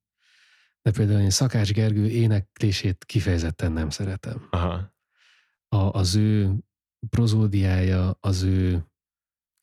[0.82, 4.48] de például én Szakács Gergő éneklését kifejezetten nem szeretem.
[4.51, 4.94] Aha.
[5.69, 6.55] A, az ő
[7.11, 8.89] prozódiája, az ő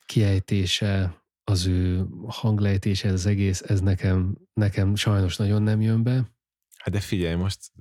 [0.07, 6.35] kiejtése, az ő hanglejtése, ez az egész, ez nekem, nekem sajnos nagyon nem jön be.
[6.77, 7.71] Hát de figyelj, most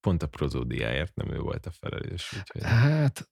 [0.00, 3.30] pont a prozódiáért nem ő volt a felelős, úgyhogy Hát,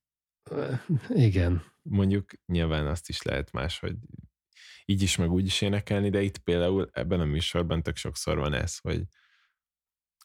[1.08, 1.62] igen.
[1.82, 3.96] mondjuk nyilván azt is lehet más, hogy
[4.84, 8.52] így is, meg úgy is énekelni, de itt például ebben a műsorban tök sokszor van
[8.52, 9.02] ez, hogy,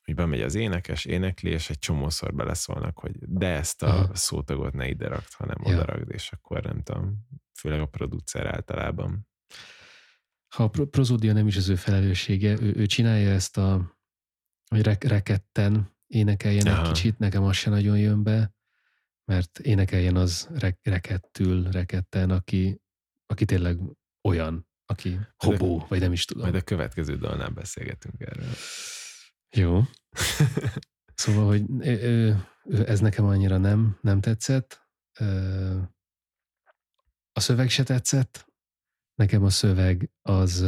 [0.10, 4.16] hogy bemegy az énekes, énekli, és egy csomószor beleszólnak, hogy de ezt a Aha.
[4.16, 5.74] szótagot ne ide rakd, hanem Ja.
[5.74, 7.28] oda rakd, és akkor nem tudom,
[7.60, 9.28] főleg a producer általában.
[10.56, 13.98] Ha a pro- prozódia nem is az ő felelőssége, ő, ő csinálja ezt a,
[14.70, 18.54] hogy rek- reketten énekeljen egy kicsit, nekem az se nagyon jön be,
[19.26, 22.82] mert énekeljen az re- rekettül, reketten, aki,
[23.26, 23.80] aki tényleg
[24.28, 26.44] olyan, aki hobó, vagy nem is tudom.
[26.44, 28.50] Majd a következő dalnál beszélgetünk erről.
[29.56, 29.82] Jó.
[31.20, 31.66] Szóval, hogy
[32.86, 34.88] ez nekem annyira nem, nem tetszett.
[37.32, 38.48] A szöveg se tetszett.
[39.16, 40.60] Nekem a szöveg az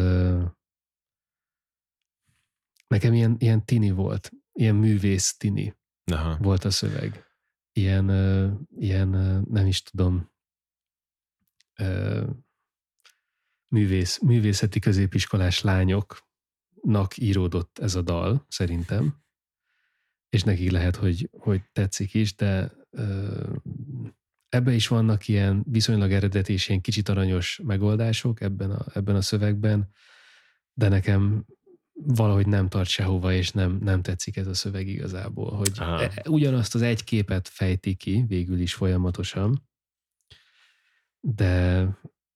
[2.88, 4.31] nekem ilyen, ilyen tini volt.
[4.51, 5.77] Ilyen művész tini
[6.11, 6.38] Aha.
[6.38, 7.26] volt a szöveg.
[7.72, 8.09] Ilyen,
[8.76, 9.09] ilyen
[9.49, 10.31] nem is tudom,
[13.68, 19.22] művész, művészeti középiskolás lányoknak íródott ez a dal, szerintem.
[20.31, 22.71] És nekik lehet, hogy, hogy tetszik is, de
[24.49, 29.21] ebbe is vannak ilyen viszonylag eredeti és ilyen kicsit aranyos megoldások ebben a, ebben a
[29.21, 29.89] szövegben,
[30.73, 31.45] de nekem
[31.93, 36.01] valahogy nem tart sehova, és nem, nem tetszik ez a szöveg igazából, hogy Aha.
[36.01, 39.69] e- ugyanazt az egy képet fejti ki végül is folyamatosan,
[41.19, 41.87] de,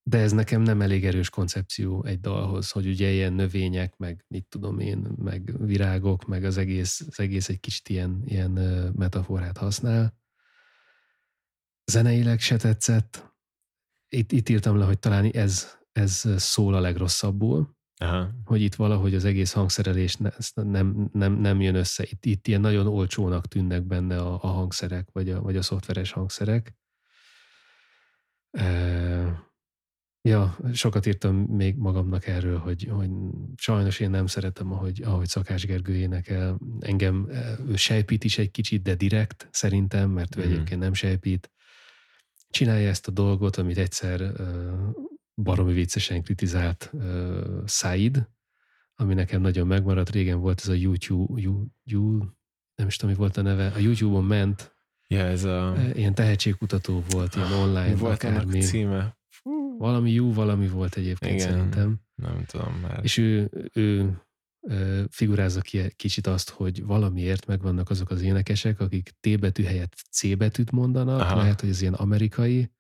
[0.07, 4.45] de ez nekem nem elég erős koncepció egy dalhoz, hogy ugye ilyen növények, meg mit
[4.47, 8.51] tudom én, meg virágok, meg az egész, az egész egy kicsit ilyen, ilyen
[8.95, 10.17] metaforát használ.
[11.85, 13.33] Zeneileg se tetszett.
[14.07, 18.29] Itt, itt írtam le, hogy talán ez, ez szól a legrosszabbul, Aha.
[18.43, 20.17] hogy itt valahogy az egész hangszerelés
[20.53, 22.03] nem, nem, nem jön össze.
[22.03, 26.11] Itt, itt ilyen nagyon olcsónak tűnnek benne a, a hangszerek, vagy a, vagy a szoftveres
[26.11, 26.75] hangszerek.
[28.51, 29.53] E,
[30.25, 33.09] ja, sokat írtam még magamnak erről, hogy, hogy
[33.55, 36.59] sajnos én nem szeretem, ahogy, ahogy Szakás Gergő énekel.
[36.79, 40.51] Engem e, ő sejpít is egy kicsit, de direkt szerintem, mert ő Mhm.
[40.51, 41.51] egyébként nem sejpít.
[42.49, 44.73] Csinálja ezt a dolgot, amit egyszer ö,
[45.35, 48.29] baromi viccesen kritizált uh, Said,
[48.95, 50.09] ami nekem nagyon megmaradt.
[50.09, 52.17] Régen volt ez a YouTube, you, you,
[52.75, 53.71] nem is tudom, mi volt a neve.
[53.75, 54.73] A YouTube-on ment,
[55.07, 55.75] Ja, ez a...
[55.93, 58.61] ilyen tehetségkutató volt, ilyen online, Mi volt akármi.
[58.61, 59.17] címe?
[59.77, 61.51] Valami jó, valami volt egyébként Igen.
[61.51, 61.99] szerintem.
[62.15, 62.99] Nem tudom már.
[63.03, 64.17] És ő, ő
[65.09, 69.93] figurázza ki egy kicsit azt, hogy valamiért megvannak azok az énekesek, akik T betű helyett
[70.11, 71.35] C betűt mondanak, Aha.
[71.35, 72.71] Lehet, hogy ez ilyen amerikai,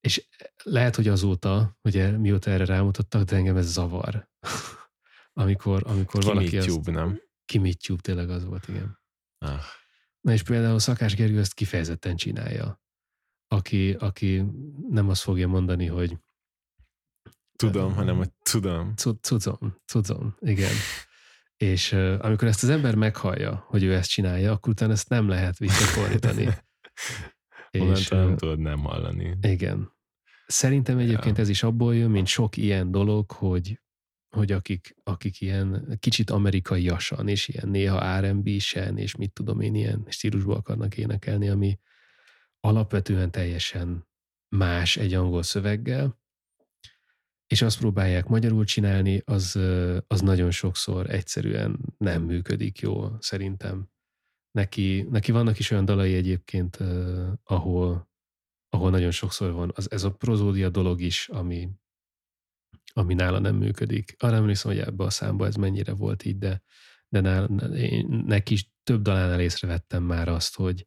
[0.00, 0.28] és
[0.62, 4.28] lehet, hogy azóta, ugye mióta erre rámutattak, de engem ez zavar.
[5.32, 6.90] amikor, amikor Kimi valaki Tube, azt...
[6.90, 7.20] nem?
[7.44, 8.98] Kimi Tube, tényleg az volt, igen.
[9.38, 9.60] Ah,
[10.20, 12.79] Na és például Szakás Gergő ezt kifejezetten csinálja.
[13.52, 14.44] Aki, aki
[14.88, 16.18] nem azt fogja mondani, hogy
[17.56, 18.94] tudom, hanem hogy tudom.
[18.96, 20.72] Cu- Cucom, cucom, igen.
[21.56, 25.28] És uh, amikor ezt az ember meghallja, hogy ő ezt csinálja, akkor utána ezt nem
[25.28, 26.48] lehet visszafordítani.
[27.70, 29.36] és nem tudod nem hallani.
[29.42, 29.92] igen.
[30.46, 31.42] Szerintem egyébként Ja.
[31.42, 33.80] ez is abból jön, mint sok ilyen dolog, hogy,
[34.36, 40.04] hogy akik, akik ilyen kicsit amerikaiasan, és ilyen néha R&B-sen, és mit tudom én, ilyen
[40.08, 41.78] stílusból akarnak énekelni, ami
[42.60, 44.08] alapvetően teljesen
[44.56, 46.18] más egy angol szöveggel,
[47.46, 49.58] és azt próbálják magyarul csinálni, az,
[50.06, 53.88] az nagyon sokszor egyszerűen nem működik jól, szerintem.
[54.50, 56.76] Neki, neki vannak is olyan dalai egyébként,
[57.42, 58.10] ahol,
[58.68, 61.70] ahol nagyon sokszor van az, ez a prozódia dolog is, ami,
[62.92, 64.14] ami nála nem működik.
[64.18, 66.62] Arra emlékszem, hogy ebbe a számba ez mennyire volt így, de,
[67.08, 70.86] de nála, én, neki is több dalánál észrevettem már azt, hogy,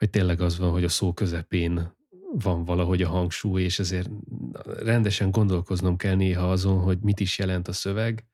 [0.00, 1.96] hogy tényleg az van, hogy a szó közepén
[2.32, 4.10] van valahogy a hangsúly, és ezért
[4.64, 8.26] rendesen gondolkoznom kell néha azon, hogy mit is jelent a szöveg,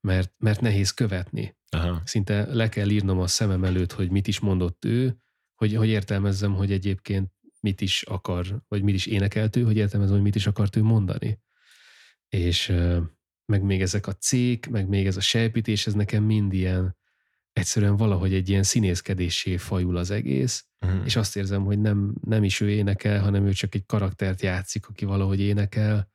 [0.00, 1.56] mert, mert nehéz követni.
[1.70, 2.02] Aha.
[2.04, 5.16] Szinte le kell írnom a szemem előtt, hogy mit is mondott ő,
[5.54, 7.30] hogy, hogy értelmezzem, hogy egyébként
[7.60, 10.82] mit is akar, vagy mit is énekelt ő, hogy értelmezzem, hogy mit is akart ő
[10.82, 11.40] mondani.
[12.28, 12.66] És
[13.44, 16.96] meg még ezek a cék, meg még ez a sejpítés, ez nekem mind ilyen,
[17.56, 21.04] egyszerűen valahogy egy ilyen színészkedéssé fajul az egész, Mhm.
[21.04, 24.86] és azt érzem, hogy nem, nem is ő énekel, hanem ő csak egy karaktert játszik,
[24.88, 26.10] aki valahogy énekel,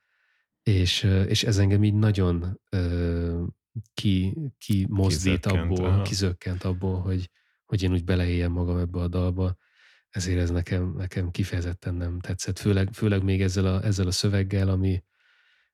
[0.63, 3.43] és, és ez engem így nagyon ö,
[3.93, 6.01] ki, ki mozdít Kizökkent, abból, aha.
[6.01, 7.29] kizökkent abból, hogy,
[7.65, 9.55] hogy én úgy beleéljem magam ebbe a dalba.
[10.09, 12.59] Ezért ez nekem, nekem kifejezetten nem tetszett.
[12.59, 15.03] Főleg, főleg még ezzel a, ezzel a szöveggel, ami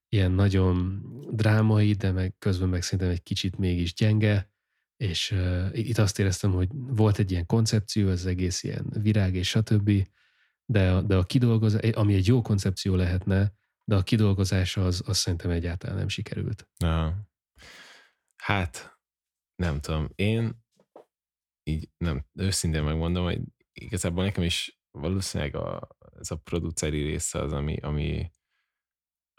[0.09, 4.51] ilyen nagyon drámai, de meg közben meg szerintem egy kicsit mégis gyenge,
[4.97, 9.47] és uh, itt azt éreztem, hogy volt egy ilyen koncepció, az egész ilyen virág és
[9.47, 9.91] stb.,
[10.65, 13.53] de, a- de a kidolgozás, ami egy jó koncepció lehetne,
[13.83, 16.69] de a kidolgozása az, az szerintem egyáltalán nem sikerült.
[16.77, 17.15] Aha.
[18.35, 18.99] Hát,
[19.55, 20.63] nem tudom, én
[21.63, 23.41] így nem, őszintén megmondom, hogy
[23.73, 25.87] igazából nekem is valószínűleg a,
[26.19, 28.31] ez a produceri része az, ami, ami,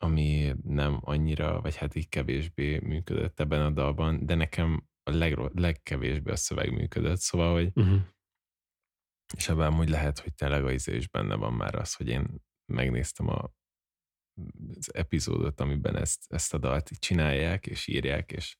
[0.00, 5.38] ami nem annyira, vagy hát így kevésbé működött ebben a dalban, de nekem a leg,
[5.54, 8.00] legkevésbé a szöveg működött, szóval, hogy uh-huh.
[9.36, 12.42] és ebben hogy lehet, hogy tényleg a izé is benne van már az, hogy én
[12.72, 13.52] megnéztem a,
[14.76, 18.56] az epizódot, amiben ezt, ezt a dalt csinálják, és írják, és,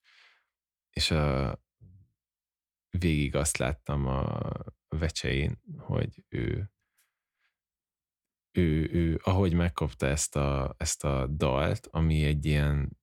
[0.90, 1.58] és a,
[2.98, 4.50] végig azt láttam a
[4.88, 6.72] vecsein, hogy ő,
[8.52, 12.97] ő, ő ahogy megkapta ezt a, ezt a dalt, ami egy ilyen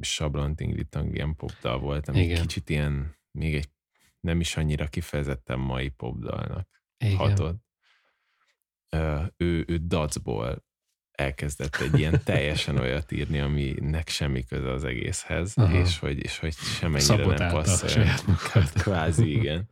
[0.00, 2.40] sablontingritang ilyen popdal volt, ami Igen.
[2.40, 3.68] kicsit ilyen, még egy
[4.20, 6.68] nem is annyira kifejezetten mai popdalnak
[6.98, 7.16] Igen.
[7.16, 7.62] hatott.
[9.36, 10.64] Ő, ő dacból
[11.10, 15.78] elkezdett egy ilyen teljesen olyat írni, aminek semmi köze az egészhez, Aha.
[15.78, 18.04] és hogy, és hogy semennyire nem passzol.
[18.72, 19.70] Kvázi, igen.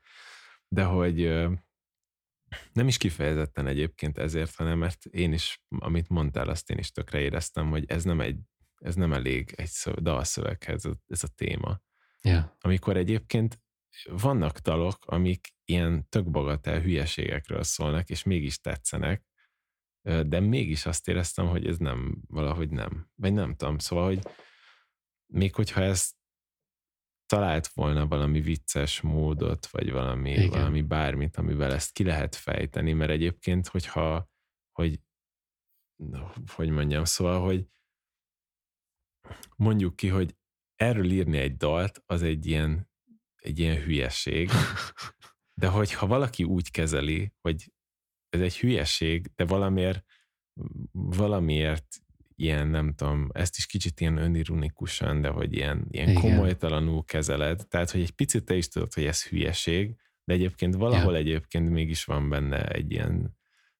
[0.69, 1.17] De hogy
[2.73, 7.21] nem is kifejezetten egyébként ezért, hanem mert én is, amit mondtál, azt én is tökre
[7.21, 8.39] éreztem, hogy ez nem egy,
[8.79, 11.81] ez nem elég egy dalszöveghez ez a téma.
[12.23, 12.45] Yeah.
[12.61, 13.61] Amikor egyébként
[14.05, 19.27] vannak dalok, amik ilyen tök bagatel hülyeségekről szólnak, és mégis tetszenek,
[20.03, 23.11] de mégis azt éreztem, hogy ez nem, valahogy nem.
[23.15, 24.23] Vagy nem tudom, szóval, hogy
[25.27, 26.11] még hogyha ez
[27.27, 30.49] talált volna valami vicces módot, vagy valami, Igen.
[30.49, 34.29] valami bármit, amivel ezt ki lehet fejteni, mert egyébként, hogyha,
[34.73, 35.01] hogy,
[36.55, 37.69] hogy mondjam, szóval, hogy
[39.57, 40.37] mondjuk ki, hogy
[40.77, 42.91] erről írni egy dalt, az egy ilyen,
[43.37, 44.51] egy ilyen hülyeség,
[45.61, 47.73] de hogyha valaki úgy kezeli, hogy
[48.29, 50.05] ez egy hülyeség, de valamiért,
[50.93, 51.87] valamiért
[52.35, 57.69] ilyen, nem tudom, ezt is kicsit ilyen önironikusan, de hogy ilyen, ilyen komolytalanul kezeled.
[57.69, 61.19] Tehát, hogy egy picit te is tudod, hogy ez hülyeség, de egyébként valahol ja.
[61.19, 63.38] egyébként mégis van benne egy ilyen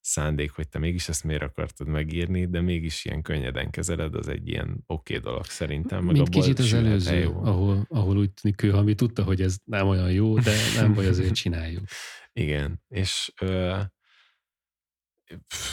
[0.09, 4.47] szándék, hogy te mégis ezt miért akartad megírni, de mégis ilyen könnyeden kezeled, az egy
[4.47, 6.03] ilyen oké okay dolog szerintem.
[6.03, 7.43] Meg Mint kicsit az előző, jó.
[7.43, 11.07] ahol, ahol úgy tűnik ő, ami tudta, hogy ez nem olyan jó, de nem baj,
[11.07, 11.83] azért csináljuk.
[12.33, 13.77] Igen, és ö,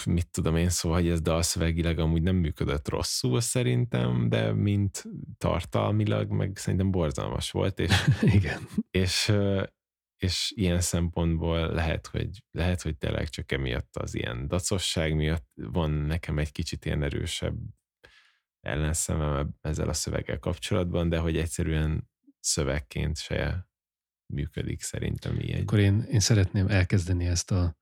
[0.05, 5.05] mit tudom én, szóval, hogy ez dalszövegileg amúgy nem működött rosszul szerintem, de mint
[5.39, 7.93] tartalmilag meg szerintem borzalmas volt, és,
[8.39, 8.69] Igen.
[8.91, 9.33] és,
[10.17, 15.91] és ilyen szempontból lehet, hogy, lehet, hogy tényleg csak emiatt az ilyen dacosság miatt van
[15.91, 17.57] nekem egy kicsit ilyen erősebb
[18.61, 22.11] ellenszemem ezzel a szöveggel kapcsolatban, de hogy egyszerűen
[22.41, 23.69] szövegként se
[24.27, 25.61] működik szerintem így.
[25.61, 27.77] Akkor én, én szeretném elkezdeni ezt a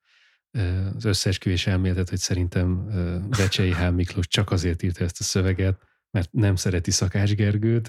[0.94, 2.86] az összeesküvés elméletet, hogy szerintem
[3.28, 3.90] Becsei H.
[3.90, 5.80] Miklós csak azért írta ezt a szöveget,
[6.14, 7.88] mert nem szereti Szakás Gergőt,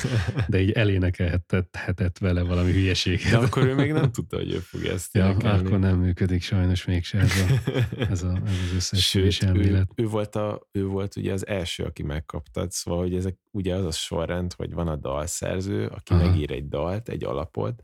[0.48, 3.30] de így elénekelhetett vele valami hülyeséget.
[3.30, 6.84] De akkor ő még nem tudta, hogy ő fog ezt ja, akkor nem működik sajnos
[6.84, 7.70] mégsem ez, a,
[8.10, 9.90] ez, a, ez az összeesküvés elmélet.
[9.94, 13.74] Ő, ő, volt a, ő volt ugye az első, aki megkaptad, szóval hogy ezek ugye
[13.74, 16.26] az a sorrend, hogy van a dalszerző, aki Aha.
[16.26, 17.82] megír egy dalt, egy alapot,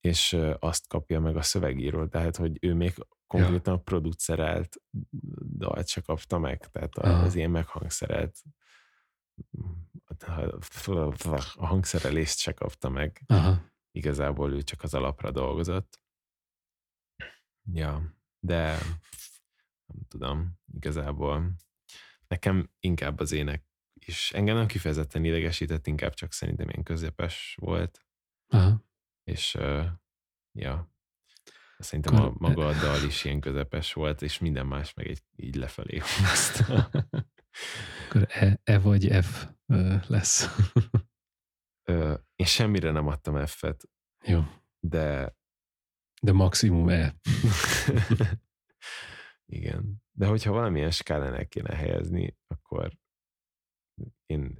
[0.00, 2.94] és azt kapja meg a szövegíró, tehát hogy ő még
[3.26, 3.80] konkrétan ja.
[3.80, 4.76] producerelt
[5.56, 7.22] dalt se kapta meg, tehát Aha.
[7.22, 8.36] az ilyen meghangszerelt
[11.54, 13.22] a hangszerelést se kapta meg.
[13.26, 13.72] Aha.
[13.90, 16.02] Igazából ő csak az alapra dolgozott.
[17.72, 18.78] Ja, de
[19.86, 21.54] nem tudom, igazából
[22.26, 28.06] nekem inkább az ének is engem nem kifejezetten idegesített, inkább csak szerintem ilyen közepes volt.
[28.46, 28.84] Aha.
[29.24, 29.86] És uh,
[30.52, 30.94] ja,
[31.78, 35.54] Szerintem a maga a dal is ilyen közepes volt, és minden más meg egy így
[35.54, 36.90] lefelé húzta.
[38.14, 39.48] Akkor e, e vagy F
[40.06, 40.48] lesz.
[41.88, 43.88] Ö, én semmire nem adtam F-et.
[44.24, 44.42] Jó.
[44.80, 45.36] De...
[46.22, 47.14] De maximum E.
[49.56, 50.02] Igen.
[50.12, 52.98] De hogyha valamilyen skálán el kéne helyezni, akkor
[54.26, 54.56] én,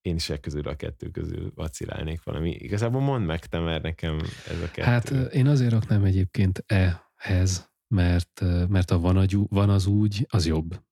[0.00, 2.50] én is e közül a kettő közül vacilálnék valami.
[2.50, 4.18] Igazából mondd meg te, mert nekem
[4.48, 4.82] ez a kettő.
[4.82, 10.46] Hát én azért raknám egyébként E-hez, mert, mert a van, a, van az úgy, az
[10.46, 10.84] jobb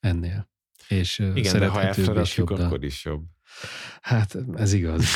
[0.00, 0.54] ennél.
[0.88, 3.24] És Igen, de ha F-re rakjuk, akkor is jobb.
[4.00, 5.06] Hát ez igaz.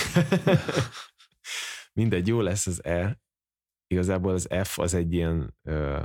[1.93, 3.21] Mindegy, jó lesz az E.
[3.87, 6.03] Igazából az F az egy ilyen uh,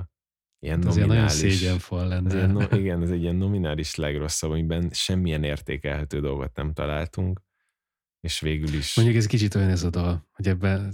[0.59, 1.07] ilyen hát nominális.
[1.07, 2.27] nagyon szégyenfal lenne.
[2.27, 7.41] Ez ilyen, no, igen, ez egy ilyen nominális legrosszabb, amiben semmilyen értékelhető dolgot nem találtunk,
[8.19, 8.95] és végül is...
[8.95, 10.91] Mondjuk ez kicsit olyan ez a dal, hogy ebben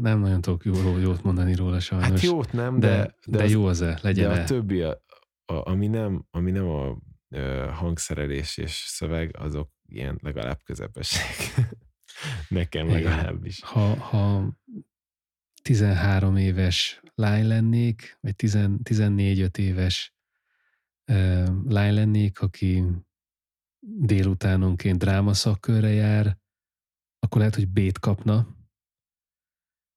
[0.00, 2.08] nem nagyon tudok jó, jót mondani róla sajnos.
[2.08, 2.88] Hát jót nem, de...
[2.88, 5.02] De, de, de az, jó az-e, legyen De a többi, a,
[5.44, 6.98] a, ami, nem, ami nem a,
[7.34, 11.54] a hangszerelés és szöveg, azok ilyen legalább közepesek.
[12.48, 13.62] Nekem legalábbis.
[13.62, 14.52] Ha, ha
[15.62, 20.14] 13 éves lány lennék, vagy 14-5 éves
[21.64, 22.84] lány lennék, aki
[23.86, 26.38] délutánonként dráma szakkörre jár,
[27.18, 28.56] akkor lehet, hogy B-t kapna,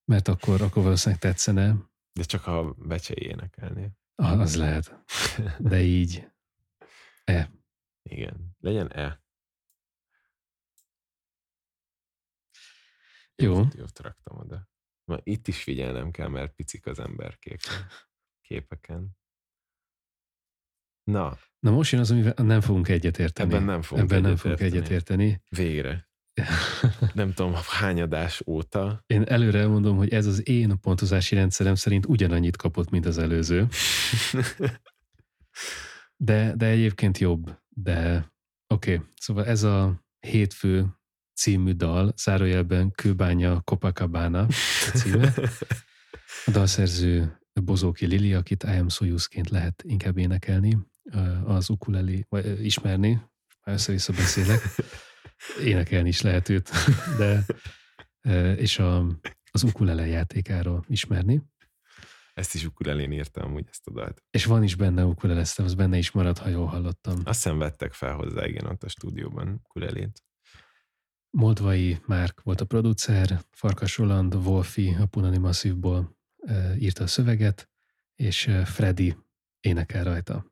[0.05, 1.75] mert akkor, akkor valószínűleg tetszene.
[2.13, 3.91] De csak ha becsei énekelné.
[4.15, 5.03] Ah, az lehet.
[5.59, 6.27] De így.
[7.27, 7.51] E.
[8.09, 8.55] Igen.
[8.59, 9.21] Legyen E.
[13.35, 13.53] Jó.
[13.53, 14.67] Jót, jót raktam oda.
[15.05, 19.17] Ma itt is figyelnem kell, mert picik az emberkék a képeken.
[21.03, 23.53] Na, Na most jön az, amivel nem fogunk egyetérteni.
[23.53, 24.57] ebben nem fogunk Ebben nem egyetérteni.
[24.59, 25.41] fogunk egyetérteni.
[25.49, 26.09] Végre.
[27.13, 29.03] Nem tudom, hány adás óta.
[29.07, 33.67] Én előre elmondom, hogy ez az én pontozási rendszerem szerint ugyanannyit kapott, mint az előző.
[36.17, 37.59] De, de egyébként jobb.
[37.69, 38.31] De
[38.67, 39.05] oké, okay.
[39.19, 40.85] szóval ez a hétfő
[41.33, 45.33] című dal, zárójelben Kőbánya Copacabana a címe.
[46.45, 50.77] A dalszerző Bozóki Lili, akit I am Soyuzként lehet inkább énekelni,
[51.45, 53.09] az ukuleli, vagy ismerni,
[53.63, 54.61] már össze-vissza beszélek.
[55.63, 56.71] Énekelni is lehet őt,
[57.17, 57.45] de
[58.57, 59.19] és a,
[59.51, 61.41] az ukulele játékáról ismerni.
[62.37, 64.23] Ezt is ukulelén írtam úgy ezt a dalt.
[64.29, 67.21] És van is benne ukuleleztem, az benne is marad, ha jól hallottam.
[67.23, 70.23] Azt hiszem vettek fel hozzá, igen, ott a stúdióban ukulelét.
[71.29, 77.69] Moldvai Márk volt a producer, Farkas Roland, Wolfi a Punani Masszívból e, írta a szöveget,
[78.15, 79.17] és Freddy
[79.59, 80.45] énekel rajta.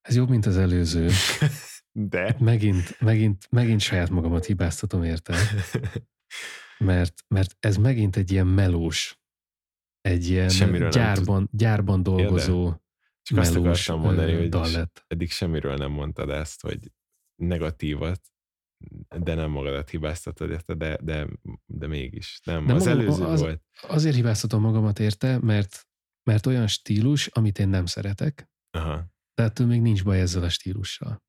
[0.00, 1.10] Ez jobb, mint az előző.
[1.92, 2.36] De?
[2.38, 5.36] Megint, megint, megint saját magamat hibáztatom érte.
[6.78, 9.18] Mert, mert ez megint egy ilyen melós,
[10.00, 12.82] egy ilyen Semmiről gyárban, gyárban dolgozó ja,
[13.22, 15.04] Csak azt melós akartam mondani, hogy dal lett.
[15.06, 16.92] eddig semmiről nem mondtad ezt, hogy
[17.42, 18.20] negatívat,
[19.18, 21.28] de nem magadat hibáztatod érte, de, de,
[21.66, 22.40] de mégis.
[22.44, 23.62] Nem, De az magam- előző az- volt.
[23.82, 25.86] Azért hibáztatom magamat érte, mert,
[26.22, 28.96] mert olyan stílus, amit én nem szeretek, Aha.
[29.34, 31.24] de ettől még nincs baj ezzel a stílussal.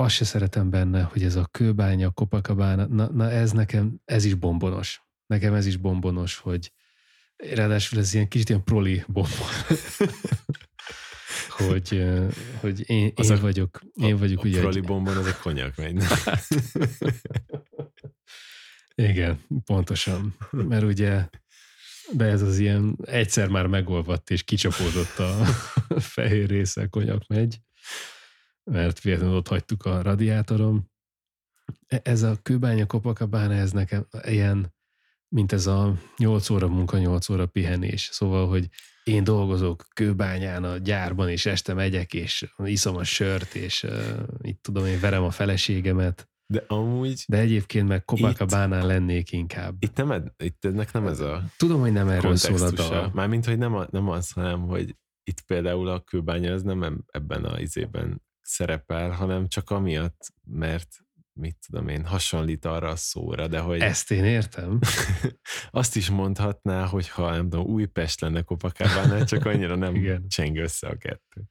[0.00, 4.34] Azt se szeretem benne, hogy ez a kőbánya, Copacabana, na, na ez nekem, ez is
[4.34, 5.02] bombonos.
[5.26, 6.72] Nekem ez is bombonos, hogy
[7.36, 9.48] ráadásul ez ilyen kicsit ilyen proli bombon.
[11.68, 12.04] hogy,
[12.60, 15.36] hogy én, Az én a- vagyok, én vagyok a ugye proli egy, bombon az a
[15.42, 16.02] konyak megy.
[19.10, 20.36] Igen, pontosan.
[20.50, 21.28] Mert ugye,
[22.12, 25.44] de ez az ilyen egyszer már megolvadt és kicsapódott a
[26.14, 27.60] fehér része, konyak megy,
[28.70, 30.88] mert véletlenül ott hagytuk a radiátorom.
[31.86, 34.74] E- Ez a kőbánya Copacabana, ez nekem ilyen,
[35.28, 38.08] mint ez a 8 óra munka, 8 óra pihenés.
[38.12, 38.68] Szóval, hogy
[39.04, 44.62] én dolgozok kőbányán a gyárban, és este megyek, és iszom a sört, és uh, itt
[44.62, 49.76] tudom, én verem a feleségemet, De amúgy de egyébként meg Copacabánán lennék inkább.
[49.78, 53.10] itt, nem, itt ennek nem ez a Tudom, hogy nem erről szól a dal.
[53.14, 57.04] Mármint, hogy nem, a, nem az, hanem, hogy itt például a kőbánya az nem em-
[57.06, 60.88] ebben a izében szerepel, hanem csak amiatt, mert
[61.32, 64.78] mit tudom én, hasonlít arra a szóra, de hogy Ezt én értem.
[65.70, 70.28] azt is mondhatná, hogy ha nem tudom, Újpest lenne Copacabana, csak annyira nem Igen.
[70.28, 71.42] cseng össze a kettő.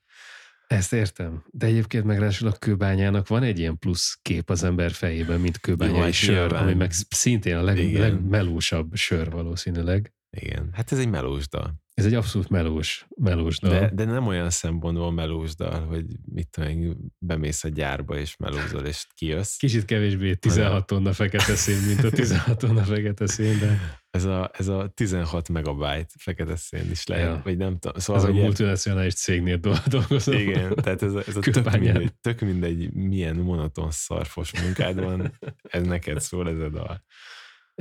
[0.68, 1.44] Ezt értem.
[1.52, 5.56] De egyébként meg ráadásul a kőbányának van egy ilyen plusz kép az ember fejében, mint
[5.56, 6.64] Jó, kőbányai hát sör, nyilván.
[6.64, 10.14] ami meg szintén a leg, legmelósabb sör valószínűleg.
[10.38, 11.74] Igen, hát ez egy melós dal.
[11.94, 13.72] Ez egy abszolút melós, melós dal.
[13.80, 18.86] De, de nem olyan szempontból melós dal, hogy mit tudom bemész a gyárba és melózol,
[18.86, 19.56] és kijössz.
[19.58, 23.80] Kicsit kevésbé 16 tonna fekete szén, mint a 16 tonna fekete szén, de
[24.10, 27.42] Ez a, ez a 16 megabyte fekete szén is lehet, Ja.
[27.44, 27.98] vagy nem tudom.
[27.98, 30.38] ez Szóval, a hogy ilyen- multinacionális cégnél dol- dolgozom.
[30.38, 35.40] igen, tehát ez a, ez a tök, mindegy, tök mindegy, milyen monoton szarfos munkád van,
[35.62, 37.04] ez neked szól ez a dal.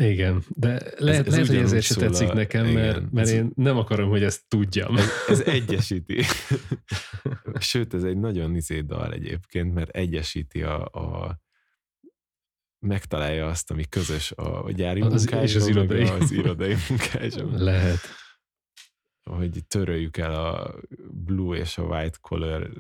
[0.01, 3.33] Igen, de lehet, ez lehet hogy ezért se tetszik a- nekem, igen, mert, mert ez-
[3.33, 4.97] én nem akarom, hogy ezt tudjam.
[4.97, 6.23] Ez, ez egyesíti.
[7.61, 11.39] Sőt, ez egy nagyon izé dal egyébként, mert egyesíti a, a
[12.87, 16.03] megtalálja azt, ami közös a gyári Az- és munkásban, az irodai.
[16.03, 17.63] az irodai munkásban.
[17.63, 17.99] Lehet.
[19.31, 20.75] hogy töröljük el a
[21.11, 22.71] blue és a white collar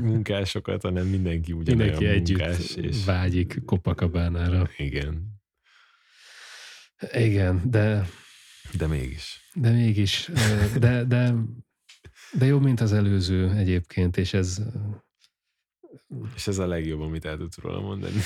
[0.00, 2.74] munkásokat, hanem mindenki ugyanolyan Mindenki együtt munkás.
[2.74, 4.68] És vágyik Copacabánára.
[4.76, 5.33] igen,
[7.12, 8.08] Igen, de,
[8.72, 9.40] de mégis.
[9.54, 10.30] de mégis,
[10.78, 11.34] de, de,
[12.32, 14.62] de jobb, mint az előző egyébként, és ez
[16.34, 18.20] És ez a legjobb, amit el tudsz róla mondani.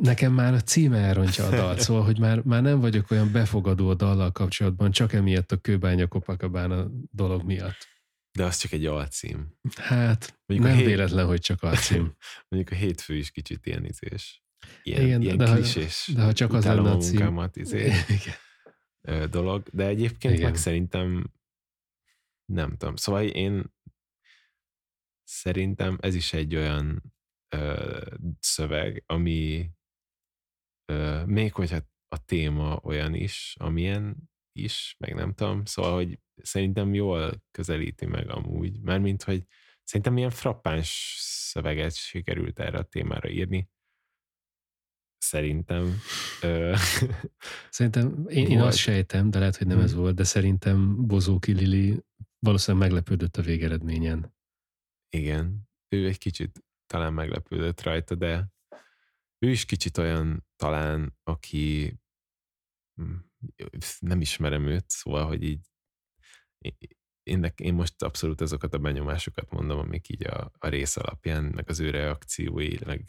[0.00, 3.88] nekem már a címe elrontja a dalt, szóval, hogy már, már nem vagyok olyan befogadó
[3.88, 7.88] a dallal kapcsolatban, csak emiatt a kőbánya Copacabana dolog miatt.
[8.32, 9.54] De az csak egy alcím.
[9.76, 12.14] Hát Mondjuk nem hét- véletlen, hogy csak alcím.
[12.48, 14.42] Mondjuk a hétfő is kicsit ilyen izés.
[14.82, 16.10] Ilyen, Igen, ilyen de ha- klisés.
[16.14, 17.10] de ha csak az lenne a a cím.
[17.16, 17.78] munkámat, izé,
[18.08, 18.34] Igen.
[19.00, 19.68] ö, dolog.
[19.72, 20.44] De egyébként Igen.
[20.46, 21.32] meg szerintem
[22.52, 22.96] nem tudom.
[22.96, 23.72] Szóval én
[25.24, 27.14] szerintem ez is egy olyan
[27.56, 28.00] ö,
[28.40, 29.70] szöveg, ami
[30.92, 31.78] ö, még hogyha
[32.08, 34.16] a téma olyan is, amilyen
[34.52, 39.46] is, meg nem tudom, szóval, hogy szerintem jól közelíti meg amúgy, mármint, hogy
[39.82, 43.68] szerintem ilyen frappáns szöveget sikerült erre a témára írni.
[45.22, 45.96] Szerintem.
[46.42, 46.74] Ö,
[47.70, 49.82] Szerintem, én, én azt sejtem, de lehet, hogy nem Hm.
[49.82, 52.04] ez volt, de szerintem Bozóki Lili
[52.38, 54.34] valószínűleg meglepődött a végeredményen.
[55.16, 58.48] igen, ő egy kicsit talán meglepődött rajta, de
[59.38, 61.94] ő is kicsit olyan talán, aki
[62.94, 63.14] hm,
[63.98, 65.66] nem ismerem őt, szóval, hogy így
[67.22, 71.68] én, én most abszolút azokat a benyomásokat mondom, amik így a, a rész alapján, meg
[71.68, 73.04] az ő reakciói, meg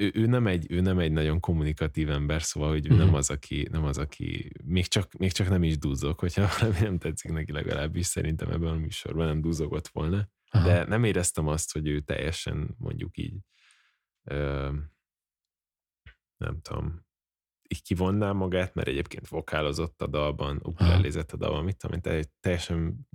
[0.00, 2.98] ő, ő, nem egy, ő nem egy nagyon kommunikatív ember, szóval, hogy ő Mhm.
[2.98, 6.78] nem az, aki, nem az, aki még csak, még csak nem is duzzog, hogyha valami
[6.80, 10.28] nem tetszik neki legalábbis, szerintem ebben a műsorban nem duzzogott volna.
[10.50, 10.66] Aha.
[10.66, 13.34] De nem éreztem azt, hogy ő teljesen mondjuk így
[14.30, 14.70] ö,
[16.36, 17.06] nem tudom,
[17.68, 22.30] így kivonná magát, mert egyébként vokálozott a dalban, ukulelézett a dalban, mit tudom én, te-
[22.40, 23.08] teljesen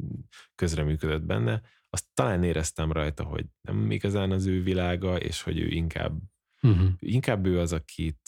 [0.56, 1.62] közreműködött benne.
[1.90, 6.20] Azt talán éreztem rajta, hogy nem igazán az ő világa, és hogy ő inkább,
[6.62, 6.90] Uh-huh.
[7.00, 8.20] inkább ő az, akit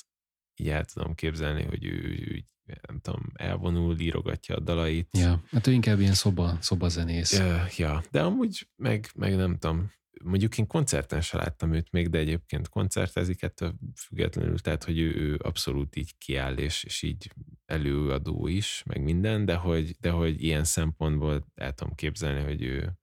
[0.55, 1.91] így el tudom képzelni, hogy ő,
[2.27, 2.43] ő
[2.87, 5.09] nem tudom, elvonul, írogatja a dalait.
[5.17, 7.37] Ja, hát ő inkább ilyen szoba, szobazenész.
[7.37, 9.91] Ja, ja, de amúgy meg, meg nem tudom,
[10.23, 15.15] mondjuk én koncerten se láttam őt még, de egyébként koncertezik ettől függetlenül, tehát hogy ő,
[15.15, 17.31] ő abszolút így kiáll, és, és így
[17.65, 22.97] előadó is, meg minden, de hogy, de hogy ilyen szempontból el tudom képzelni, hogy ő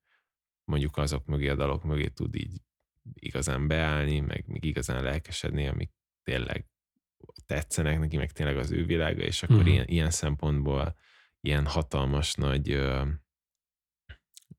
[0.65, 2.63] mondjuk azok mögé, a dalok mögé tud így
[3.13, 6.67] igazán beállni, meg még igazán lelkesedni, amik tényleg
[7.47, 9.67] tetszenek neki, meg tényleg az ő világa, és akkor Mhm.
[9.67, 10.97] ilyen, ilyen szempontból
[11.41, 13.09] ilyen hatalmas nagy ö,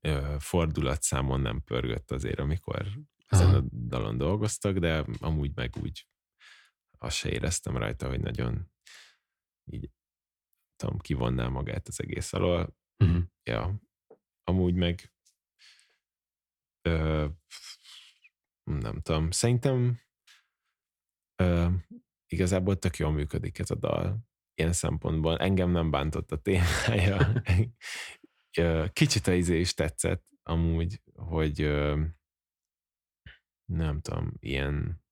[0.00, 2.86] ö, fordulatszámon nem pörgött azért, amikor
[3.26, 3.56] ezen Aha.
[3.56, 6.06] a dalon dolgoztak, de amúgy meg úgy
[6.98, 8.70] azt se éreztem rajta, hogy nagyon
[9.64, 9.90] így
[10.76, 12.76] tudom, kivonná magát az egész alól.
[13.04, 13.22] Uh-huh.
[13.42, 13.80] Ja,
[14.44, 15.12] amúgy meg
[16.82, 17.26] ö,
[18.66, 20.00] nem tudom, szerintem
[21.42, 21.68] ö,
[22.26, 24.18] igazából tök jól működik ez a dal.
[24.54, 27.42] Ilyen szempontból engem nem bántott a témája.
[28.92, 32.04] Kicsit a izé is tetszett amúgy, hogy ö,
[33.64, 35.04] nem tudom, ilyen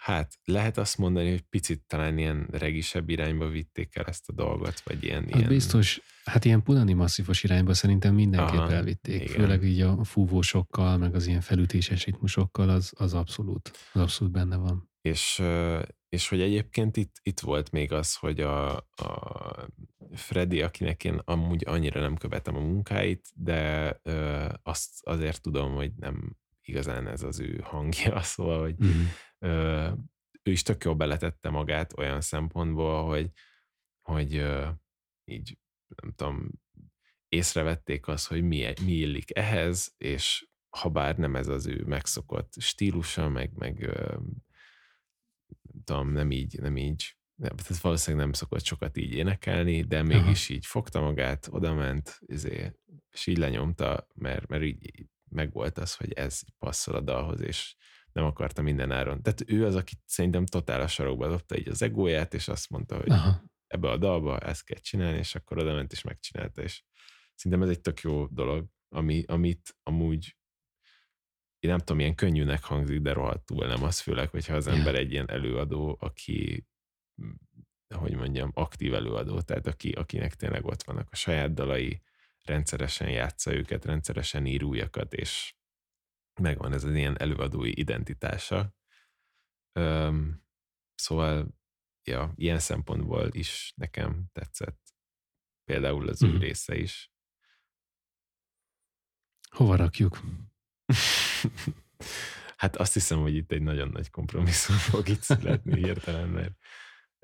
[0.00, 4.80] hát lehet azt mondani, hogy picit talán ilyen regisebb irányba vitték el ezt a dolgot,
[4.80, 9.22] vagy ilyen, Hát ilyen biztos, hát ilyen punani masszívos irányba szerintem mindenképp Aha, elvitték.
[9.22, 9.34] igen.
[9.34, 14.56] Főleg így a fúvósokkal, meg az ilyen felütéses ritmusokkal, az, az abszolút, az abszolút benne
[14.56, 14.90] van.
[15.00, 15.42] És,
[16.08, 19.68] és hogy egyébként itt, itt volt még az, hogy a, a
[20.14, 24.00] Freddy, akinek én amúgy annyira nem követem a munkáit, de
[24.62, 29.02] azt azért tudom, hogy nem igazán ez az ő hangja, szóval, hogy Uh-huh.
[30.42, 33.30] Ő is tök jól beletette magát olyan szempontból, hogy,
[34.00, 34.32] hogy
[35.24, 35.58] így
[36.02, 36.50] nem tudom,
[37.28, 42.54] észrevették azt, hogy mi, mi illik ehhez, és ha bár nem ez az ő megszokott
[42.58, 43.90] stílusa, meg, meg
[45.84, 50.48] tudom, nem így, nem így, nem, tehát valószínűleg nem szokott sokat így énekelni, de mégis
[50.48, 52.72] így fogta magát, odament, izé,
[53.10, 57.76] és így lenyomta, mert, mert így megvolt az, hogy ez passzol a dalhoz, és
[58.12, 59.22] nem akarta minden áron.
[59.22, 62.96] Tehát ő az, aki szerintem totál a sarokba dobta így az egóját, és azt mondta,
[62.96, 63.42] hogy Aha.
[63.66, 66.82] ebbe a dalba ezt kell csinálni, és akkor oda ment és megcsinálta, és
[67.34, 70.34] szerintem ez egy tök jó dolog, ami, amit amúgy
[71.58, 75.12] én nem tudom, milyen könnyűnek hangzik, de rohadtul nem az, főleg, hogyha az ember egy
[75.12, 76.66] ilyen előadó, aki
[77.22, 77.30] mm,
[77.94, 82.02] hogy mondjam, aktív előadó, tehát aki, akinek tényleg ott vannak a saját dalai,
[82.44, 85.54] rendszeresen játsza őket, rendszeresen ír újakat, és
[86.40, 88.74] megvan ez az ilyen előadói identitása.
[89.72, 90.42] Öm,
[90.94, 91.48] szóval,
[92.08, 94.94] ja, ilyen szempontból is nekem tetszett
[95.64, 96.38] például az ő Mhm.
[96.38, 97.12] része is.
[99.50, 100.20] Hova rakjuk?
[102.56, 106.56] hát azt hiszem, hogy itt egy nagyon nagy kompromisszum fog itt születni hirtelen, mert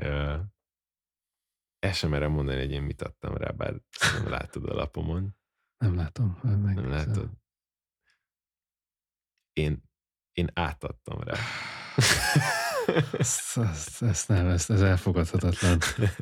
[0.02, 0.40] uh,
[1.78, 3.74] el sem merem mondani, hogy én mit adtam rá, bár
[4.12, 5.36] nem látod a lapomon.
[5.78, 6.38] Nem látom.
[6.42, 7.30] Meg, Nem látod.
[9.56, 9.82] Én,
[10.32, 11.38] én átadtam rá.
[13.12, 15.78] Ezt, ezt, ezt nem, ezt, ez elfogadhatatlan.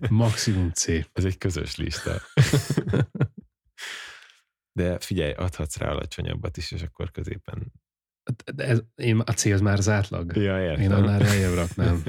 [0.09, 0.89] Maximum C.
[1.13, 2.21] Ez egy közös lista.
[4.73, 7.73] De figyelj, adhatsz rá alacsonyabbat is, és akkor középen.
[8.55, 10.37] De ez, én, a C az már az átlag.
[10.37, 10.83] Ja, értem.
[10.83, 12.03] Én annál eljebb raknám.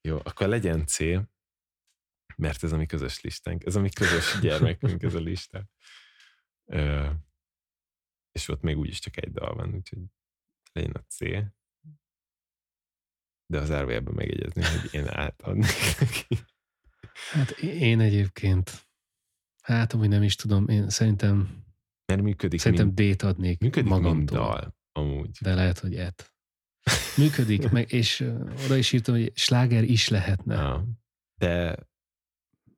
[0.00, 0.98] Jó, akkor legyen C,
[2.36, 5.68] mert ez a mi közös listánk, ez a mi közös gyermekünk, ez a lista.
[6.64, 7.10] Ö,
[8.32, 9.98] és ott még úgyis csak egy dal van, úgyhogy
[10.72, 11.18] legyen a C.
[13.46, 15.66] De az zárójelben megjegyezni, hogy én átadnék
[16.00, 16.26] neki.
[17.32, 18.88] Hát én egyébként,
[19.62, 21.64] hát amúgy nem is tudom, én szerintem,
[22.06, 24.38] Mert működik, szerintem D-t adnék működik magamtól.
[24.38, 25.30] dal, amúgy.
[25.40, 26.32] De lehet, hogy et.
[27.16, 28.20] Működik, meg, és
[28.64, 30.54] oda is írtam, hogy sláger is lehetne.
[30.54, 30.84] Ja.
[31.40, 31.78] De,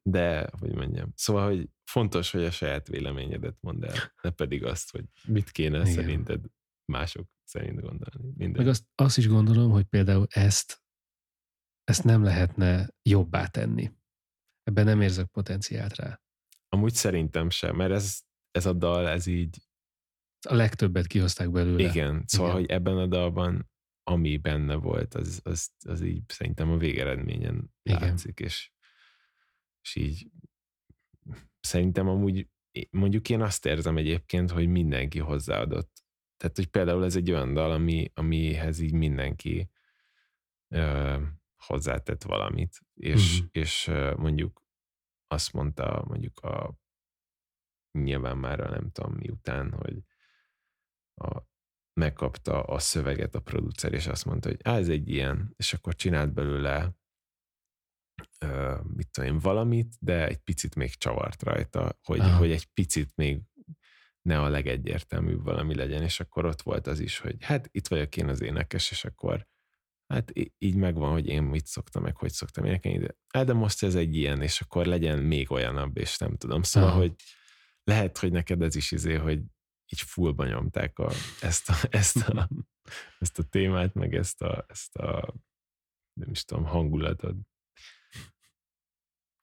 [0.02, 4.90] de, hogy mondjam, szóval, hogy fontos, hogy a saját véleményedet mondd el, ne pedig azt,
[4.90, 5.92] hogy mit kéne Igen.
[5.92, 6.44] Szerinted
[6.92, 8.32] mások szerint gondolni.
[8.36, 8.62] Minden.
[8.62, 10.82] Meg azt, azt is gondolom, hogy például ezt,
[11.84, 13.92] ezt nem lehetne jobbá tenni.
[14.62, 16.20] Ebben nem érzek potenciált rá.
[16.68, 18.20] Amúgy szerintem sem, mert ez,
[18.50, 19.58] ez a dal, ez így,
[20.48, 21.88] A legtöbbet kihozták belőle.
[21.88, 22.60] igen, szóval, Igen.
[22.60, 23.70] hogy ebben a dalban,
[24.02, 28.00] ami benne volt, az, az, az így szerintem a végeredményen Igen.
[28.00, 28.72] látszik, és,
[29.82, 30.30] és így
[31.60, 32.48] szerintem amúgy
[32.90, 36.04] mondjuk én azt érzem egyébként, hogy mindenki hozzáadott.
[36.36, 39.70] Tehát, hogy például ez egy olyan dal, ami, amihez így mindenki
[40.74, 41.16] ö,
[41.56, 43.46] hozzátett valamit, és, Mhm.
[43.50, 44.62] és ö, mondjuk
[45.26, 46.78] azt mondta mondjuk a
[47.98, 50.04] nyilván már a nem tudom miután, hogy
[51.14, 51.42] a,
[51.92, 55.94] megkapta a szöveget a producer, és azt mondta, hogy á, ez egy ilyen, és akkor
[55.94, 56.94] csinált belőle
[58.82, 62.36] mit tudom én, valamit, de egy picit még csavart rajta, hogy, Aha.
[62.36, 63.40] hogy egy picit még
[64.22, 68.16] ne a legegyértelműbb valami legyen, és akkor ott volt az is, hogy hát itt vagyok
[68.16, 69.48] én az énekes, és akkor
[70.06, 73.82] hát így megvan, hogy én mit szoktam, meg hogy szoktam énekelni, de, hát de most
[73.82, 76.62] ez egy ilyen, és akkor legyen még olyanabb, és nem tudom.
[76.62, 76.98] Szóval, Aha.
[76.98, 77.14] hogy
[77.84, 79.38] lehet, hogy neked ez is izé, hogy
[79.92, 81.10] így fullba nyomták a,
[81.40, 82.48] ezt, a, ezt, a,
[83.18, 85.34] ezt a témát, meg ezt a, ezt a
[86.12, 87.36] nem is tudom, hangulatot.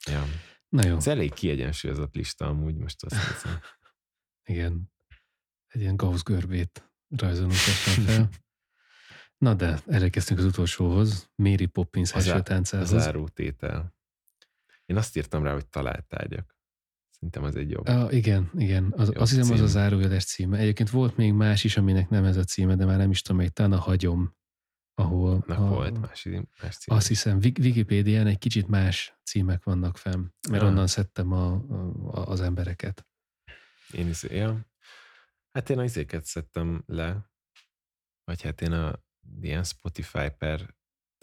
[0.08, 0.24] Ja.
[0.70, 3.60] Na jó, Ez elég kiegyensúlyozott lista amúgy, most azt hiszem.
[4.54, 4.92] igen.
[5.68, 8.30] Egy ilyen Gauss görbét rajzolunk fel.
[9.38, 11.30] Na de, elérkeztünk az utolsóhoz.
[11.36, 12.88] Mary Poppins Az első A táncához.
[12.90, 13.96] záró tétel.
[14.86, 16.56] Én azt írtam rá, hogy találtárgyak.
[17.10, 17.88] Szerintem az egy jobb.
[17.88, 18.94] Ah, igen, igen.
[18.98, 19.66] Az, Jó azt hiszem, az cím.
[19.66, 20.58] a zárójeles címe.
[20.58, 23.42] Egyébként volt még más is, aminek nem ez a címe, de már nem is tudom,
[23.42, 24.36] még talán a hagyom,
[25.00, 26.24] ahol Na, a, volt más,
[26.62, 26.96] más cím.
[26.96, 30.70] azt hiszem, Wik- Wikipédián egy kicsit más címek vannak fenn, mert Ah.
[30.70, 33.08] onnan szedtem a, a, az embereket.
[33.92, 34.66] Én is, ja.
[35.52, 37.32] Hát én az izéket szedtem le,
[38.24, 39.04] vagy hát én a
[39.42, 40.76] ilyen Spotify per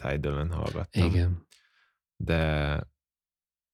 [0.03, 1.05] Tidal-en hallgattam.
[1.05, 1.47] Igen.
[2.23, 2.83] De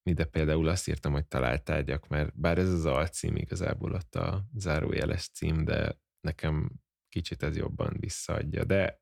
[0.04, 5.30] ide például azt írtam, hogy találtárgyak, mert bár ez az alcím igazából ott a zárójeles
[5.30, 6.72] cím, de nekem
[7.10, 8.64] kicsit ez jobban visszaadja.
[8.64, 9.01] De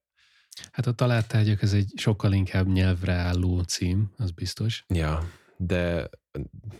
[0.71, 4.85] Hát a találtárgyak, ez egy sokkal inkább nyelvre álló cím, az biztos.
[4.87, 6.09] ja, de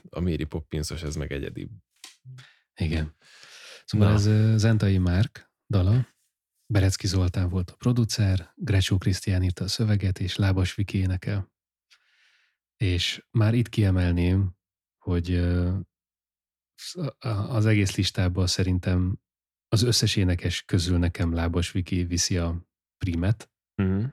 [0.09, 1.69] a Mary Poppinsos ez meg egyedi.
[2.75, 3.15] Igen.
[3.85, 4.13] Szóval Na.
[4.13, 6.07] ez Zentai Márk dala,
[6.73, 11.51] Berecki Zoltán volt a producer, Grecsó Krisztián írta a szöveget, és Lábas Viki énekel.
[12.77, 14.57] És már itt kiemelném,
[14.97, 15.35] hogy
[17.27, 19.19] az egész listában szerintem
[19.67, 24.05] az összes énekes közül nekem Lábas Viki viszi a primet, Uh-huh.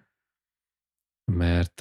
[1.32, 1.80] mert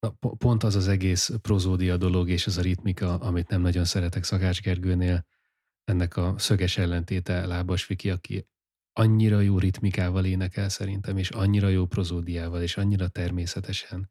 [0.00, 3.84] na, po- pont az az egész prozódia dolog és az a ritmika, amit nem nagyon
[3.84, 5.26] szeretek Szakács Gergőnél,
[5.84, 8.48] ennek a szöges ellentéte Lábas Viki, aki
[8.92, 14.10] annyira jó ritmikával énekel szerintem, és annyira jó prozódiával, és annyira természetesen,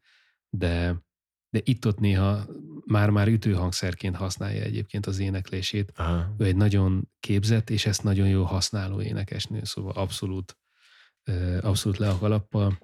[0.50, 1.04] de,
[1.50, 2.48] de itt-ott néha
[2.86, 5.92] már-már ütőhangszerként használja egyébként az éneklését.
[5.96, 6.36] Aha.
[6.38, 10.58] Ő egy nagyon képzett, és ezt nagyon jó használó énekesnő, szóval abszolút,
[11.62, 12.80] abszolút le a kalappal.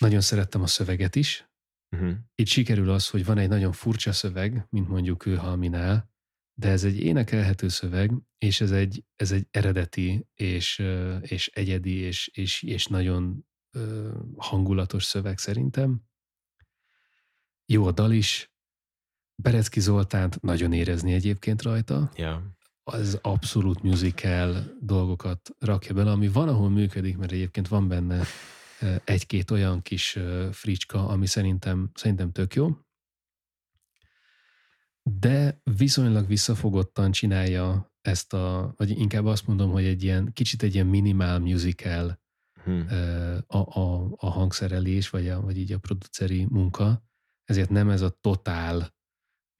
[0.00, 1.48] Nagyon szerettem a szöveget is.
[1.96, 2.14] Uh-huh.
[2.34, 6.12] Itt sikerül az, hogy van egy nagyon furcsa szöveg, mint mondjuk ő Halminál,
[6.54, 10.82] de ez egy énekelhető szöveg, és ez egy, ez egy eredeti, és,
[11.20, 13.46] és egyedi, és, és, és nagyon
[14.36, 16.02] hangulatos szöveg szerintem.
[17.66, 18.52] Jó a dal is.
[19.42, 22.53] Berecki Zoltánt nagyon érezni egyébként rajta Ja.
[22.84, 28.24] Az abszolút musical dolgokat rakja bele, ami van, ahol működik, mert egyébként van benne
[29.04, 30.18] egy-két olyan kis
[30.50, 32.78] fricska, ami szerintem, szerintem tök jó.
[35.02, 40.74] De viszonylag visszafogottan csinálja ezt a, vagy inkább azt mondom, hogy egy ilyen, kicsit egy
[40.74, 42.22] ilyen minimál musical
[42.64, 47.04] eh, a, a, a hangszerelés, vagy, a, vagy így a produceri munka,
[47.44, 48.93] ezért nem ez a totál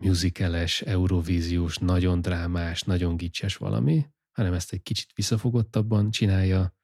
[0.04, 6.74] musicales, eurovíziós, nagyon drámás, nagyon gicses valami, hanem ezt egy kicsit visszafogottabban csinálja,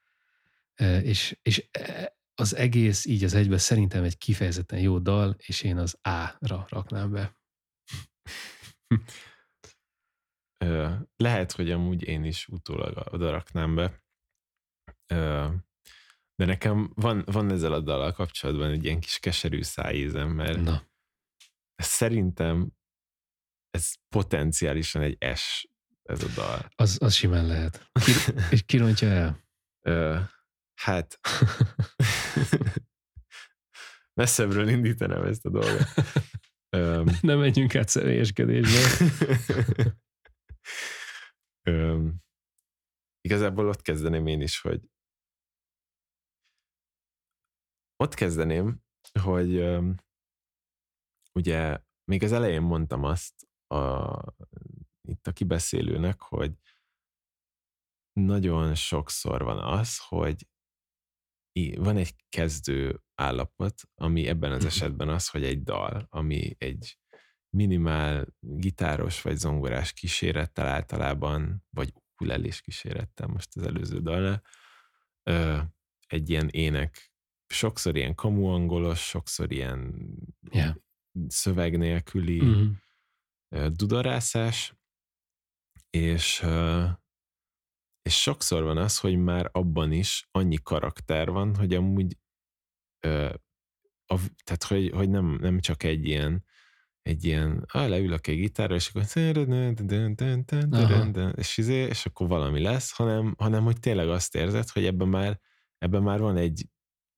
[1.02, 1.68] és, és
[2.34, 7.10] az egész így az egyben szerintem egy kifejezetten jó dal, és én az A-ra raknám
[7.10, 7.38] be.
[11.16, 14.05] Lehet, hogy amúgy én is utólag oda raknám be.
[16.34, 20.82] De nekem van, van ezzel a dallal kapcsolatban egy ilyen kis keserű szájízem, mert Na.
[21.76, 22.78] szerintem
[23.70, 25.68] ez potenciálisan egy S,
[26.02, 26.68] ez a dal.
[26.74, 27.90] Az, az simán lehet.
[27.92, 28.12] Ki,
[28.55, 29.44] és kirontja el?
[29.86, 30.18] Ö,
[30.74, 31.20] hát
[34.20, 35.86] messzebbről indítanám ezt a dolgot.
[36.76, 39.06] Öm, Nem menjünk át személyeskedésbe.
[41.62, 42.16] Öm,
[43.20, 44.80] igazából ott kezdeném én is, hogy
[47.97, 48.82] ott kezdeném,
[49.20, 49.97] hogy öm,
[51.32, 54.34] ugye még az elején mondtam azt a,
[55.09, 56.52] itt a kibeszélőnek, hogy
[58.12, 60.48] nagyon sokszor van az, hogy
[61.76, 64.66] van egy kezdő állapot, ami ebben az mhm.
[64.66, 66.98] esetben az, hogy egy dal, ami egy
[67.56, 74.42] minimál gitáros vagy zongorás kísérettel általában, vagy ukulelés kísérettel most az előző dalnál,
[76.06, 77.12] egy ilyen ének,
[77.47, 80.09] sokszor ilyen kamuangolos, sokszor ilyen
[80.51, 80.74] yeah.
[81.28, 82.68] szöveg nélküli uh-huh.
[83.72, 84.74] Dudarászás,
[85.90, 86.44] és
[88.02, 92.18] és sokszor van az, hogy már abban is annyi karakter van, hogy amúgy
[94.06, 96.44] a, tehát hogy, hogy nem, nem csak egy ilyen
[97.02, 99.05] egy ilyen, ah, leülök egy gitárra, és akkor
[101.36, 105.40] és, izé, és akkor valami lesz, hanem, hanem hogy tényleg azt érzed, hogy ebben már,
[105.78, 106.68] ebben már van egy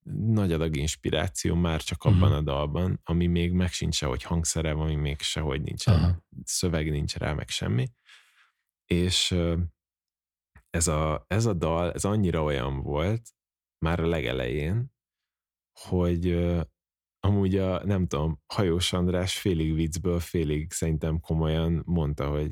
[0.05, 2.37] nagy adag inspiráció már csak abban uh-huh.
[2.37, 6.15] a dalban, ami még meg sincs hogy hangszere, ami még sehogy nincs, uh-huh.
[6.43, 7.87] szöveg nincs rá, meg semmi.
[8.85, 9.35] És
[10.69, 13.29] ez a, ez a dal, ez annyira olyan volt,
[13.85, 14.93] már a legelején,
[15.79, 16.31] hogy
[17.19, 22.51] amúgy a, nem tudom, Hajós András félig viccből, félig szerintem komolyan mondta, hogy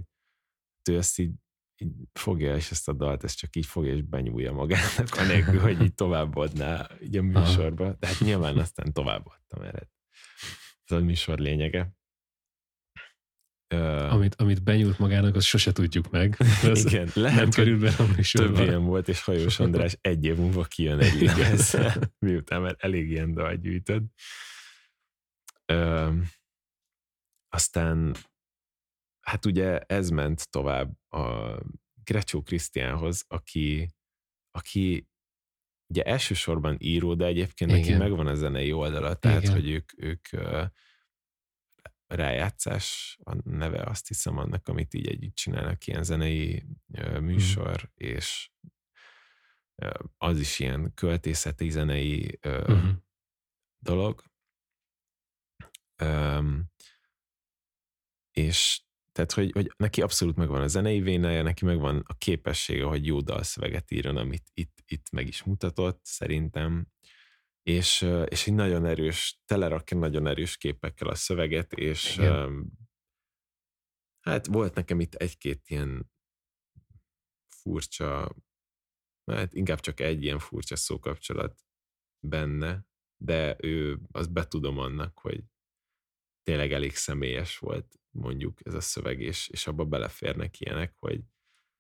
[0.90, 1.34] ő ezt így,
[1.82, 5.82] így fogja, és ezt a dalt, ezt csak így fogja, és benyúlja magának, anélkül, hogy
[5.82, 7.96] így továbbadná így a műsorba.
[8.00, 9.90] De hát nyilván aztán továbbadtam erre.
[10.86, 11.96] Ez a műsor lényege.
[13.74, 16.38] Uh, amit, amit benyújt magának, azt sose tudjuk meg.
[16.64, 20.36] Az igen, lehet, nem kerül be a Több ilyen volt, és Hajós András egy év
[20.36, 21.78] múlva kijön egy ligáz,
[22.20, 24.04] miután már elég ilyen dal gyűjtöd.
[25.74, 26.14] Uh,
[27.50, 28.16] aztán
[29.22, 31.58] hát ugye ez ment tovább a
[32.04, 33.90] Grecsó Krisztiánhoz, aki,
[34.52, 35.10] aki
[35.88, 37.82] ugye elsősorban író, de egyébként Igen.
[37.82, 39.54] neki megvan a zenei oldala, tehát Igen.
[39.54, 40.28] hogy ők, ők
[42.08, 46.66] rájátszás a neve, azt hiszem annak, amit így együtt csinálnak, ilyen zenei
[47.20, 48.08] műsor, mm.
[48.08, 48.50] és
[50.18, 52.90] az is ilyen költészeti zenei mm.
[53.80, 54.24] dolog.
[56.04, 56.72] Um,
[58.32, 58.82] és
[59.12, 63.22] tehát, hogy, hogy neki abszolút megvan a zenei vénája, neki megvan a képessége, hogy jó
[63.22, 66.88] dalszöveget írjon, amit itt, itt meg is mutatott, szerintem
[67.64, 72.72] és, és egy nagyon erős, telerakja nagyon erős képekkel a szöveget, és Igen.
[74.20, 76.12] hát volt nekem itt egy-két ilyen
[77.48, 78.36] furcsa,
[79.26, 81.62] hát inkább csak egy ilyen furcsa szókapcsolat
[82.20, 82.86] benne,
[83.18, 85.44] de ő, azt betudom annak, hogy
[86.44, 91.22] tényleg elég személyes volt mondjuk ez a szöveg, és, és abba beleférnek ilyenek, hogy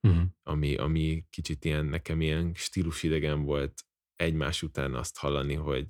[0.02, 0.24] uh-huh.
[0.44, 3.86] ami, ami kicsit ilyen, nekem ilyen stílusidegen volt
[4.16, 5.88] egymás után azt hallani, hogy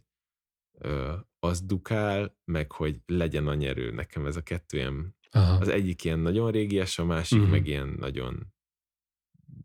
[0.71, 3.91] ö, az dukál, meg hogy legyen a nyerő.
[3.91, 5.57] Nekem ez a kettő ilyen, Aha.
[5.57, 7.51] az egyik ilyen nagyon régies, a másik uh-huh.
[7.53, 8.53] meg ilyen nagyon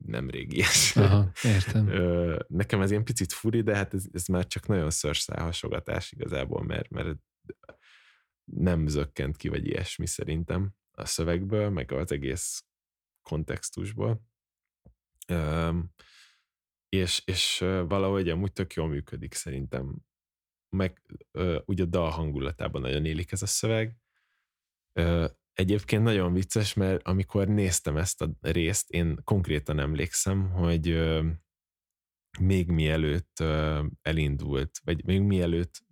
[0.06, 0.96] nem régies.
[0.96, 1.88] Aha, értem.
[1.88, 6.62] Ö, nekem ez ilyen picit furi, de hát ez, ez már csak nagyon szörszálhasogatás igazából,
[6.64, 7.18] mert, mert
[8.52, 12.64] nem zökkent ki, vagy ilyesmi szerintem a szövegből, meg az egész
[13.22, 14.22] kontextusból.
[15.32, 15.94] Um,
[16.88, 17.58] és, és
[17.88, 19.96] valahogy amúgy tök jól működik szerintem.
[20.68, 21.02] Meg
[21.64, 23.96] úgy a dal hangulatában nagyon élik ez a szöveg.
[25.52, 30.98] Egyébként nagyon vicces, mert amikor néztem ezt a részt, én konkrétan emlékszem, hogy
[32.40, 33.40] még mielőtt
[34.02, 35.85] elindult, vagy még mielőtt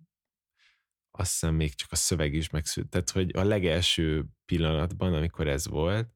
[1.19, 2.89] azt hiszem még csak a szöveg is megszűnt.
[2.89, 6.13] Tehát, hogy a legelső pillanatban, amikor ez volt,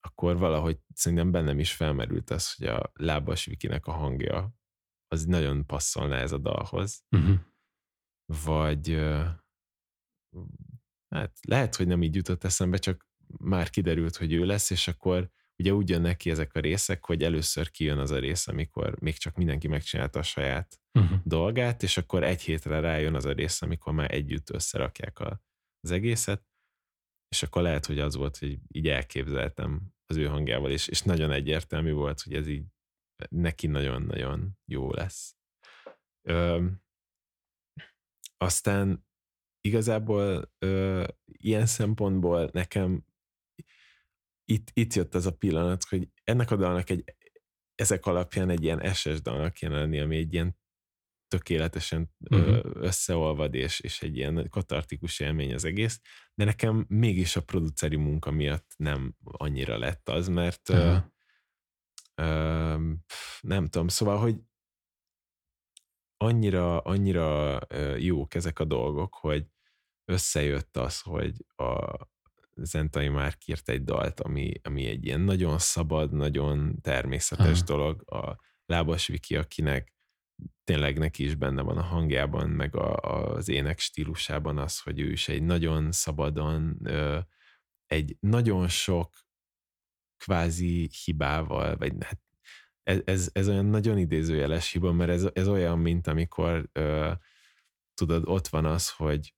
[0.00, 4.54] akkor valahogy szerintem bennem is felmerült az, hogy a lábas Vikinek a hangja
[5.08, 7.04] az nagyon passzolna ez a dalhoz.
[7.10, 7.38] Uh-huh.
[8.44, 8.94] Vagy
[11.08, 15.30] hát lehet, hogy nem így jutott eszembe, csak már kiderült, hogy ő lesz, és akkor
[15.60, 19.16] ugye úgy jönnek ki ezek a részek, hogy először kijön az a rész, amikor még
[19.16, 21.18] csak mindenki megcsinálta a saját uh-huh.
[21.24, 25.42] dolgát, és akkor egy hétre rájön az a rész, amikor már együtt összerakják a,
[25.80, 26.44] az egészet,
[27.28, 31.30] és akkor lehet, hogy az volt, hogy így elképzeltem az ő hangjával, és, és nagyon
[31.30, 32.64] egyértelmű volt, hogy ez így
[33.28, 35.36] neki nagyon-nagyon jó lesz.
[36.28, 36.66] Ö,
[38.36, 39.06] aztán
[39.60, 43.04] igazából ö, ilyen szempontból nekem
[44.50, 47.04] itt, itt jött az a pillanat, hogy ennek a dalnak egy,
[47.74, 50.58] ezek alapján egy ilyen SS dalnak kéne lenni, ami egy ilyen
[51.28, 52.60] tökéletesen uh-huh.
[52.74, 56.00] összeolvad, és, és egy ilyen katartikus élmény az egész,
[56.34, 61.02] de nekem mégis a produceri munka miatt nem annyira lett az, mert uh-huh.
[62.14, 62.92] ö, ö,
[63.40, 64.36] nem tudom, szóval, hogy
[66.16, 67.58] annyira, annyira
[67.96, 69.46] jók ezek a dolgok, hogy
[70.04, 71.96] összejött az, hogy a
[72.56, 77.64] Zentai már írt egy dalt, ami, ami egy ilyen nagyon szabad, nagyon természetes Aha.
[77.64, 78.12] dolog.
[78.12, 78.36] A
[78.66, 79.94] Lábas Viki, akinek
[80.64, 85.10] tényleg neki is benne van a hangjában, meg a, az ének stílusában az, hogy ő
[85.10, 86.78] is egy nagyon szabadon,
[87.86, 89.14] egy nagyon sok
[90.16, 92.20] kvázi hibával, vagy hát
[92.82, 97.12] ez, ez, ez olyan nagyon idézőjeles hiba, mert ez, ez olyan, mint amikor ö,
[97.94, 99.34] tudod, ott van az, hogy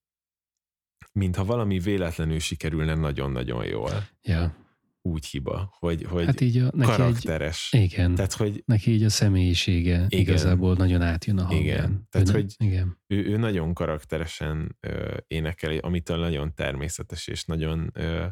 [1.13, 4.09] mintha valami véletlenül sikerülne nagyon-nagyon jól.
[4.23, 4.61] Ja.
[5.05, 7.69] Úgy hiba, hogy, hogy hát így a, neki karakteres.
[7.73, 8.15] Egy, igen.
[8.15, 11.63] Tehát, hogy neki így a személyisége igen, igazából nagyon átjön a hangján.
[11.63, 12.07] Igen.
[12.11, 12.99] Tehát, ő, hogy igen.
[13.07, 18.27] Ő, ő nagyon karakteresen ö, énekel, amitől nagyon természetes és nagyon ö,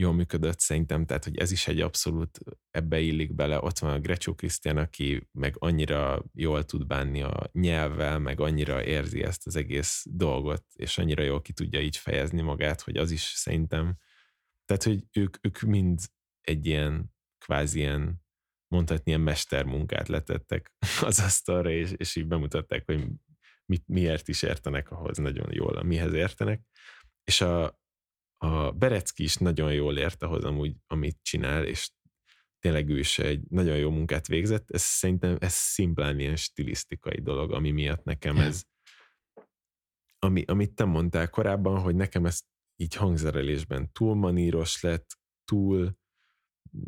[0.00, 2.38] jól működött szerintem, tehát hogy ez is egy abszolút
[2.70, 3.60] ebbe illik bele.
[3.62, 8.84] Ott van a Grecsó Krisztián, aki meg annyira jól tud bánni a nyelvvel, meg annyira
[8.84, 13.10] érzi ezt az egész dolgot, és annyira jól ki tudja így fejezni magát, hogy az
[13.10, 13.96] is szerintem,
[14.64, 16.00] tehát hogy ők, ők mind
[16.40, 18.22] egy ilyen kvázi ilyen
[18.68, 20.72] mondhatni ilyen mestermunkát letettek
[21.08, 23.06] az asztalra, és, és így bemutatták, hogy
[23.64, 26.60] mit, miért is értenek ahhoz nagyon jól, mihez értenek.
[27.24, 27.79] És a,
[28.42, 31.90] a Berecki is nagyon jól ért ahhoz amúgy, amit csinál, és
[32.58, 34.70] tényleg ő is egy nagyon jó munkát végzett.
[34.70, 38.62] Ez szerintem ez szimplán ilyen stilisztikai dolog, ami miatt nekem ez,
[40.18, 42.40] ami, amit te mondtál korábban, hogy nekem ez
[42.76, 45.98] így hangzerelésben túl maníros lett, túl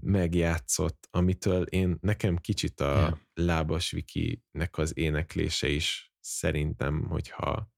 [0.00, 3.18] megjátszott, amitől én nekem kicsit a yeah.
[3.34, 7.71] lábas Vikinek az éneklése is szerintem, hogyha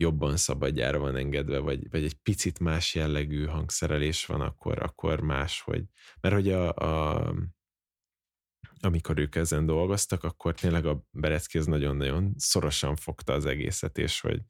[0.00, 5.60] jobban szabadjára van engedve, vagy, vagy egy picit más jellegű hangszerelés van, akkor, akkor más,
[5.60, 5.84] hogy,
[6.20, 7.34] mert hogy a, a
[8.80, 14.20] amikor ők ezen dolgoztak, akkor tényleg a Berecki az nagyon-nagyon szorosan fogta az egészet, és
[14.20, 14.40] hogy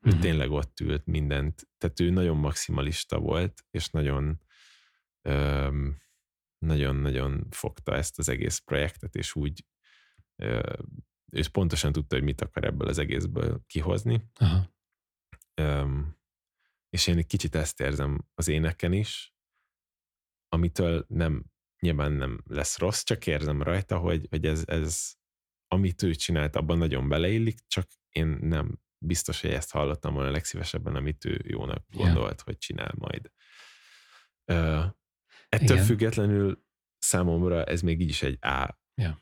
[0.00, 0.20] ő uh-huh.
[0.20, 4.40] tényleg ott ült mindent, tehát ő nagyon maximalista volt, és nagyon
[6.58, 9.64] nagyon-nagyon fogta ezt az egész projektet, és úgy
[11.32, 14.30] ő pontosan tudta, hogy mit akar ebből az egészből kihozni.
[14.34, 14.71] Aha.
[15.60, 16.20] Um,
[16.88, 19.34] és én egy kicsit ezt érzem az éneken is,
[20.48, 21.44] amitől nem,
[21.78, 25.14] nyilván nem lesz rossz, csak érzem rajta, hogy, hogy ez, ez,
[25.68, 30.94] amit ő csinált, abban nagyon beleillik, csak én nem biztos, hogy ezt hallottam volna legszívesebben,
[30.94, 32.40] amit ő jónak gondolt, yeah.
[32.44, 33.30] hogy csinál majd.
[34.46, 34.84] Uh,
[35.48, 35.84] ettől Igen.
[35.84, 36.64] függetlenül
[36.98, 39.16] számomra ez még így is egy A yeah.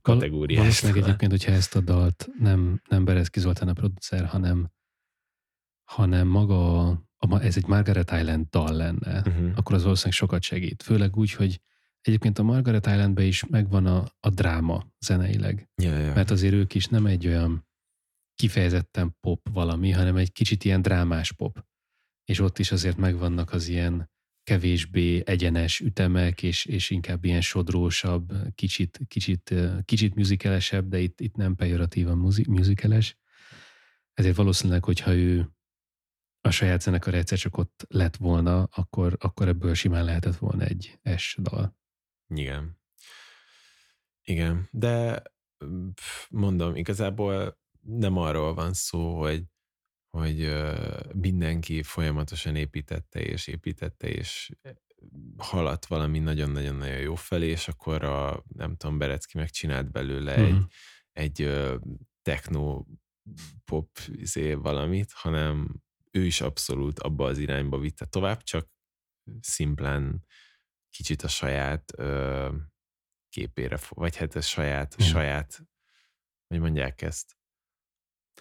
[0.00, 0.60] kategóriás.
[0.60, 4.72] Valószínűleg egyébként, hogyha ezt a dalt nem, nem Berezki Zoltán a producer, hanem
[5.84, 6.86] hanem maga,
[7.18, 9.52] a, ez egy Margaret Island dal lenne, uh-huh.
[9.54, 10.82] akkor az valószínűleg sokat segít.
[10.82, 11.60] Főleg úgy, hogy
[12.00, 15.68] egyébként a Margaret Islandben is megvan a, a dráma zeneileg.
[15.82, 16.14] Yeah, yeah.
[16.14, 17.68] Mert azért ők is nem egy olyan
[18.34, 21.64] kifejezetten pop valami, hanem egy kicsit ilyen drámás pop.
[22.24, 24.12] És ott is azért megvannak az ilyen
[24.42, 29.54] kevésbé egyenes ütemek, és, és inkább ilyen sodrósabb, kicsit, kicsit,
[29.84, 33.16] kicsit musicalesebb, de itt, itt nem pejoratívan musicales.
[34.14, 35.53] Ezért valószínűleg, hogyha ő
[36.46, 40.98] a saját zenekar egyszer csak ott lett volna, akkor, akkor ebből simán lehetett volna egy
[41.16, 41.76] S dal.
[42.34, 42.78] Igen.
[44.22, 45.22] Igen, de
[46.30, 49.44] mondom, igazából nem arról van szó, hogy,
[50.16, 50.52] hogy
[51.14, 54.50] mindenki folyamatosan építette és építette, és
[55.36, 60.62] haladt valami nagyon-nagyon-nagyon jó felé, és akkor a, nem tudom, Berecki megcsinált belőle uh-huh.
[61.12, 61.78] egy, egy
[62.22, 62.84] techno
[63.64, 65.82] pop izé valamit, hanem
[66.14, 68.68] ő is abszolút abba az irányba vitte tovább, csak
[69.40, 70.24] szimplán
[70.90, 72.54] kicsit a saját ö,
[73.28, 75.06] képére, vagy hát a saját, hmm.
[75.06, 75.66] saját,
[76.46, 77.36] hogy mondják ezt?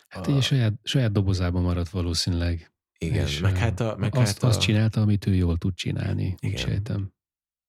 [0.07, 0.31] Hát a...
[0.31, 2.73] így saját, saját dobozában maradt valószínűleg.
[2.97, 3.95] Igen, És, meg hát a...
[3.95, 6.57] Meg azt, hát a azt csinálta, amit ő jól tud csinálni, úgy Igen.
[6.57, 7.13] sejtem.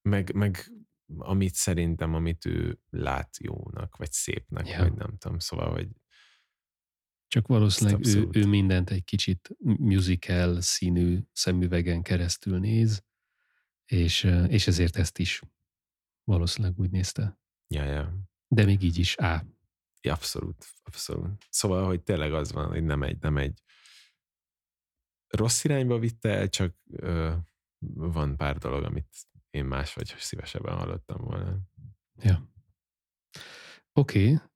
[0.01, 0.71] meg, meg
[1.17, 4.77] amit szerintem, amit ő lát jónak, vagy szépnek, Ja.
[4.77, 5.87] vagy nem tudom, szóval, hogy
[7.27, 13.03] Csak valószínűleg ő, ő mindent egy kicsit musical színű szemüvegen keresztül néz,
[13.85, 15.41] és, és ezért ezt is
[16.23, 17.39] valószínűleg úgy nézte.
[17.67, 18.13] ja, ja,
[18.47, 19.45] De még így is á.
[20.01, 21.45] ja, abszolút, abszolút.
[21.49, 23.61] Szóval, hogy tényleg az van, hogy nem egy, nem egy
[25.27, 27.35] rossz irányba vitte el, csak ö,
[27.93, 29.07] van pár dolog, amit
[29.49, 31.57] én más vagy szívesebben hallottam volna.
[32.17, 32.49] Ja.
[33.93, 34.47] Oké, okay.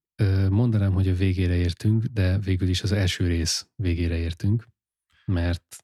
[0.49, 4.67] Mondanám, hogy a végére értünk, de végül is az első rész végére értünk,
[5.25, 5.75] mert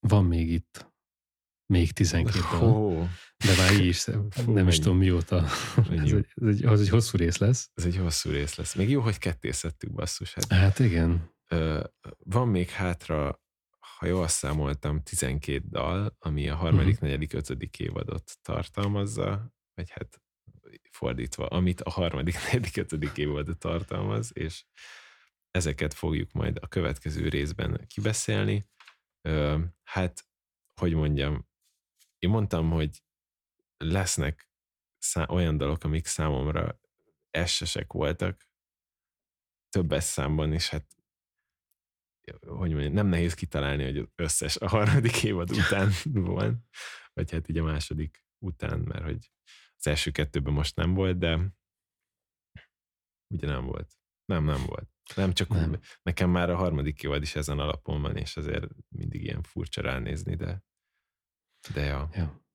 [0.00, 0.86] van még itt
[1.66, 2.98] még 12 dal, Ó,
[3.44, 4.78] de már így is, nem is mennyi.
[4.78, 5.44] tudom mióta.
[5.90, 7.70] Ez egy, ez, egy, az egy hosszú rész lesz.
[7.74, 8.74] ez egy hosszú rész lesz.
[8.74, 10.34] Még jó, hogy ketté szedtük basszus.
[10.34, 11.30] Hát, Hát igen,
[12.18, 13.42] van még hátra,
[13.98, 17.04] ha jól számoltam, 12 dal, ami a harmadik, Mhm.
[17.04, 20.20] negyedik, ötödik évadot tartalmazza, vagy hát
[20.98, 24.64] fordítva, amit a harmadik, negyedik, ötödik évadot tartalmaz, és
[25.50, 28.68] ezeket fogjuk majd a következő részben kibeszélni.
[29.82, 30.26] Hát,
[30.80, 31.48] hogy mondjam,
[32.18, 33.02] én mondtam, hogy
[33.76, 34.50] lesznek
[35.28, 36.80] olyan dalok, amik számomra
[37.30, 38.48] essesek voltak,
[39.68, 40.96] többes számban, és hát
[42.46, 45.90] hogy mondjam, nem nehéz kitalálni, hogy összes a harmadik évad után
[46.34, 46.68] van,
[47.12, 49.30] vagy hát így a második után, mert hogy
[49.78, 51.56] az első kettőben most nem volt, de
[53.34, 53.96] ugye nem volt.
[54.24, 54.88] Nem, nem volt.
[55.14, 55.70] Nem, csak Nem.
[55.70, 55.80] nem.
[56.02, 60.34] nekem már a harmadik évad is ezen alapon van, és azért mindig ilyen furcsa ránézni,
[60.34, 60.66] de
[61.72, 62.08] de ja.
[62.12, 62.46] Ja.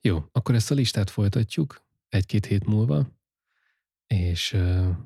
[0.00, 3.18] Jó, akkor ezt a listát folytatjuk egy-két hét múlva,
[4.06, 4.96] és uh,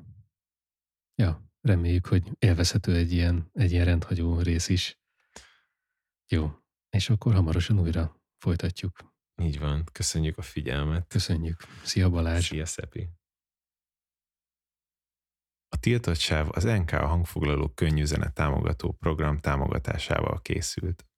[1.15, 4.99] ja, reméljük, hogy élvezhető egy ilyen, egy ilyen rendhagyó rész is.
[6.27, 6.51] Jó,
[6.89, 9.14] és akkor hamarosan újra folytatjuk.
[9.41, 9.83] Így van.
[9.91, 11.07] Köszönjük a figyelmet.
[11.07, 11.63] Köszönjük.
[11.83, 12.45] Szia Balázs!
[12.47, 13.09] Szia, Szepi!
[15.69, 21.05] A tiltott sáv az NK hangfoglaló könnyű zene támogató program támogatásával készült.